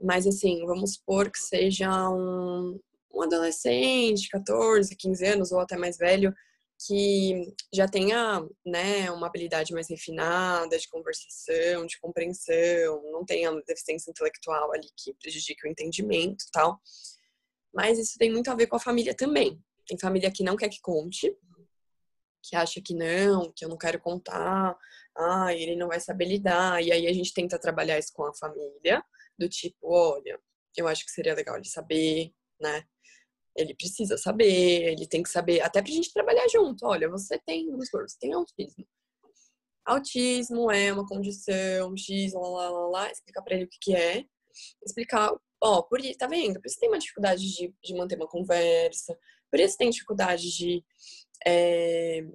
mas 0.00 0.26
assim, 0.26 0.64
vamos 0.66 0.94
supor 0.94 1.30
que 1.30 1.38
seja 1.38 2.10
um, 2.10 2.78
um 3.14 3.22
adolescente, 3.22 4.28
14, 4.28 4.94
15 4.94 5.26
anos 5.26 5.52
ou 5.52 5.60
até 5.60 5.76
mais 5.76 5.96
velho, 5.96 6.34
que 6.78 7.54
já 7.72 7.88
tenha 7.88 8.46
né, 8.64 9.10
uma 9.10 9.26
habilidade 9.26 9.72
mais 9.72 9.88
refinada 9.88 10.78
de 10.78 10.88
conversação, 10.88 11.86
de 11.86 11.98
compreensão, 11.98 13.02
não 13.10 13.24
tenha 13.24 13.50
deficiência 13.66 14.10
intelectual 14.10 14.72
ali 14.74 14.88
que 14.94 15.14
prejudique 15.14 15.66
o 15.66 15.70
entendimento 15.70 16.44
tal. 16.52 16.78
Mas 17.72 17.98
isso 17.98 18.18
tem 18.18 18.30
muito 18.30 18.50
a 18.50 18.54
ver 18.54 18.66
com 18.66 18.76
a 18.76 18.80
família 18.80 19.14
também. 19.14 19.58
Tem 19.86 19.98
família 19.98 20.30
que 20.30 20.42
não 20.42 20.56
quer 20.56 20.68
que 20.68 20.80
conte, 20.80 21.36
que 22.42 22.56
acha 22.56 22.80
que 22.80 22.94
não, 22.94 23.52
que 23.54 23.64
eu 23.64 23.68
não 23.68 23.76
quero 23.76 24.00
contar, 24.00 24.76
ah, 25.16 25.52
ele 25.52 25.76
não 25.76 25.88
vai 25.88 26.00
saber 26.00 26.26
lidar. 26.26 26.82
E 26.82 26.92
aí 26.92 27.06
a 27.06 27.12
gente 27.12 27.32
tenta 27.32 27.58
trabalhar 27.58 27.98
isso 27.98 28.12
com 28.12 28.24
a 28.24 28.34
família, 28.34 29.02
do 29.38 29.48
tipo, 29.48 29.76
olha, 29.82 30.40
eu 30.76 30.86
acho 30.86 31.04
que 31.04 31.10
seria 31.10 31.34
legal 31.34 31.56
ele 31.56 31.68
saber, 31.68 32.32
né? 32.60 32.84
Ele 33.56 33.74
precisa 33.74 34.18
saber, 34.18 34.92
ele 34.92 35.06
tem 35.06 35.22
que 35.22 35.30
saber, 35.30 35.62
até 35.62 35.82
pra 35.82 35.90
gente 35.90 36.12
trabalhar 36.12 36.46
junto. 36.48 36.86
Olha, 36.86 37.08
você 37.08 37.38
tem, 37.38 37.70
você 37.74 38.18
tem 38.20 38.32
autismo. 38.34 38.86
Autismo 39.84 40.70
é 40.70 40.92
uma 40.92 41.06
condição 41.06 41.96
X, 41.96 42.34
lá, 42.34 42.40
lá, 42.40 42.70
lá, 42.70 42.88
lá 42.88 43.10
explicar 43.10 43.42
pra 43.42 43.54
ele 43.54 43.64
o 43.64 43.68
que, 43.68 43.78
que 43.80 43.94
é. 43.94 44.24
Explicar, 44.84 45.32
ó, 45.62 45.82
por 45.82 46.00
tá 46.18 46.26
vendo? 46.26 46.60
Por 46.60 46.66
isso 46.66 46.78
tem 46.78 46.88
uma 46.88 46.98
dificuldade 46.98 47.42
de, 47.42 47.74
de 47.82 47.94
manter 47.94 48.16
uma 48.16 48.28
conversa, 48.28 49.16
por 49.56 49.60
isso 49.60 49.78
tem 49.78 49.88
dificuldade 49.88 50.54
de 50.54 50.84
é, 51.46 52.26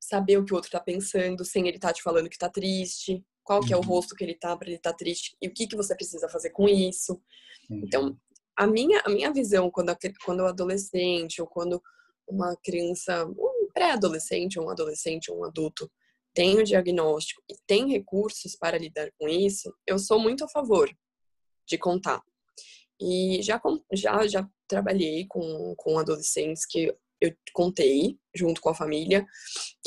saber 0.00 0.38
o 0.38 0.44
que 0.44 0.54
o 0.54 0.56
outro 0.56 0.70
tá 0.70 0.80
pensando 0.80 1.44
sem 1.44 1.68
ele 1.68 1.78
tá 1.78 1.92
te 1.92 2.02
falando 2.02 2.30
que 2.30 2.38
tá 2.38 2.48
triste, 2.48 3.22
qual 3.44 3.60
que 3.60 3.74
é 3.74 3.76
o 3.76 3.80
uhum. 3.80 3.86
rosto 3.86 4.14
que 4.14 4.24
ele 4.24 4.34
tá 4.34 4.56
para 4.56 4.68
ele 4.68 4.78
tá 4.78 4.90
triste 4.90 5.36
e 5.42 5.48
o 5.48 5.52
que 5.52 5.66
que 5.66 5.76
você 5.76 5.94
precisa 5.94 6.30
fazer 6.30 6.48
com 6.48 6.66
isso. 6.66 7.20
Então, 7.70 8.18
a 8.56 8.66
minha 8.66 9.02
a 9.04 9.10
minha 9.10 9.30
visão 9.30 9.70
quando 9.70 9.94
quando 10.24 10.40
o 10.40 10.46
adolescente 10.46 11.42
ou 11.42 11.46
quando 11.46 11.82
uma 12.26 12.56
criança, 12.64 13.26
um 13.26 13.68
pré-adolescente, 13.74 14.58
um 14.58 14.70
adolescente, 14.70 15.30
um 15.30 15.44
adulto 15.44 15.92
tem 16.32 16.58
o 16.58 16.64
diagnóstico 16.64 17.42
e 17.50 17.54
tem 17.66 17.90
recursos 17.90 18.56
para 18.56 18.78
lidar 18.78 19.10
com 19.18 19.28
isso, 19.28 19.70
eu 19.86 19.98
sou 19.98 20.18
muito 20.18 20.42
a 20.42 20.48
favor 20.48 20.90
de 21.66 21.76
contar. 21.76 22.22
E 23.02 23.42
já, 23.42 23.60
já, 23.92 24.26
já 24.28 24.48
trabalhei 24.68 25.26
com, 25.28 25.74
com 25.76 25.98
adolescentes 25.98 26.64
que 26.64 26.94
eu 27.20 27.34
contei 27.52 28.16
junto 28.34 28.60
com 28.60 28.68
a 28.68 28.74
família 28.74 29.26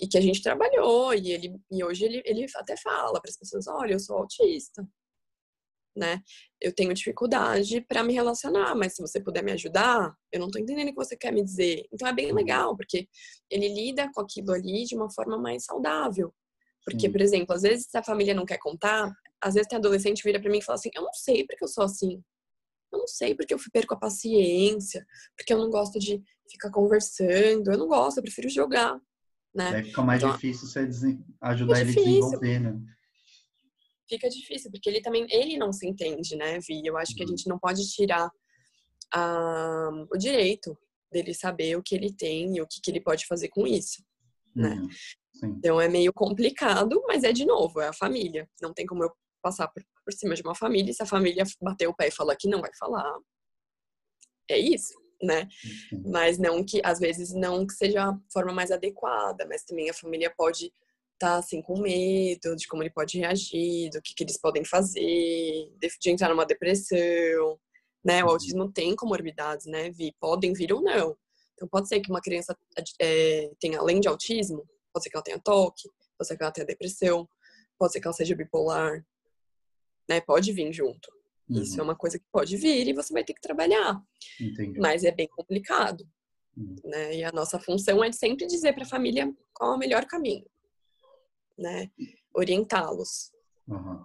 e 0.02 0.08
que 0.08 0.18
a 0.18 0.22
gente 0.22 0.42
trabalhou 0.42 1.14
e 1.14 1.32
ele 1.32 1.56
e 1.72 1.84
hoje 1.84 2.06
ele, 2.06 2.22
ele 2.26 2.46
até 2.56 2.76
fala 2.78 3.22
para 3.22 3.30
as 3.30 3.38
pessoas 3.38 3.68
olha 3.68 3.94
eu 3.94 4.00
sou 4.00 4.18
autista 4.18 4.88
né? 5.98 6.22
Eu 6.60 6.76
tenho 6.76 6.94
dificuldade 6.94 7.80
para 7.82 8.04
me 8.04 8.14
relacionar 8.14 8.76
mas 8.76 8.96
se 8.96 9.02
você 9.02 9.22
puder 9.22 9.44
me 9.44 9.52
ajudar 9.52 10.14
eu 10.32 10.40
não 10.40 10.48
estou 10.48 10.62
entendendo 10.62 10.88
o 10.88 10.92
que 10.92 10.96
você 10.96 11.18
quer 11.18 11.32
me 11.32 11.44
dizer 11.44 11.86
então 11.92 12.08
é 12.08 12.14
bem 12.14 12.32
legal 12.32 12.76
porque 12.76 13.08
ele 13.50 13.68
lida 13.68 14.10
com 14.14 14.22
aquilo 14.22 14.52
ali 14.52 14.86
de 14.86 14.96
uma 14.96 15.12
forma 15.12 15.38
mais 15.38 15.66
saudável. 15.66 16.34
Porque 16.86 17.10
por 17.10 17.22
exemplo 17.22 17.54
às 17.56 17.64
vezes 17.64 17.94
a 17.96 18.04
família 18.04 18.34
não 18.34 18.46
quer 18.46 18.60
contar 18.60 19.12
às 19.42 19.56
vezes 19.56 19.68
tem 19.68 19.78
adolescente 19.78 20.24
vira 20.24 20.40
para 20.40 20.50
mim 20.50 20.60
e 20.60 20.64
fala 20.64 20.76
assim 20.76 20.90
eu 20.94 21.04
não 21.04 21.14
sei 21.14 21.46
porque 21.46 21.64
eu 21.64 21.68
sou 21.68 21.84
assim 21.84 22.22
eu 22.92 23.00
não 23.00 23.08
sei 23.08 23.36
porque 23.36 23.54
eu 23.54 23.60
perco 23.72 23.94
a 23.94 24.00
paciência, 24.00 25.06
porque 25.36 25.54
eu 25.54 25.58
não 25.58 25.70
gosto 25.70 26.00
de 26.00 26.24
ficar 26.50 26.72
conversando, 26.72 27.72
eu 27.72 27.78
não 27.78 27.88
gosto, 27.88 28.18
eu 28.18 28.24
prefiro 28.24 28.50
jogar, 28.50 29.00
né? 29.54 29.70
Aí 29.76 29.84
fica 29.84 30.02
mais 30.02 30.22
então, 30.22 30.34
difícil 30.34 30.68
você 30.68 30.88
ajudar 31.42 31.82
ele 31.82 31.92
a 31.92 31.94
desenvolver, 31.94 32.60
né? 32.60 32.82
Fica 34.08 34.30
difícil, 34.30 34.70
porque 34.72 34.88
ele 34.88 35.02
também, 35.02 35.26
ele 35.30 35.58
não 35.58 35.74
se 35.74 35.88
entende, 35.88 36.36
né, 36.36 36.60
Vi? 36.60 36.86
Eu 36.86 36.98
acho 36.98 37.12
uhum. 37.12 37.18
que 37.18 37.24
a 37.24 37.26
uhum. 37.26 37.30
gente 37.32 37.50
não 37.50 37.58
pode 37.58 37.82
tirar 37.92 38.28
uh, 38.28 40.08
o 40.12 40.18
direito 40.18 40.78
dele 41.12 41.34
saber 41.34 41.76
o 41.78 41.84
que 41.84 41.96
ele 41.96 42.14
tem 42.14 42.58
e 42.58 42.62
o 42.62 42.68
que, 42.68 42.80
que 42.82 42.92
ele 42.92 43.02
pode 43.02 43.26
fazer 43.26 43.50
com 43.50 43.66
isso, 43.66 44.04
né? 44.56 44.76
uhum. 44.76 44.88
né? 44.88 44.94
Sim. 45.34 45.56
Então 45.58 45.82
é 45.82 45.90
meio 45.90 46.14
complicado, 46.14 47.04
mas 47.08 47.24
é 47.24 47.34
de 47.34 47.46
novo, 47.46 47.82
é 47.82 47.90
a 47.90 47.94
família. 47.94 48.48
Não 48.62 48.74
tem 48.74 48.86
como 48.86 49.04
eu 49.04 49.12
passar 49.42 49.68
por, 49.68 49.84
por 50.06 50.14
cima 50.14 50.36
de 50.36 50.44
uma 50.44 50.56
família, 50.56 50.92
e 50.92 50.94
se 50.94 51.04
a 51.04 51.06
família 51.06 51.44
bater 51.62 51.88
o 51.88 51.94
pé 51.94 52.08
e 52.08 52.12
falar 52.12 52.36
que 52.36 52.48
não 52.48 52.62
vai 52.62 52.72
falar, 52.78 53.18
é 54.50 54.58
isso, 54.58 54.94
né? 55.22 55.50
Uhum. 55.92 56.04
Mas 56.12 56.38
não 56.38 56.64
que, 56.64 56.80
às 56.84 57.00
vezes, 57.00 57.34
não 57.34 57.66
que 57.66 57.74
seja 57.74 58.10
a 58.10 58.20
forma 58.32 58.54
mais 58.54 58.72
adequada, 58.72 59.46
mas 59.48 59.64
também 59.64 59.90
a 59.90 59.94
família 59.94 60.32
pode 60.38 60.66
estar, 61.14 61.32
tá, 61.32 61.38
assim, 61.38 61.62
com 61.62 61.80
medo 61.80 62.56
de 62.56 62.68
como 62.68 62.84
ele 62.84 62.92
pode 62.92 63.18
reagir, 63.18 63.90
do 63.90 64.02
que, 64.02 64.14
que 64.14 64.24
eles 64.24 64.40
podem 64.40 64.64
fazer, 64.64 65.02
de, 65.02 65.90
de 66.00 66.12
entrar 66.12 66.30
numa 66.30 66.46
depressão, 66.46 67.60
né? 68.04 68.24
O 68.24 68.28
uhum. 68.28 68.34
autismo 68.34 68.72
tem 68.72 68.96
comorbidades, 68.96 69.66
né, 69.66 69.90
Vi? 69.90 70.14
Podem 70.20 70.54
vir 70.54 70.72
ou 70.72 70.82
não. 70.82 71.18
Então, 71.56 71.68
pode 71.68 71.88
ser 71.88 72.02
que 72.02 72.10
uma 72.10 72.22
criança 72.22 72.56
é, 73.02 73.50
tenha, 73.60 73.80
além 73.80 74.00
de 74.00 74.08
autismo, 74.08 74.68
pode 74.94 75.04
ser 75.04 75.10
que 75.10 75.18
ela 75.18 75.24
tenha 75.24 75.40
toque, 75.40 75.90
pode 76.18 76.28
ser 76.28 76.38
que 76.38 76.44
ela 76.44 76.52
tenha 76.52 76.68
depressão, 76.68 77.28
pode 77.78 77.94
ser 77.94 78.02
que 78.02 78.08
ela 78.08 78.14
seja 78.14 78.36
bipolar, 78.36 79.06
né? 80.10 80.22
Pode 80.22 80.52
vir 80.52 80.72
junto. 80.74 81.10
Uhum. 81.50 81.62
Isso 81.62 81.80
é 81.80 81.84
uma 81.84 81.96
coisa 81.96 82.18
que 82.18 82.26
pode 82.32 82.58
vir 82.58 82.88
e 82.88 82.94
você 82.94 83.14
vai 83.14 83.24
ter 83.24 83.34
que 83.34 83.42
trabalhar. 83.42 84.02
Entendi. 84.40 84.80
Mas 84.80 85.04
é 85.04 85.12
bem 85.12 85.28
complicado. 85.28 86.06
Uhum. 86.58 86.76
Né? 86.84 87.18
E 87.18 87.24
a 87.24 87.32
nossa 87.32 87.60
função 87.60 88.04
é 88.04 88.12
sempre 88.12 88.48
dizer 88.48 88.74
para 88.74 88.84
a 88.84 88.90
família 88.90 89.32
qual 89.54 89.74
é 89.74 89.76
o 89.76 89.80
melhor 89.80 90.06
caminho, 90.06 90.46
né? 91.58 91.90
Orientá-los. 92.34 93.32
Uhum. 93.68 94.04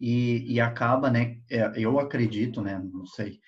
E, 0.00 0.54
e, 0.54 0.60
acaba, 0.60 1.10
né? 1.10 1.40
É, 1.50 1.72
eu 1.76 1.98
acredito, 1.98 2.62
né? 2.62 2.78
Não 2.92 3.04
sei 3.06 3.38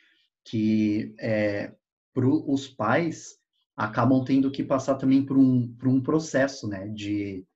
que 0.44 1.14
é, 1.18 1.72
para 2.12 2.26
os 2.26 2.68
pais 2.68 3.38
acabam 3.76 4.22
tendo 4.24 4.50
que 4.50 4.62
passar 4.62 4.96
também 4.96 5.24
por 5.24 5.38
um, 5.38 5.72
por 5.76 5.88
um 5.88 6.02
processo, 6.02 6.68
né? 6.68 6.88
De 6.88 7.46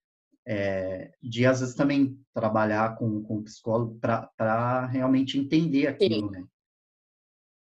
é, 0.47 1.11
de 1.21 1.45
às 1.45 1.61
vezes 1.61 1.75
também 1.75 2.19
trabalhar 2.33 2.97
com, 2.97 3.23
com 3.23 3.43
psicólogo 3.43 3.99
para 4.01 4.87
realmente 4.87 5.39
entender 5.39 5.89
aquilo, 5.89 6.29
Sim. 6.29 6.31
né? 6.31 6.47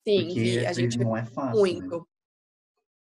Sim, 0.06 0.26
Porque 0.26 0.64
a 0.68 0.72
gente 0.74 0.98
não 0.98 1.16
é 1.16 1.24
fácil. 1.24 1.62
Né? 1.62 1.72
Muito. 1.72 1.98
Né? 1.98 2.04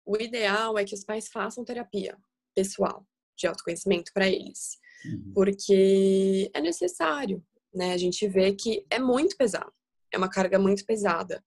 O 0.05 0.17
ideal 0.17 0.77
é 0.77 0.85
que 0.85 0.93
os 0.93 1.03
pais 1.03 1.27
façam 1.29 1.65
terapia 1.65 2.15
pessoal 2.53 3.07
de 3.35 3.47
autoconhecimento 3.47 4.13
para 4.13 4.27
eles, 4.27 4.77
uhum. 5.03 5.31
porque 5.33 6.49
é 6.53 6.61
necessário, 6.61 7.43
né? 7.73 7.91
A 7.91 7.97
gente 7.97 8.27
vê 8.27 8.53
que 8.53 8.85
é 8.89 8.99
muito 8.99 9.35
pesado, 9.35 9.73
é 10.13 10.17
uma 10.17 10.29
carga 10.29 10.59
muito 10.59 10.85
pesada. 10.85 11.43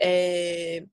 É, 0.00 0.86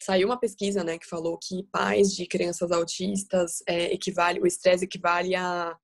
saiu 0.00 0.28
uma 0.28 0.38
pesquisa, 0.38 0.84
né, 0.84 0.98
que 0.98 1.06
falou 1.06 1.38
que 1.38 1.64
pais 1.72 2.14
de 2.14 2.26
crianças 2.26 2.70
autistas 2.70 3.62
é, 3.66 3.92
equivale, 3.92 4.40
o 4.40 4.46
estresse 4.46 4.84
equivale 4.84 5.34
a 5.34 5.76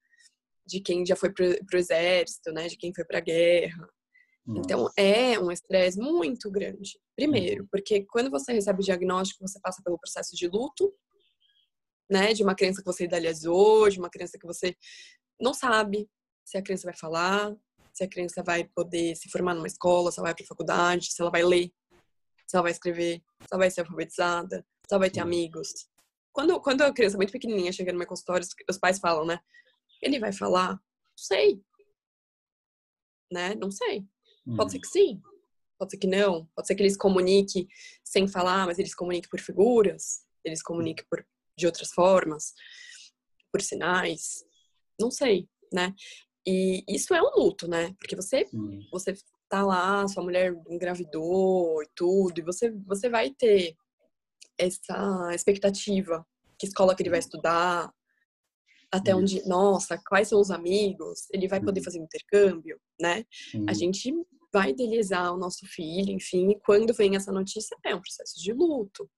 de 0.66 0.81
quem 0.81 1.05
já 1.05 1.16
foi 1.16 1.33
para 1.33 1.44
o 1.44 1.79
exército, 1.79 2.53
né, 2.53 2.68
de 2.68 2.77
quem 2.77 2.92
foi 2.94 3.05
para 3.05 3.18
a 3.18 3.22
guerra. 3.22 3.88
Então, 4.46 4.81
Nossa. 4.81 4.92
Então 4.94 5.05
é 5.05 5.38
um 5.38 5.51
estresse 5.51 5.98
muito 5.98 6.51
grande. 6.51 6.98
Primeiro, 7.14 7.62
uhum. 7.62 7.68
porque 7.70 8.05
quando 8.07 8.31
você 8.31 8.53
recebe 8.53 8.81
o 8.81 8.85
diagnóstico, 8.85 9.46
você 9.46 9.61
passa 9.61 9.83
pelo 9.83 9.98
processo 9.98 10.35
de 10.35 10.48
luto, 10.48 10.92
né, 12.11 12.33
de 12.33 12.42
uma 12.42 12.55
criança 12.55 12.81
que 12.81 12.87
você 12.87 13.05
idealizou, 13.05 13.88
de 13.88 13.98
uma 13.98 14.11
criança 14.11 14.38
que 14.38 14.46
você 14.46 14.77
não 15.40 15.55
sabe 15.55 16.09
se 16.44 16.59
a 16.59 16.62
criança 16.62 16.85
vai 16.85 16.96
falar, 16.96 17.55
se 17.92 18.05
a 18.05 18.09
criança 18.09 18.42
vai 18.42 18.64
poder 18.64 19.14
se 19.16 19.31
formar 19.31 19.55
numa 19.55 19.66
escola, 19.66 20.11
se 20.11 20.18
ela 20.18 20.29
vai 20.29 20.35
para 20.35 20.46
faculdade, 20.46 21.12
se 21.12 21.20
ela 21.20 21.31
vai 21.31 21.42
ler, 21.42 21.70
se 22.46 22.57
ela 22.57 22.62
vai 22.62 22.72
escrever, 22.72 23.22
se 23.40 23.48
ela 23.51 23.61
vai 23.61 23.70
ser 23.70 23.81
alfabetizada, 23.81 24.64
se 24.87 24.94
ela 24.94 25.01
vai 25.01 25.11
ter 25.11 25.20
amigos. 25.20 25.88
Quando, 26.33 26.61
quando 26.61 26.83
a 26.83 26.92
criança 26.92 27.16
muito 27.16 27.33
pequenininha 27.33 27.72
chega 27.72 27.92
no 27.92 27.98
meu 27.98 28.07
consultório, 28.07 28.46
os 28.68 28.79
pais 28.79 28.98
falam, 28.98 29.25
né? 29.25 29.38
Ele 30.03 30.19
vai 30.19 30.33
falar? 30.33 30.73
Não 30.73 31.17
sei. 31.17 31.62
Né? 33.33 33.55
Não 33.55 33.71
sei. 33.71 34.05
Pode 34.57 34.73
ser 34.73 34.79
uhum. 34.79 34.83
que 34.83 34.88
sim. 34.88 35.23
Pode 35.79 35.93
ser 35.93 35.97
que 35.99 36.07
não. 36.07 36.47
Pode 36.55 36.67
ser 36.67 36.75
que 36.75 36.83
eles 36.83 36.97
comuniquem 36.97 37.69
sem 38.05 38.27
falar, 38.27 38.67
mas 38.67 38.79
eles 38.79 38.95
comuniquem 38.95 39.31
por 39.31 39.41
figuras. 39.41 40.27
Eles 40.45 40.62
comuniquem 40.62 41.05
por, 41.09 41.25
de 41.57 41.67
outras 41.67 41.93
formas. 41.93 42.53
Por 43.51 43.62
sinais. 43.62 44.45
Não 45.01 45.11
sei, 45.11 45.49
né? 45.73 45.95
E 46.47 46.85
isso 46.88 47.15
é 47.15 47.23
um 47.23 47.31
luto, 47.37 47.69
né? 47.69 47.95
Porque 47.99 48.17
você, 48.17 48.49
você 48.91 49.15
tá 49.49 49.62
lá, 49.62 50.07
sua 50.09 50.23
mulher 50.25 50.55
engravidou 50.69 51.83
e 51.83 51.88
tudo, 51.95 52.38
e 52.38 52.43
você, 52.43 52.71
você 52.87 53.09
vai 53.09 53.31
ter 53.31 53.77
essa 54.59 55.31
expectativa 55.35 56.27
que 56.59 56.67
escola 56.67 56.95
que 56.95 57.03
ele 57.03 57.11
vai 57.11 57.19
estudar, 57.19 57.93
até 58.92 59.14
onde, 59.14 59.46
nossa, 59.48 59.98
quais 60.07 60.28
são 60.28 60.40
os 60.40 60.50
amigos, 60.50 61.26
ele 61.33 61.48
vai 61.48 61.61
poder 61.61 61.81
uhum. 61.81 61.85
fazer 61.85 61.98
intercâmbio, 61.98 62.78
né? 63.00 63.24
A 63.66 63.72
gente 63.72 64.12
vai 64.52 64.70
idealizar 64.70 65.33
o 65.33 65.38
nosso 65.38 65.66
filho, 65.66 66.12
enfim, 66.12 66.50
e 66.50 66.61
quando 66.61 66.92
vem 66.92 67.16
essa 67.16 67.33
notícia, 67.33 67.76
é 67.85 67.94
um 67.94 68.00
processo 68.02 68.38
de 68.38 68.52
luto. 68.52 69.11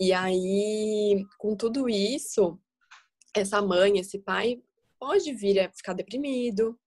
E 0.00 0.12
aí, 0.12 1.22
com 1.38 1.54
tudo 1.54 1.88
isso, 1.88 2.58
essa 3.36 3.60
mãe, 3.60 3.98
esse 3.98 4.18
pai, 4.18 4.62
pode 4.98 5.32
vir 5.34 5.60
a 5.60 5.70
ficar 5.70 5.92
deprimido, 5.92 6.78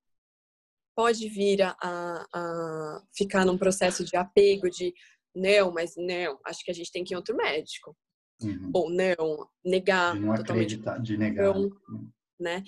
pode 0.96 1.30
vir 1.30 1.62
a, 1.62 1.76
a 1.80 3.04
ficar 3.16 3.46
num 3.46 3.60
processo 3.60 4.04
de 4.04 4.18
apego, 4.18 4.70
de 4.72 4.92
não, 5.36 5.72
mas 5.72 5.94
não, 5.96 6.40
acho 6.44 6.66
que 6.66 6.72
a 6.72 6.74
gente 6.74 6.92
tem 6.92 7.04
que 7.04 7.14
ir 7.14 7.16
em 7.16 7.18
outro 7.18 7.36
médico. 7.36 7.96
Uhum. 8.42 8.72
Ou 8.74 8.90
não, 8.90 9.48
negar. 9.64 10.14
De 10.14 10.20
não 10.20 10.32
acreditar, 10.34 10.98
de 11.00 11.18
negar. 11.18 11.50
Então, 11.50 11.72
né? 12.40 12.64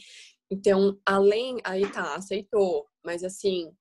Então, 0.52 1.00
além, 1.06 1.58
aí 1.64 1.90
tá, 1.92 2.16
aceitou, 2.16 2.88
mas 3.04 3.24
assim, 3.24 3.72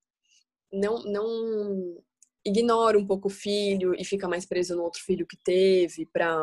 não, 0.71 1.03
não 1.03 1.97
ignora 2.45 2.97
um 2.97 3.05
pouco 3.05 3.27
o 3.27 3.31
filho 3.31 3.93
e 3.95 4.05
fica 4.05 4.27
mais 4.27 4.45
preso 4.45 4.75
no 4.75 4.83
outro 4.83 5.01
filho 5.03 5.25
que 5.25 5.37
teve 5.43 6.05
para 6.13 6.37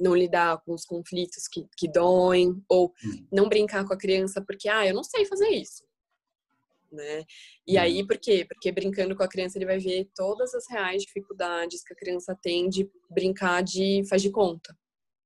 não 0.00 0.14
lidar 0.14 0.62
com 0.64 0.72
os 0.72 0.84
conflitos 0.84 1.48
que, 1.48 1.66
que 1.76 1.90
doem, 1.90 2.62
ou 2.68 2.94
uhum. 3.04 3.26
não 3.32 3.48
brincar 3.48 3.84
com 3.84 3.92
a 3.92 3.98
criança 3.98 4.40
porque, 4.40 4.68
ah, 4.68 4.86
eu 4.86 4.94
não 4.94 5.02
sei 5.02 5.26
fazer 5.26 5.48
isso. 5.48 5.87
Né? 6.90 7.24
E 7.66 7.76
uhum. 7.76 7.82
aí, 7.82 8.06
por 8.06 8.18
quê? 8.18 8.46
Porque 8.48 8.72
brincando 8.72 9.14
com 9.14 9.22
a 9.22 9.28
criança, 9.28 9.58
ele 9.58 9.66
vai 9.66 9.78
ver 9.78 10.08
todas 10.14 10.54
as 10.54 10.64
reais 10.70 11.02
dificuldades 11.02 11.82
que 11.84 11.92
a 11.92 11.96
criança 11.96 12.38
tem 12.42 12.68
de 12.68 12.90
brincar 13.10 13.62
de 13.62 14.02
faz 14.08 14.22
de 14.22 14.30
conta. 14.30 14.76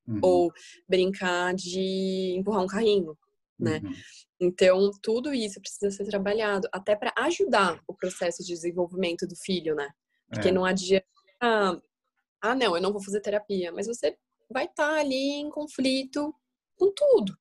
Uhum. 0.07 0.19
Ou 0.23 0.53
brincar 0.89 1.55
de 1.55 2.35
empurrar 2.37 2.65
um 2.65 2.67
carrinho, 2.67 3.17
né? 3.59 3.81
Uhum. 3.85 3.93
Então, 4.41 4.91
tudo 5.01 5.33
isso 5.33 5.61
precisa 5.61 5.91
ser 5.93 6.05
trabalhado 6.05 6.69
até 6.73 6.97
para 6.97 7.13
ajudar 7.17 7.81
o 7.87 7.95
processo 7.95 8.43
de 8.43 8.53
desenvolvimento 8.53 9.25
do 9.25 9.37
filho, 9.37 9.77
né? 9.77 9.89
Porque 10.29 10.49
é. 10.49 10.53
não 10.53 10.65
adianta, 10.65 11.07
ah, 11.41 12.55
não, 12.57 12.75
eu 12.75 12.83
não 12.83 12.93
vou 12.93 13.03
fazer 13.03 13.21
terapia, 13.21 13.71
mas 13.71 13.87
você 13.87 14.17
vai 14.51 14.65
estar 14.65 14.89
tá 14.89 15.01
ali 15.01 15.35
em 15.35 15.49
conflito 15.49 16.35
com 16.77 16.93
tudo. 16.93 17.39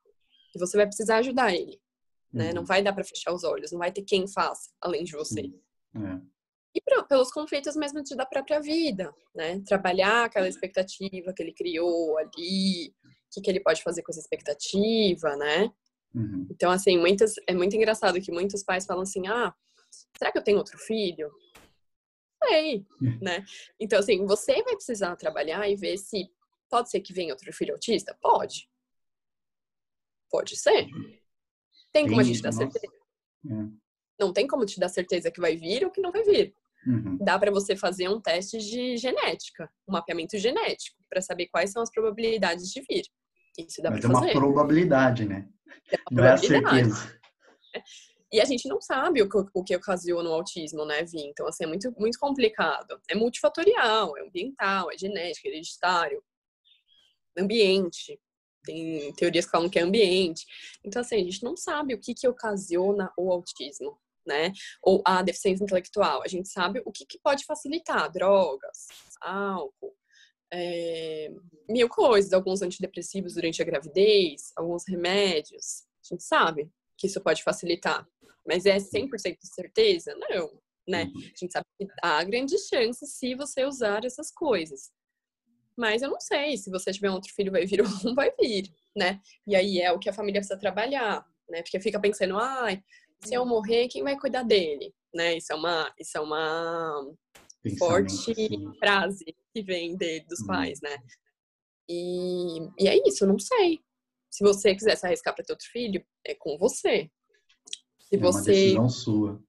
E 0.55 0.59
você 0.59 0.77
vai 0.77 0.85
precisar 0.85 1.17
ajudar 1.17 1.55
ele. 1.55 1.80
Né? 2.33 2.49
Uhum. 2.49 2.55
Não 2.55 2.65
vai 2.65 2.81
dar 2.81 2.93
para 2.93 3.03
fechar 3.03 3.33
os 3.33 3.43
olhos, 3.43 3.71
não 3.71 3.79
vai 3.79 3.91
ter 3.91 4.03
quem 4.03 4.27
faça 4.27 4.69
além 4.79 5.03
de 5.03 5.11
você. 5.11 5.51
É. 5.95 6.21
E 6.73 6.81
pra, 6.81 7.03
pelos 7.03 7.31
conflitos 7.31 7.75
mesmo 7.75 8.01
da 8.15 8.25
própria 8.25 8.61
vida, 8.61 9.13
né? 9.35 9.61
Trabalhar 9.65 10.25
aquela 10.25 10.47
expectativa 10.47 11.33
que 11.33 11.43
ele 11.43 11.53
criou 11.53 12.17
ali, 12.17 12.89
o 12.89 13.33
que, 13.33 13.41
que 13.41 13.49
ele 13.49 13.59
pode 13.59 13.83
fazer 13.83 14.01
com 14.01 14.11
essa 14.11 14.21
expectativa, 14.21 15.35
né? 15.35 15.69
Uhum. 16.15 16.47
Então, 16.49 16.71
assim, 16.71 16.97
muitas, 16.97 17.35
é 17.47 17.53
muito 17.53 17.75
engraçado 17.75 18.21
que 18.21 18.31
muitos 18.31 18.63
pais 18.63 18.85
falam 18.85 19.03
assim, 19.03 19.27
ah, 19.27 19.53
será 20.17 20.31
que 20.31 20.37
eu 20.37 20.43
tenho 20.43 20.57
outro 20.57 20.77
filho? 20.77 21.29
Sei, 22.43 22.85
né? 23.21 23.43
Então, 23.79 23.99
assim, 23.99 24.25
você 24.25 24.63
vai 24.63 24.75
precisar 24.75 25.15
trabalhar 25.17 25.67
e 25.69 25.75
ver 25.75 25.97
se 25.97 26.29
pode 26.69 26.89
ser 26.89 27.01
que 27.01 27.13
venha 27.13 27.33
outro 27.33 27.51
filho 27.51 27.73
autista? 27.73 28.17
Pode. 28.21 28.69
Pode 30.29 30.55
ser. 30.55 30.87
Tem 31.91 32.07
como 32.07 32.21
a 32.21 32.23
gente 32.23 32.41
dar 32.41 32.51
certeza? 32.51 32.93
É. 33.45 33.81
Não 34.19 34.31
tem 34.31 34.47
como 34.47 34.65
te 34.65 34.79
dar 34.79 34.89
certeza 34.89 35.31
que 35.31 35.41
vai 35.41 35.55
vir 35.55 35.83
ou 35.83 35.91
que 35.91 36.01
não 36.01 36.11
vai 36.11 36.23
vir. 36.23 36.53
Uhum. 36.85 37.17
Dá 37.19 37.37
para 37.37 37.51
você 37.51 37.75
fazer 37.75 38.09
um 38.09 38.19
teste 38.19 38.57
de 38.57 38.97
genética, 38.97 39.69
um 39.87 39.93
mapeamento 39.93 40.37
genético, 40.37 40.97
para 41.09 41.21
saber 41.21 41.47
quais 41.47 41.71
são 41.71 41.81
as 41.81 41.91
probabilidades 41.91 42.69
de 42.69 42.81
vir. 42.81 43.03
Isso 43.57 43.81
dá 43.81 43.91
Mas 43.91 44.03
é 44.03 44.07
uma 44.07 44.31
probabilidade, 44.31 45.27
né? 45.27 45.47
É 45.91 45.97
uma 46.09 46.21
não 46.21 46.27
é 46.27 46.31
a 46.33 46.37
certeza. 46.37 47.19
E 48.31 48.39
a 48.39 48.45
gente 48.45 48.67
não 48.67 48.79
sabe 48.79 49.21
o 49.21 49.27
que, 49.27 49.37
o 49.53 49.63
que 49.63 49.75
ocasiona 49.75 50.29
o 50.29 50.33
autismo, 50.33 50.85
né, 50.85 51.03
Vi? 51.03 51.19
Então, 51.19 51.45
assim, 51.47 51.65
é 51.65 51.67
muito, 51.67 51.93
muito 51.99 52.17
complicado. 52.17 52.99
É 53.09 53.15
multifatorial, 53.15 54.17
é 54.17 54.21
ambiental, 54.21 54.89
é 54.89 54.97
genético, 54.97 55.47
é 55.47 55.51
hereditário, 55.51 56.23
ambiente. 57.37 58.17
Tem 58.63 59.11
teorias 59.13 59.45
que 59.45 59.51
falam 59.51 59.69
que 59.69 59.79
é 59.79 59.81
ambiente. 59.81 60.45
Então, 60.83 61.01
assim, 61.01 61.15
a 61.15 61.23
gente 61.23 61.43
não 61.43 61.57
sabe 61.57 61.93
o 61.93 61.99
que, 61.99 62.13
que 62.13 62.27
ocasiona 62.27 63.11
o 63.17 63.31
autismo, 63.31 63.97
né? 64.25 64.53
Ou 64.83 65.01
a 65.05 65.21
deficiência 65.21 65.63
intelectual. 65.63 66.21
A 66.23 66.27
gente 66.27 66.49
sabe 66.49 66.81
o 66.85 66.91
que, 66.91 67.05
que 67.05 67.19
pode 67.19 67.45
facilitar, 67.45 68.11
drogas, 68.11 68.87
álcool, 69.21 69.95
é, 70.53 71.31
mil 71.69 71.87
coisas, 71.87 72.33
alguns 72.33 72.61
antidepressivos 72.61 73.35
durante 73.35 73.61
a 73.61 73.65
gravidez, 73.65 74.51
alguns 74.55 74.87
remédios. 74.87 75.83
A 76.03 76.13
gente 76.13 76.23
sabe 76.23 76.69
que 76.97 77.07
isso 77.07 77.21
pode 77.21 77.43
facilitar. 77.43 78.07
Mas 78.45 78.65
é 78.65 78.77
100% 78.77 79.37
de 79.39 79.47
certeza? 79.53 80.15
Não, 80.15 80.51
né? 80.87 81.05
Uhum. 81.05 81.21
A 81.21 81.39
gente 81.39 81.51
sabe 81.51 81.65
que 81.79 81.87
há 82.03 82.23
grandes 82.23 82.67
chances 82.67 83.13
se 83.13 83.35
você 83.35 83.65
usar 83.65 84.03
essas 84.03 84.31
coisas. 84.31 84.91
Mas 85.81 86.03
eu 86.03 86.11
não 86.11 86.19
sei, 86.19 86.55
se 86.57 86.69
você 86.69 86.91
tiver 86.91 87.09
um 87.09 87.15
outro 87.15 87.33
filho, 87.33 87.51
vai 87.51 87.65
vir 87.65 87.81
ou 87.81 87.87
não 88.05 88.13
vai 88.13 88.31
vir, 88.39 88.71
né? 88.95 89.19
E 89.47 89.55
aí 89.55 89.81
é 89.81 89.91
o 89.91 89.97
que 89.97 90.11
a 90.11 90.13
família 90.13 90.39
precisa 90.39 90.59
trabalhar, 90.59 91.25
né? 91.49 91.63
Porque 91.63 91.79
fica 91.79 91.99
pensando, 91.99 92.37
ai, 92.37 92.83
se 93.19 93.33
eu 93.33 93.43
morrer, 93.47 93.87
quem 93.87 94.03
vai 94.03 94.15
cuidar 94.15 94.43
dele? 94.43 94.93
Né? 95.11 95.37
Isso 95.37 95.51
é 95.51 95.55
uma, 95.55 95.91
isso 95.99 96.15
é 96.15 96.21
uma 96.21 97.11
forte 97.79 98.31
assim. 98.31 98.71
frase 98.77 99.25
que 99.51 99.63
vem 99.63 99.97
dele, 99.97 100.23
dos 100.29 100.41
hum. 100.41 100.45
pais, 100.45 100.79
né? 100.83 100.95
E, 101.89 102.59
e 102.77 102.87
é 102.87 102.95
isso, 103.07 103.23
eu 103.23 103.29
não 103.29 103.39
sei. 103.39 103.79
Se 104.29 104.43
você 104.43 104.75
quiser 104.75 104.95
se 104.95 105.07
arriscar 105.07 105.33
para 105.33 105.43
ter 105.43 105.53
outro 105.53 105.67
filho, 105.67 106.05
é 106.23 106.35
com 106.35 106.59
você. 106.59 107.09
Se 108.01 108.17
é 108.17 108.19
você... 108.19 108.51
uma 108.51 108.53
decisão 108.53 108.89
sua. 108.89 109.43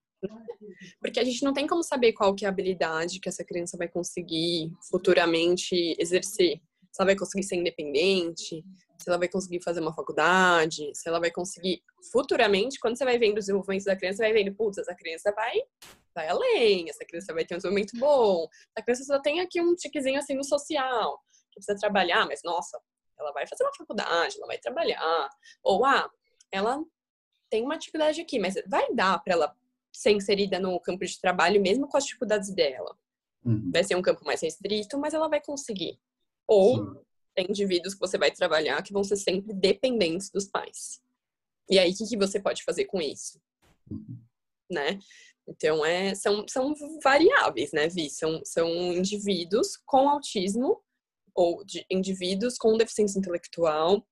Porque 1.00 1.20
a 1.20 1.24
gente 1.24 1.42
não 1.44 1.52
tem 1.52 1.66
como 1.66 1.82
saber 1.82 2.12
qual 2.12 2.34
que 2.34 2.44
é 2.44 2.48
a 2.48 2.50
habilidade 2.50 3.20
que 3.20 3.28
essa 3.28 3.44
criança 3.44 3.76
vai 3.76 3.88
conseguir 3.88 4.72
futuramente 4.90 5.96
exercer. 5.98 6.60
Se 6.90 7.00
ela 7.00 7.06
vai 7.06 7.16
conseguir 7.16 7.44
ser 7.44 7.56
independente, 7.56 8.62
se 9.02 9.08
ela 9.08 9.18
vai 9.18 9.28
conseguir 9.28 9.60
fazer 9.62 9.80
uma 9.80 9.92
faculdade, 9.92 10.92
se 10.94 11.08
ela 11.08 11.18
vai 11.18 11.30
conseguir 11.30 11.82
futuramente, 12.12 12.78
quando 12.78 12.96
você 12.96 13.04
vai 13.04 13.18
vendo 13.18 13.38
os 13.38 13.46
desenvolvimentos 13.46 13.86
da 13.86 13.96
criança, 13.96 14.18
você 14.18 14.22
vai 14.22 14.32
vendo, 14.32 14.54
putz, 14.54 14.78
essa 14.78 14.94
criança 14.94 15.32
vai, 15.32 15.60
vai 16.14 16.28
além, 16.28 16.88
essa 16.88 17.04
criança 17.04 17.32
vai 17.34 17.44
ter 17.44 17.54
um 17.54 17.58
desenvolvimento 17.58 17.98
bom, 17.98 18.46
essa 18.76 18.84
criança 18.84 19.04
só 19.04 19.20
tem 19.20 19.40
aqui 19.40 19.60
um 19.60 19.74
tiquezinho 19.74 20.18
assim 20.18 20.34
no 20.34 20.44
social, 20.44 21.18
que 21.50 21.56
precisa 21.56 21.78
trabalhar, 21.78 22.26
mas 22.26 22.40
nossa, 22.44 22.80
ela 23.18 23.32
vai 23.32 23.46
fazer 23.46 23.64
uma 23.64 23.74
faculdade, 23.74 24.36
ela 24.36 24.46
vai 24.46 24.58
trabalhar. 24.58 25.28
Ou, 25.62 25.84
ah, 25.84 26.08
ela 26.50 26.82
tem 27.50 27.62
uma 27.62 27.74
atividade 27.74 28.20
aqui, 28.20 28.38
mas 28.38 28.54
vai 28.66 28.92
dar 28.94 29.18
para 29.22 29.34
ela 29.34 29.56
ser 29.92 30.12
inserida 30.12 30.58
no 30.58 30.78
campo 30.80 31.04
de 31.04 31.20
trabalho 31.20 31.60
mesmo 31.60 31.86
com 31.86 31.96
as 31.96 32.04
dificuldades 32.04 32.52
dela. 32.54 32.96
Uhum. 33.44 33.70
Vai 33.72 33.84
ser 33.84 33.94
um 33.94 34.02
campo 34.02 34.24
mais 34.24 34.40
restrito, 34.40 34.98
mas 34.98 35.14
ela 35.14 35.28
vai 35.28 35.40
conseguir. 35.40 35.98
Ou 36.46 36.76
Sim. 36.76 37.00
tem 37.34 37.46
indivíduos 37.48 37.94
que 37.94 38.00
você 38.00 38.16
vai 38.16 38.30
trabalhar 38.30 38.82
que 38.82 38.92
vão 38.92 39.04
ser 39.04 39.16
sempre 39.16 39.52
dependentes 39.52 40.30
dos 40.30 40.46
pais. 40.46 41.00
E 41.68 41.78
aí, 41.78 41.92
o 41.92 41.96
que, 41.96 42.06
que 42.06 42.16
você 42.16 42.40
pode 42.40 42.62
fazer 42.64 42.86
com 42.86 43.00
isso? 43.00 43.40
Uhum. 43.90 44.18
Né? 44.70 44.98
Então, 45.46 45.84
é, 45.84 46.14
são, 46.14 46.46
são 46.48 46.74
variáveis, 47.02 47.72
né, 47.72 47.88
Vi? 47.88 48.08
São, 48.10 48.40
são 48.44 48.68
indivíduos 48.92 49.76
com 49.84 50.08
autismo 50.08 50.82
ou 51.34 51.64
de 51.64 51.84
indivíduos 51.90 52.56
com 52.56 52.76
deficiência 52.76 53.18
intelectual 53.18 54.06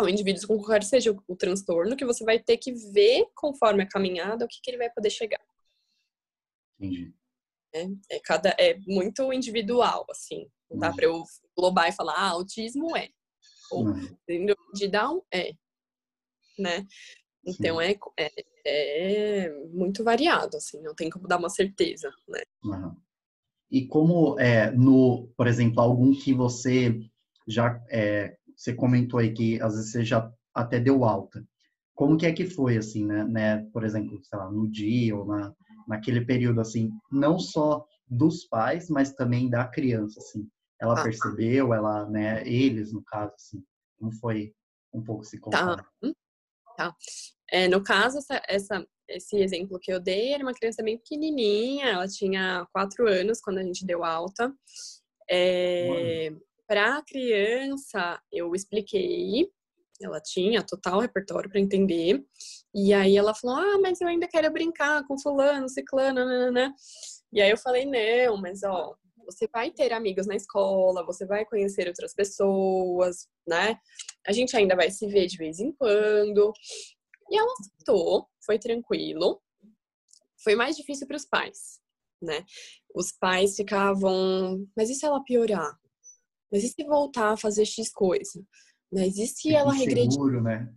ou 0.00 0.08
indivíduos 0.08 0.44
com 0.44 0.56
qualquer 0.56 0.84
seja 0.84 1.12
o, 1.12 1.22
o, 1.26 1.36
transtorno, 1.36 1.96
que 1.96 2.04
você 2.04 2.24
vai 2.24 2.38
ter 2.38 2.56
que 2.56 2.72
ver 2.72 3.26
conforme 3.34 3.82
a 3.82 3.88
caminhada 3.88 4.44
o 4.44 4.48
que, 4.48 4.60
que 4.62 4.70
ele 4.70 4.78
vai 4.78 4.90
poder 4.90 5.10
chegar. 5.10 5.40
Entendi. 6.78 7.12
É, 7.74 7.86
é, 8.10 8.20
cada, 8.20 8.50
é 8.58 8.78
muito 8.86 9.32
individual, 9.32 10.06
assim. 10.10 10.48
Não 10.70 10.78
dá 10.78 10.92
para 10.92 11.04
eu 11.04 11.22
globar 11.56 11.88
e 11.88 11.92
falar, 11.92 12.14
ah, 12.14 12.30
autismo 12.30 12.96
é. 12.96 13.08
Ou 13.70 13.84
de 14.74 14.88
Down 14.88 15.22
é. 15.32 15.52
Né? 16.58 16.86
Então 17.44 17.80
é, 17.80 17.96
é, 18.18 18.30
é, 18.66 19.50
muito 19.68 20.04
variado, 20.04 20.56
assim, 20.56 20.80
não 20.82 20.94
tem 20.94 21.08
como 21.08 21.26
dar 21.26 21.38
uma 21.38 21.48
certeza, 21.48 22.10
né? 22.28 22.42
Uhum. 22.64 22.96
E 23.70 23.86
como, 23.86 24.38
é, 24.38 24.70
no, 24.70 25.28
por 25.36 25.46
exemplo, 25.46 25.80
algum 25.80 26.12
que 26.12 26.34
você 26.34 26.98
já 27.46 27.82
é, 27.90 28.37
você 28.58 28.74
comentou 28.74 29.20
aí 29.20 29.32
que 29.32 29.60
às 29.62 29.74
vezes 29.74 29.92
você 29.92 30.04
já 30.04 30.30
até 30.52 30.80
deu 30.80 31.04
alta. 31.04 31.46
Como 31.94 32.16
que 32.16 32.26
é 32.26 32.32
que 32.32 32.44
foi, 32.44 32.76
assim, 32.76 33.06
né? 33.06 33.24
né? 33.24 33.68
Por 33.72 33.84
exemplo, 33.84 34.20
sei 34.24 34.38
lá, 34.38 34.50
no 34.50 34.68
dia 34.68 35.16
ou 35.16 35.24
na, 35.24 35.54
naquele 35.86 36.24
período, 36.24 36.60
assim, 36.60 36.90
não 37.10 37.38
só 37.38 37.86
dos 38.06 38.44
pais, 38.44 38.90
mas 38.90 39.12
também 39.12 39.48
da 39.48 39.66
criança, 39.66 40.18
assim. 40.18 40.48
Ela 40.80 40.98
ah. 40.98 41.02
percebeu, 41.02 41.72
ela, 41.72 42.08
né, 42.08 42.46
eles, 42.46 42.92
no 42.92 43.02
caso, 43.04 43.32
assim, 43.34 43.62
como 43.96 44.12
foi 44.12 44.52
um 44.92 45.02
pouco 45.02 45.24
se 45.24 45.38
contar? 45.38 45.76
Tá. 45.76 45.86
Tá. 46.76 46.96
É, 47.50 47.66
no 47.68 47.82
caso, 47.82 48.18
essa, 48.18 48.40
essa, 48.48 48.86
esse 49.08 49.36
exemplo 49.36 49.78
que 49.80 49.92
eu 49.92 49.98
dei 49.98 50.32
era 50.32 50.42
uma 50.42 50.54
criança 50.54 50.82
bem 50.82 50.96
pequenininha, 50.98 51.86
ela 51.86 52.06
tinha 52.06 52.66
quatro 52.72 53.08
anos 53.08 53.40
quando 53.40 53.58
a 53.58 53.62
gente 53.62 53.84
deu 53.84 54.04
alta. 54.04 54.52
É, 55.28 56.32
para 56.68 56.98
a 56.98 57.02
criança, 57.02 58.20
eu 58.30 58.54
expliquei, 58.54 59.50
ela 60.02 60.20
tinha 60.20 60.62
total 60.62 61.00
repertório 61.00 61.50
para 61.50 61.58
entender, 61.58 62.22
e 62.74 62.92
aí 62.92 63.16
ela 63.16 63.34
falou: 63.34 63.56
Ah, 63.56 63.78
mas 63.80 64.00
eu 64.00 64.06
ainda 64.06 64.28
quero 64.28 64.52
brincar 64.52 65.04
com 65.06 65.18
Fulano, 65.18 65.68
Ciclano, 65.68 66.52
né? 66.52 66.72
E 67.32 67.40
aí 67.40 67.50
eu 67.50 67.56
falei: 67.56 67.86
Não, 67.86 68.36
mas 68.36 68.62
ó, 68.62 68.94
você 69.24 69.48
vai 69.52 69.70
ter 69.70 69.92
amigos 69.92 70.26
na 70.26 70.36
escola, 70.36 71.04
você 71.04 71.26
vai 71.26 71.44
conhecer 71.46 71.88
outras 71.88 72.14
pessoas, 72.14 73.26
né? 73.46 73.78
A 74.26 74.32
gente 74.32 74.54
ainda 74.54 74.76
vai 74.76 74.90
se 74.90 75.06
ver 75.08 75.26
de 75.26 75.38
vez 75.38 75.58
em 75.58 75.72
quando. 75.72 76.52
E 77.30 77.38
ela 77.38 77.52
aceitou, 77.60 78.28
foi 78.44 78.58
tranquilo. 78.58 79.40
Foi 80.42 80.54
mais 80.54 80.76
difícil 80.76 81.06
para 81.06 81.16
os 81.16 81.26
pais, 81.26 81.80
né? 82.22 82.44
Os 82.94 83.12
pais 83.12 83.56
ficavam, 83.56 84.66
mas 84.76 84.88
e 84.90 84.94
se 84.94 85.04
ela 85.04 85.22
piorar? 85.24 85.78
Mas 86.50 86.64
e 86.64 86.68
se 86.68 86.84
voltar 86.84 87.32
a 87.32 87.36
fazer 87.36 87.64
X 87.64 87.90
coisa? 87.90 88.42
Mas 88.92 89.16
e 89.18 89.26
se 89.26 89.54
ela 89.54 89.72
regredir? 89.72 90.12
Seguro, 90.12 90.42
né? 90.42 90.72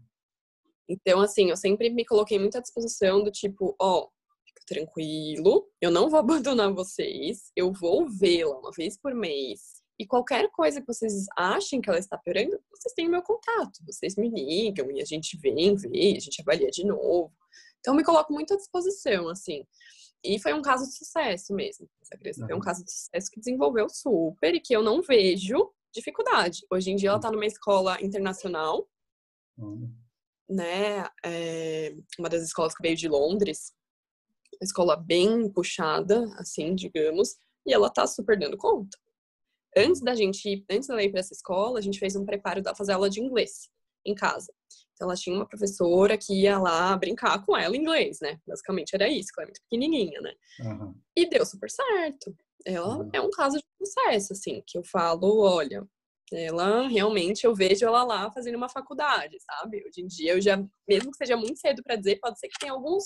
Então, 0.87 1.21
assim, 1.21 1.49
eu 1.49 1.55
sempre 1.55 1.89
me 1.89 2.05
coloquei 2.05 2.37
muito 2.37 2.57
à 2.57 2.61
disposição 2.61 3.23
do 3.23 3.31
tipo, 3.31 3.75
ó, 3.79 4.09
fica 4.45 4.61
tranquilo, 4.67 5.65
eu 5.79 5.89
não 5.89 6.09
vou 6.09 6.19
abandonar 6.19 6.73
vocês, 6.73 7.51
eu 7.55 7.71
vou 7.71 8.09
vê-la 8.09 8.57
uma 8.59 8.71
vez 8.71 8.97
por 8.97 9.13
mês. 9.13 9.81
E 9.97 10.05
qualquer 10.05 10.49
coisa 10.49 10.81
que 10.81 10.87
vocês 10.87 11.25
achem 11.37 11.79
que 11.79 11.87
ela 11.87 11.99
está 11.99 12.17
piorando, 12.17 12.59
vocês 12.71 12.93
têm 12.95 13.07
o 13.07 13.11
meu 13.11 13.21
contato. 13.21 13.79
Vocês 13.85 14.15
me 14.15 14.29
ligam 14.29 14.89
e 14.91 14.99
a 14.99 15.05
gente 15.05 15.37
vem, 15.37 15.75
vê, 15.75 16.15
a 16.17 16.19
gente 16.19 16.41
avalia 16.41 16.71
de 16.71 16.83
novo. 16.83 17.31
Então, 17.79 17.93
eu 17.93 17.97
me 17.97 18.03
coloco 18.03 18.33
muito 18.33 18.53
à 18.53 18.57
disposição, 18.57 19.29
assim. 19.29 19.63
E 20.23 20.39
foi 20.39 20.53
um 20.53 20.61
caso 20.61 20.85
de 20.85 20.95
sucesso 20.95 21.53
mesmo. 21.53 21.89
Essa 22.01 22.17
criança 22.17 22.41
uhum. 22.41 22.47
foi 22.47 22.55
um 22.55 22.59
caso 22.59 22.83
de 22.83 22.91
sucesso 22.91 23.31
que 23.31 23.39
desenvolveu 23.39 23.89
super 23.89 24.53
e 24.53 24.59
que 24.59 24.75
eu 24.75 24.83
não 24.83 25.01
vejo 25.01 25.73
dificuldade. 25.93 26.65
Hoje 26.71 26.91
em 26.91 26.95
dia 26.95 27.09
ela 27.09 27.17
está 27.17 27.31
numa 27.31 27.45
escola 27.45 28.01
internacional, 28.01 28.87
uhum. 29.57 29.93
né? 30.49 31.07
É 31.25 31.95
uma 32.19 32.29
das 32.29 32.43
escolas 32.43 32.75
que 32.75 32.81
veio 32.81 32.95
de 32.95 33.07
Londres, 33.07 33.73
uma 34.53 34.65
escola 34.65 34.95
bem 34.95 35.51
puxada, 35.51 36.25
assim, 36.37 36.75
digamos, 36.75 37.35
e 37.65 37.73
ela 37.73 37.87
está 37.87 38.05
super 38.05 38.37
dando 38.37 38.57
conta. 38.57 38.97
Antes 39.75 40.01
da 40.01 40.13
gente, 40.13 40.65
antes 40.69 40.89
ela 40.89 41.03
ir 41.03 41.09
para 41.09 41.21
essa 41.21 41.33
escola, 41.33 41.79
a 41.79 41.81
gente 41.81 41.99
fez 41.99 42.15
um 42.15 42.25
preparo 42.25 42.61
da 42.61 42.75
fazer 42.75 42.91
aula 42.91 43.09
de 43.09 43.21
inglês. 43.21 43.69
em 44.05 44.15
casa. 44.15 44.51
Então, 45.01 45.09
ela 45.09 45.17
tinha 45.17 45.35
uma 45.35 45.47
professora 45.47 46.15
que 46.15 46.31
ia 46.31 46.59
lá 46.59 46.95
brincar 46.95 47.43
com 47.43 47.57
ela 47.57 47.75
em 47.75 47.79
inglês, 47.79 48.19
né? 48.21 48.39
Basicamente 48.45 48.93
era 48.93 49.09
isso, 49.09 49.29
ela 49.35 49.45
é 49.45 49.47
muito 49.47 49.61
pequenininha, 49.63 50.21
né? 50.21 50.33
Uhum. 50.59 50.93
E 51.15 51.27
deu 51.27 51.43
super 51.43 51.71
certo. 51.71 52.35
Ela 52.63 52.99
uhum. 52.99 53.09
é 53.11 53.19
um 53.19 53.31
caso 53.31 53.57
de 53.57 53.65
sucesso, 53.83 54.33
assim, 54.33 54.61
que 54.67 54.77
eu 54.77 54.83
falo, 54.83 55.39
olha, 55.39 55.83
ela 56.31 56.87
realmente 56.87 57.47
eu 57.47 57.55
vejo 57.55 57.83
ela 57.83 58.03
lá 58.03 58.31
fazendo 58.31 58.57
uma 58.57 58.69
faculdade, 58.69 59.37
sabe? 59.39 59.83
Hoje 59.87 60.01
em 60.01 60.05
dia 60.07 60.33
eu 60.33 60.41
já, 60.41 60.63
mesmo 60.87 61.09
que 61.09 61.17
seja 61.17 61.35
muito 61.35 61.57
cedo 61.57 61.81
para 61.81 61.95
dizer, 61.95 62.19
pode 62.19 62.39
ser 62.39 62.47
que 62.47 62.59
tenha 62.59 62.71
alguns 62.71 63.05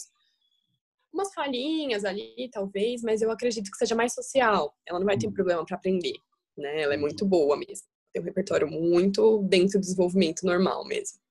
umas 1.13 1.33
falhinhas 1.33 2.03
ali, 2.03 2.49
talvez, 2.51 3.03
mas 3.03 3.21
eu 3.21 3.31
acredito 3.31 3.71
que 3.71 3.77
seja 3.77 3.95
mais 3.95 4.13
social. 4.13 4.75
Ela 4.85 4.99
não 4.99 5.05
vai 5.05 5.17
ter 5.17 5.27
uhum. 5.27 5.33
problema 5.33 5.65
para 5.65 5.77
aprender, 5.77 6.17
né? 6.57 6.81
Ela 6.81 6.95
é 6.95 6.97
muito 6.97 7.25
boa 7.25 7.55
mesmo. 7.55 7.87
Tem 8.11 8.21
um 8.21 8.25
repertório 8.25 8.67
muito 8.67 9.43
dentro 9.43 9.79
do 9.79 9.81
desenvolvimento 9.81 10.45
normal 10.45 10.85
mesmo. 10.85 11.23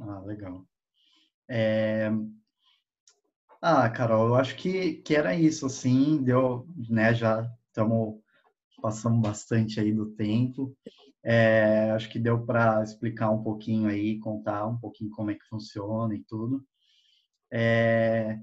Ah, 0.00 0.20
legal. 0.20 0.66
É... 1.48 2.10
Ah, 3.62 3.90
Carol, 3.90 4.28
eu 4.28 4.34
acho 4.36 4.56
que, 4.56 4.94
que 4.94 5.14
era 5.14 5.34
isso, 5.34 5.66
assim, 5.66 6.22
deu, 6.22 6.66
né, 6.88 7.12
já 7.12 7.46
estamos 7.66 8.18
passando 8.80 9.20
bastante 9.20 9.78
aí 9.78 9.92
do 9.92 10.06
tempo. 10.12 10.74
É, 11.22 11.90
acho 11.90 12.08
que 12.08 12.18
deu 12.18 12.46
para 12.46 12.82
explicar 12.82 13.30
um 13.30 13.42
pouquinho 13.42 13.90
aí, 13.90 14.18
contar 14.18 14.66
um 14.66 14.78
pouquinho 14.78 15.10
como 15.10 15.30
é 15.30 15.34
que 15.34 15.44
funciona 15.44 16.14
e 16.14 16.24
tudo. 16.24 16.64
É, 17.52 18.38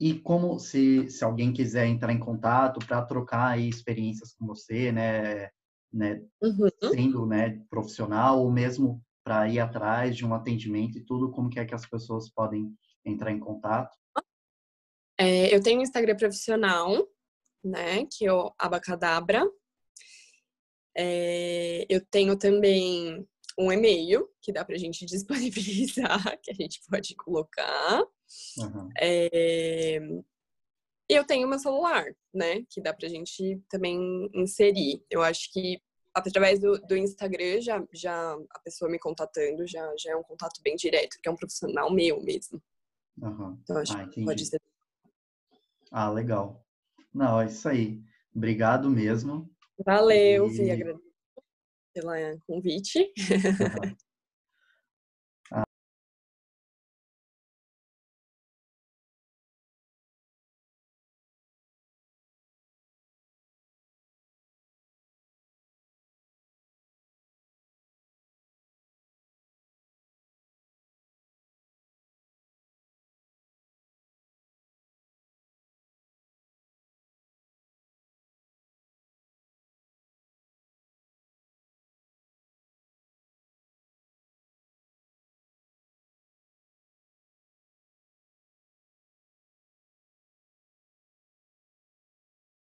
e 0.00 0.14
como 0.14 0.58
se, 0.58 1.08
se 1.08 1.22
alguém 1.22 1.52
quiser 1.52 1.86
entrar 1.86 2.12
em 2.12 2.18
contato 2.18 2.84
para 2.84 3.02
trocar 3.02 3.52
aí 3.52 3.68
experiências 3.68 4.32
com 4.32 4.46
você, 4.46 4.90
né, 4.90 5.50
né 5.92 6.20
uhum. 6.42 6.68
sendo 6.90 7.26
né, 7.26 7.62
profissional 7.70 8.40
ou 8.40 8.50
mesmo 8.50 9.00
para 9.28 9.46
ir 9.46 9.60
atrás 9.60 10.16
de 10.16 10.24
um 10.24 10.32
atendimento 10.32 10.96
e 10.96 11.04
tudo, 11.04 11.30
como 11.30 11.50
que 11.50 11.60
é 11.60 11.66
que 11.66 11.74
as 11.74 11.84
pessoas 11.84 12.30
podem 12.30 12.74
entrar 13.04 13.30
em 13.30 13.38
contato? 13.38 13.94
É, 15.20 15.54
eu 15.54 15.62
tenho 15.62 15.80
um 15.80 15.82
Instagram 15.82 16.16
profissional, 16.16 17.06
né, 17.62 18.06
que 18.06 18.24
é 18.24 18.32
o 18.32 18.50
Abacadabra, 18.58 19.46
é, 20.96 21.84
eu 21.90 22.02
tenho 22.06 22.38
também 22.38 23.28
um 23.58 23.70
e-mail 23.70 24.26
que 24.40 24.50
dá 24.50 24.64
para 24.64 24.76
a 24.76 24.78
gente 24.78 25.04
disponibilizar, 25.04 26.40
que 26.42 26.50
a 26.50 26.54
gente 26.54 26.80
pode 26.88 27.14
colocar. 27.14 28.02
Uhum. 28.56 28.88
É, 28.98 29.98
eu 31.06 31.22
tenho 31.26 31.46
meu 31.46 31.58
celular, 31.58 32.06
né? 32.32 32.64
Que 32.70 32.80
dá 32.80 32.94
para 32.94 33.06
a 33.06 33.10
gente 33.10 33.60
também 33.68 34.28
inserir. 34.34 35.02
Eu 35.10 35.22
acho 35.22 35.52
que 35.52 35.80
através 36.18 36.58
do, 36.60 36.78
do, 36.80 36.96
Instagram 36.96 37.60
já, 37.60 37.82
já 37.92 38.36
a 38.50 38.58
pessoa 38.60 38.90
me 38.90 38.98
contatando 38.98 39.66
já, 39.66 39.94
já 39.98 40.12
é 40.12 40.16
um 40.16 40.22
contato 40.22 40.60
bem 40.62 40.76
direto, 40.76 41.18
que 41.22 41.28
é 41.28 41.32
um 41.32 41.36
profissional 41.36 41.92
meu 41.92 42.22
mesmo. 42.22 42.62
Uhum. 43.20 43.58
Então 43.62 43.78
acho 43.78 43.96
ah, 43.96 44.08
que 44.08 44.24
pode 44.24 44.44
ser. 44.46 44.60
Ah, 45.90 46.10
legal. 46.10 46.64
Não, 47.12 47.40
é 47.40 47.46
isso 47.46 47.68
aí. 47.68 48.00
Obrigado 48.34 48.90
mesmo. 48.90 49.50
Valeu, 49.84 50.46
e... 50.46 50.50
Vi, 50.50 50.70
agradeço 50.70 51.08
pelo 51.94 52.40
convite. 52.46 53.00
Uhum. 53.00 53.96